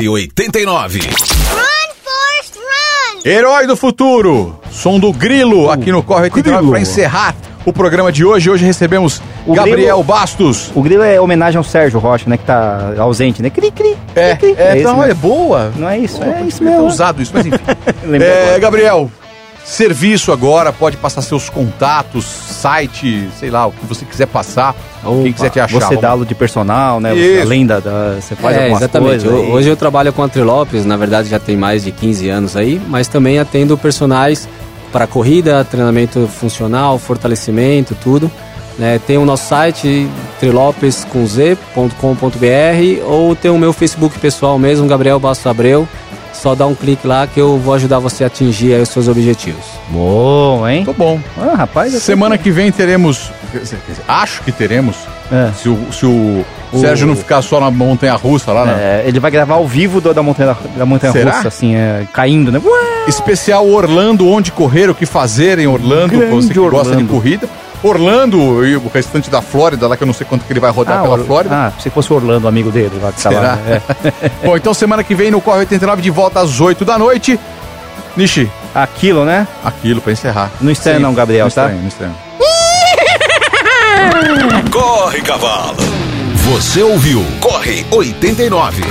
89. 0.00 0.98
Run, 1.00 1.06
Forrest, 2.02 2.54
run! 2.56 3.20
Herói 3.24 3.66
do 3.66 3.76
futuro, 3.76 4.58
som 4.70 4.98
do 4.98 5.12
Grilo 5.12 5.70
aqui 5.70 5.92
no 5.92 6.02
Corre 6.02 6.24
89 6.24 6.56
Grilo. 6.58 6.72
para 6.72 6.80
encerrar 6.80 7.34
o 7.64 7.72
programa 7.72 8.10
de 8.10 8.24
hoje. 8.24 8.50
Hoje 8.50 8.64
recebemos 8.64 9.20
O 9.46 9.54
Gabriel 9.54 9.76
Grilo- 9.98 10.02
Bastos. 10.04 10.70
O 10.74 10.82
grilo 10.82 11.02
é 11.02 11.20
homenagem 11.20 11.58
ao 11.58 11.64
Sérgio 11.64 12.00
Rocha, 12.00 12.28
né? 12.28 12.36
Que 12.36 12.44
tá 12.44 12.94
ausente, 12.98 13.42
né? 13.42 13.50
Cri, 13.50 13.70
cri. 13.70 13.96
É, 14.16 14.34
cri, 14.34 14.54
cri. 14.54 14.62
é, 14.62 14.74
esse, 14.76 14.84
não, 14.84 14.98
né? 15.00 15.10
é 15.10 15.14
boa. 15.14 15.72
Não 15.76 15.88
é 15.88 15.98
isso, 15.98 16.18
Pô, 16.18 16.24
é 16.24 16.42
isso 16.42 16.64
mesmo. 16.64 16.84
usado 16.86 17.22
isso, 17.22 17.30
mas 17.34 17.46
enfim. 17.46 17.58
É, 18.20 18.44
agora. 18.44 18.58
Gabriel, 18.58 19.10
serviço 19.64 20.32
agora, 20.32 20.72
pode 20.72 20.96
passar 20.96 21.22
seus 21.22 21.48
contatos, 21.48 22.24
site, 22.24 23.28
sei 23.38 23.50
lá, 23.50 23.66
o 23.66 23.72
que 23.72 23.86
você 23.86 24.04
quiser 24.04 24.26
passar, 24.26 24.74
quem 25.02 25.20
Opa, 25.20 25.32
quiser 25.32 25.50
te 25.50 25.60
achar. 25.60 25.78
Você 25.80 25.86
vamos- 25.86 26.02
dá 26.02 26.10
aula 26.10 26.26
de 26.26 26.34
personal, 26.34 27.00
né? 27.00 27.14
Isso. 27.14 27.42
Além 27.42 27.66
da, 27.66 27.80
da- 27.80 28.16
Você 28.20 28.34
faz 28.36 28.56
é, 28.56 28.60
algumas 28.64 28.82
exatamente. 28.82 29.24
coisas. 29.24 29.50
Hoje 29.50 29.68
eu 29.68 29.76
trabalho 29.76 30.12
com 30.12 30.22
a 30.22 30.28
Trilopes, 30.28 30.84
na 30.84 30.96
verdade 30.96 31.28
já 31.28 31.38
tem 31.38 31.56
mais 31.56 31.84
de 31.84 31.92
15 31.92 32.28
anos 32.28 32.56
aí, 32.56 32.80
mas 32.88 33.08
também 33.08 33.38
atendo 33.38 33.76
personagens 33.78 34.48
para 34.92 35.06
corrida, 35.06 35.64
treinamento 35.64 36.28
funcional, 36.28 36.98
fortalecimento, 36.98 37.96
tudo. 38.02 38.30
né? 38.78 38.98
tem 39.06 39.18
o 39.18 39.24
nosso 39.24 39.46
site 39.48 40.08
trilopes.com.br 40.40 43.04
ou 43.06 43.36
tem 43.36 43.50
o 43.50 43.58
meu 43.58 43.72
Facebook 43.72 44.18
pessoal 44.18 44.58
mesmo, 44.58 44.86
Gabriel 44.86 45.18
Bastos 45.20 45.46
Abreu. 45.46 45.86
Só 46.32 46.54
dá 46.54 46.66
um 46.66 46.74
clique 46.74 47.06
lá 47.06 47.26
que 47.26 47.40
eu 47.40 47.58
vou 47.58 47.74
ajudar 47.74 47.98
você 47.98 48.24
a 48.24 48.26
atingir 48.26 48.74
aí 48.74 48.82
os 48.82 48.88
seus 48.88 49.06
objetivos. 49.06 49.64
Bom, 49.90 50.66
hein? 50.68 50.84
Tô 50.84 50.92
bom. 50.92 51.20
Ah, 51.38 51.54
rapaz. 51.56 51.92
Semana 52.02 52.36
que 52.38 52.50
vem 52.50 52.72
teremos, 52.72 53.30
acho 54.08 54.42
que 54.42 54.50
teremos, 54.50 54.96
É. 55.30 55.50
se 55.52 55.68
o, 55.68 55.92
se 55.92 56.04
o 56.06 56.44
O- 56.72 56.80
Sérgio 56.80 57.06
não 57.06 57.14
ficar 57.14 57.42
só 57.42 57.60
na 57.60 57.70
montanha 57.70 58.14
russa 58.14 58.50
lá, 58.52 58.64
né? 58.64 58.72
É, 58.72 59.04
ele 59.06 59.20
vai 59.20 59.30
gravar 59.30 59.54
ao 59.56 59.66
vivo 59.68 60.00
do- 60.00 60.14
da 60.14 60.22
montanha, 60.22 60.56
da 60.76 60.86
montanha 60.86 61.12
Será? 61.12 61.36
russa, 61.36 61.48
assim, 61.48 61.74
é, 61.76 62.06
caindo, 62.12 62.50
né? 62.50 62.60
Ué! 62.64 63.04
Especial 63.06 63.68
Orlando, 63.68 64.26
onde 64.26 64.50
correr, 64.50 64.88
o 64.88 64.94
que 64.94 65.04
fazer 65.04 65.58
em 65.58 65.66
Orlando, 65.66 66.16
Grande 66.16 66.34
você 66.34 66.48
que 66.52 66.58
gosta 66.58 66.90
de 66.90 66.96
Orlando. 66.96 67.08
corrida. 67.08 67.48
Orlando 67.82 68.64
e 68.66 68.76
o 68.76 68.90
restante 68.92 69.28
da 69.30 69.42
Flórida, 69.42 69.88
lá 69.88 69.96
que 69.96 70.02
eu 70.02 70.06
não 70.06 70.14
sei 70.14 70.26
quanto 70.26 70.44
que 70.44 70.52
ele 70.52 70.60
vai 70.60 70.70
rodar 70.70 71.02
pela 71.02 71.14
Or- 71.18 71.24
Flórida. 71.24 71.54
ah, 71.54 71.72
se 71.80 71.90
fosse 71.90 72.12
o 72.12 72.16
Orlando, 72.16 72.46
amigo 72.46 72.70
dele 72.70 72.98
lá 73.02 73.10
que 73.12 73.20
tá 73.22 73.30
Será? 73.30 73.40
lá. 73.42 73.56
né? 73.56 73.82
É. 74.22 74.30
Bom, 74.46 74.56
então 74.56 74.72
semana 74.72 75.02
que 75.02 75.14
vem 75.14 75.30
no 75.30 75.40
Corre 75.40 75.60
89 75.60 76.00
de 76.02 76.10
volta 76.10 76.40
às 76.40 76.60
8 76.60 76.84
da 76.84 76.96
noite. 76.98 77.38
Nishi, 78.16 78.50
Aquilo, 78.74 79.24
né? 79.24 79.46
aquilo 79.64 80.00
pra 80.00 80.12
encerrar. 80.12 80.50
Não 80.60 80.70
estranha 80.70 80.98
não, 80.98 81.12
Gabriel, 81.14 81.46
não 81.46 81.50
tá? 81.50 81.62
estranha, 81.62 81.80
não 81.80 81.88
estranha. 81.88 82.14
Corre, 84.70 85.20
cavalo. 85.22 85.76
Você 86.44 86.82
ouviu 86.82 87.24
Corre 87.40 87.86
89. 87.90 88.82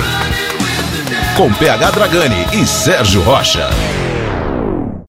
Com 1.36 1.52
PH 1.52 1.90
Dragani 1.90 2.46
e 2.52 2.66
Sérgio 2.66 3.22
Rocha. 3.22 3.68